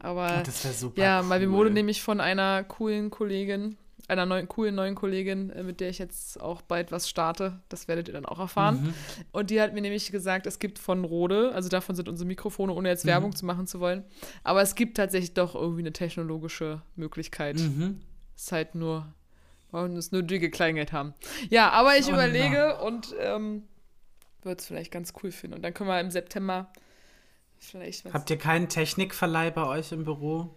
Aber 0.00 0.38
Oh, 0.40 0.42
das 0.46 0.64
wäre 0.64 0.74
super. 0.74 1.02
ja, 1.02 1.28
weil 1.28 1.40
wir 1.42 1.50
wurde 1.50 1.68
cool. 1.68 1.74
nämlich 1.74 2.02
von 2.02 2.20
einer 2.20 2.64
coolen 2.64 3.10
Kollegin, 3.10 3.76
einer 4.12 4.26
neuen, 4.26 4.48
coolen 4.48 4.74
neuen 4.74 4.94
Kollegin, 4.94 5.50
äh, 5.50 5.62
mit 5.62 5.80
der 5.80 5.88
ich 5.88 5.98
jetzt 5.98 6.40
auch 6.40 6.62
bald 6.62 6.92
was 6.92 7.08
starte. 7.08 7.60
Das 7.68 7.88
werdet 7.88 8.08
ihr 8.08 8.14
dann 8.14 8.26
auch 8.26 8.38
erfahren. 8.38 8.82
Mhm. 8.82 8.94
Und 9.32 9.50
die 9.50 9.60
hat 9.60 9.74
mir 9.74 9.80
nämlich 9.80 10.12
gesagt, 10.12 10.46
es 10.46 10.58
gibt 10.58 10.78
von 10.78 11.04
Rode, 11.04 11.52
also 11.54 11.68
davon 11.68 11.96
sind 11.96 12.08
unsere 12.08 12.26
Mikrofone, 12.26 12.72
ohne 12.72 12.88
jetzt 12.88 13.04
Mhm. 13.04 13.08
Werbung 13.10 13.34
zu 13.36 13.44
machen 13.46 13.66
zu 13.66 13.80
wollen, 13.80 14.04
aber 14.44 14.62
es 14.62 14.74
gibt 14.74 14.96
tatsächlich 14.96 15.34
doch 15.34 15.54
irgendwie 15.54 15.82
eine 15.82 15.92
technologische 15.92 16.82
Möglichkeit. 16.96 17.56
Mhm. 17.58 18.00
Es 18.36 18.44
ist 18.44 18.52
halt 18.52 18.74
nur, 18.74 19.12
wollen 19.70 19.96
es 19.96 20.12
nur 20.12 20.22
dicke 20.22 20.50
Kleingeld 20.50 20.92
haben. 20.92 21.14
Ja, 21.50 21.70
aber 21.70 21.96
ich 21.96 22.06
Oh, 22.06 22.12
überlege 22.12 22.78
und 22.82 23.14
ähm, 23.18 23.64
würde 24.42 24.58
es 24.58 24.66
vielleicht 24.66 24.90
ganz 24.92 25.12
cool 25.22 25.30
finden. 25.32 25.56
Und 25.56 25.62
dann 25.62 25.72
können 25.74 25.88
wir 25.88 26.00
im 26.00 26.10
September 26.10 26.72
vielleicht 27.58 28.04
was. 28.04 28.12
Habt 28.12 28.28
ihr 28.30 28.38
keinen 28.38 28.68
Technikverleih 28.68 29.50
bei 29.50 29.64
euch 29.66 29.92
im 29.92 30.04
Büro? 30.04 30.54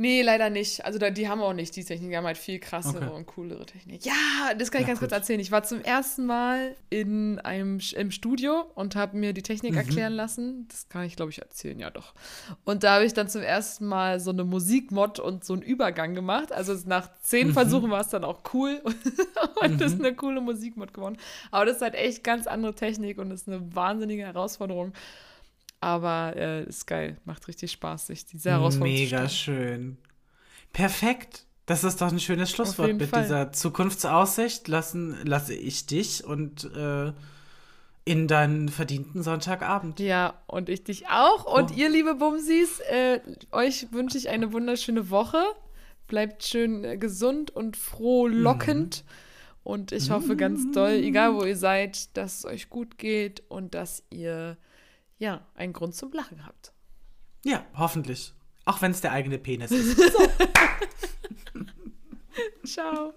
Nee, 0.00 0.22
leider 0.22 0.48
nicht. 0.48 0.84
Also 0.84 0.98
da, 1.00 1.10
die 1.10 1.28
haben 1.28 1.42
auch 1.42 1.52
nicht 1.52 1.74
die 1.74 1.82
Technik, 1.84 2.10
die 2.10 2.16
haben 2.16 2.24
halt 2.24 2.38
viel 2.38 2.60
krassere 2.60 3.06
Okay. 3.08 3.14
und 3.16 3.26
coolere 3.26 3.66
Technik. 3.66 4.04
Ja, 4.06 4.12
das 4.56 4.70
kann 4.70 4.80
ich 4.80 4.86
Ja, 4.86 4.92
ganz 4.92 5.00
kurz 5.00 5.10
gut. 5.10 5.18
erzählen. 5.18 5.40
Ich 5.40 5.50
war 5.50 5.64
zum 5.64 5.80
ersten 5.82 6.24
Mal 6.24 6.76
in 6.88 7.40
einem 7.40 7.80
im 7.96 8.10
Studio 8.12 8.62
und 8.76 8.94
habe 8.94 9.16
mir 9.16 9.32
die 9.32 9.42
Technik 9.42 9.72
Mhm. 9.72 9.78
erklären 9.78 10.12
lassen. 10.12 10.66
Das 10.68 10.88
kann 10.88 11.02
ich, 11.04 11.16
glaube 11.16 11.32
ich, 11.32 11.40
erzählen, 11.42 11.80
ja 11.80 11.90
doch. 11.90 12.14
Und 12.64 12.84
da 12.84 12.94
habe 12.94 13.06
ich 13.06 13.12
dann 13.12 13.28
zum 13.28 13.42
ersten 13.42 13.86
Mal 13.86 14.20
so 14.20 14.30
eine 14.30 14.44
Musikmod 14.44 15.18
und 15.18 15.44
so 15.44 15.52
einen 15.54 15.62
Übergang 15.62 16.14
gemacht. 16.14 16.52
Also 16.52 16.76
nach 16.86 17.10
zehn 17.20 17.48
Mhm. 17.48 17.52
Versuchen 17.54 17.90
war 17.90 18.00
es 18.00 18.08
dann 18.08 18.22
auch 18.22 18.42
cool 18.54 18.80
und 19.62 19.80
das 19.80 19.94
ist 19.94 19.98
eine 19.98 20.14
coole 20.14 20.40
Musikmod 20.40 20.94
geworden. 20.94 21.16
Aber 21.50 21.64
das 21.66 21.76
ist 21.76 21.82
halt 21.82 21.96
echt 21.96 22.22
ganz 22.22 22.46
andere 22.46 22.74
Technik 22.74 23.18
und 23.18 23.30
das 23.30 23.40
ist 23.42 23.48
eine 23.48 23.74
wahnsinnige 23.74 24.22
Herausforderung. 24.24 24.92
Aber 25.80 26.34
äh, 26.36 26.64
ist 26.64 26.86
geil, 26.86 27.18
macht 27.24 27.46
richtig 27.48 27.70
Spaß, 27.72 28.08
sich 28.08 28.26
diese 28.26 28.50
Herausforderung 28.50 28.96
zu 28.96 29.02
Mega 29.02 29.28
stellen. 29.28 29.58
schön. 29.68 29.96
Perfekt. 30.72 31.44
Das 31.66 31.84
ist 31.84 32.00
doch 32.00 32.10
ein 32.10 32.18
schönes 32.20 32.50
Schlusswort 32.50 32.94
mit 32.94 33.10
Fall. 33.10 33.22
dieser 33.22 33.52
Zukunftsaussicht. 33.52 34.68
Lassen, 34.68 35.16
lasse 35.24 35.54
ich 35.54 35.86
dich 35.86 36.24
und 36.24 36.64
äh, 36.74 37.12
in 38.04 38.26
deinen 38.26 38.70
verdienten 38.70 39.22
Sonntagabend. 39.22 40.00
Ja, 40.00 40.34
und 40.46 40.68
ich 40.70 40.82
dich 40.82 41.08
auch. 41.08 41.44
Und 41.44 41.70
Oh. 41.72 41.74
ihr, 41.74 41.90
liebe 41.90 42.14
Bumsis, 42.14 42.80
äh, 42.90 43.20
euch 43.52 43.92
wünsche 43.92 44.16
ich 44.16 44.30
eine 44.30 44.52
wunderschöne 44.54 45.10
Woche. 45.10 45.42
Bleibt 46.06 46.42
schön 46.44 46.84
äh, 46.84 46.96
gesund 46.96 47.50
und 47.50 47.76
frohlockend. 47.76 49.04
Und 49.62 49.92
ich 49.92 50.10
hoffe 50.10 50.36
ganz 50.36 50.72
doll, 50.72 50.92
egal 50.92 51.34
wo 51.34 51.44
ihr 51.44 51.56
seid, 51.56 52.16
dass 52.16 52.38
es 52.38 52.44
euch 52.46 52.70
gut 52.70 52.96
geht 52.96 53.42
und 53.50 53.74
dass 53.74 54.02
ihr 54.08 54.56
ja 55.18 55.46
einen 55.54 55.72
Grund 55.72 55.94
zum 55.94 56.12
Lachen 56.12 56.46
habt. 56.46 56.72
Ja, 57.44 57.64
hoffentlich. 57.74 58.34
Auch 58.64 58.82
wenn 58.82 58.90
es 58.90 59.00
der 59.00 59.12
eigene 59.12 59.38
Penis 59.38 59.70
ist. 59.70 60.00
Ciao. 62.64 63.12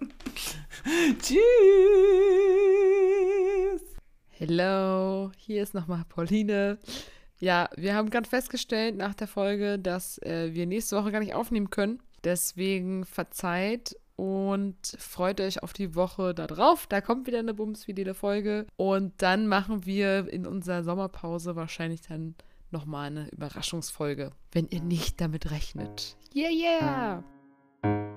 Tschüss. 1.22 1.42
Hello, 4.30 5.32
hier 5.38 5.64
ist 5.64 5.74
nochmal 5.74 6.04
Pauline. 6.08 6.80
Ja, 7.38 7.70
wir 7.76 7.96
haben 7.96 8.10
gerade 8.10 8.30
festgestellt 8.30 8.96
nach 8.96 9.14
der 9.14 9.28
Folge, 9.28 9.78
dass 9.78 10.18
äh, 10.20 10.54
wir 10.54 10.66
nächste 10.66 10.96
Woche 10.96 11.12
gar 11.12 11.20
nicht 11.20 11.34
aufnehmen 11.34 11.70
können. 11.70 12.02
Deswegen 12.24 13.04
verzeiht 13.06 13.96
und 14.22 14.76
freut 15.00 15.42
euch 15.42 15.64
auf 15.64 15.74
die 15.74 15.96
Woche 15.96 16.36
da 16.36 16.46
drauf. 16.46 16.86
Da 16.86 17.02
kommt 17.02 17.26
wieder 17.26 17.40
eine 17.40 17.56
bumsfidele 17.56 18.14
Folge. 18.14 18.68
Und 18.76 19.20
dann 19.24 19.48
machen 19.48 19.88
wir 19.88 20.32
in 20.32 20.46
unserer 20.46 20.84
Sommerpause 20.84 21.56
wahrscheinlich 21.56 22.02
dann 22.02 22.36
nochmal 22.70 23.08
eine 23.08 23.30
Überraschungsfolge, 23.32 24.30
wenn 24.52 24.68
ihr 24.68 24.82
nicht 24.82 25.20
damit 25.20 25.50
rechnet. 25.50 26.18
Yeah, 26.36 26.52
yeah! 26.52 28.11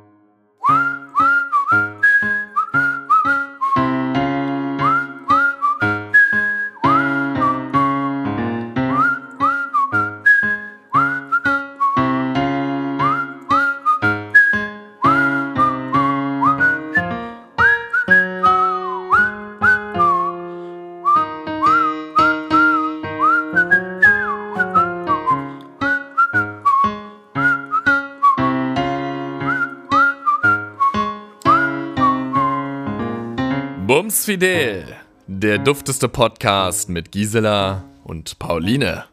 Bums 34.15 34.27
Fidel, 34.27 34.85
Der 35.27 35.59
dufteste 35.59 36.09
Podcast 36.09 36.89
mit 36.89 37.11
Gisela 37.11 37.83
und 38.05 38.39
Pauline. 38.39 39.07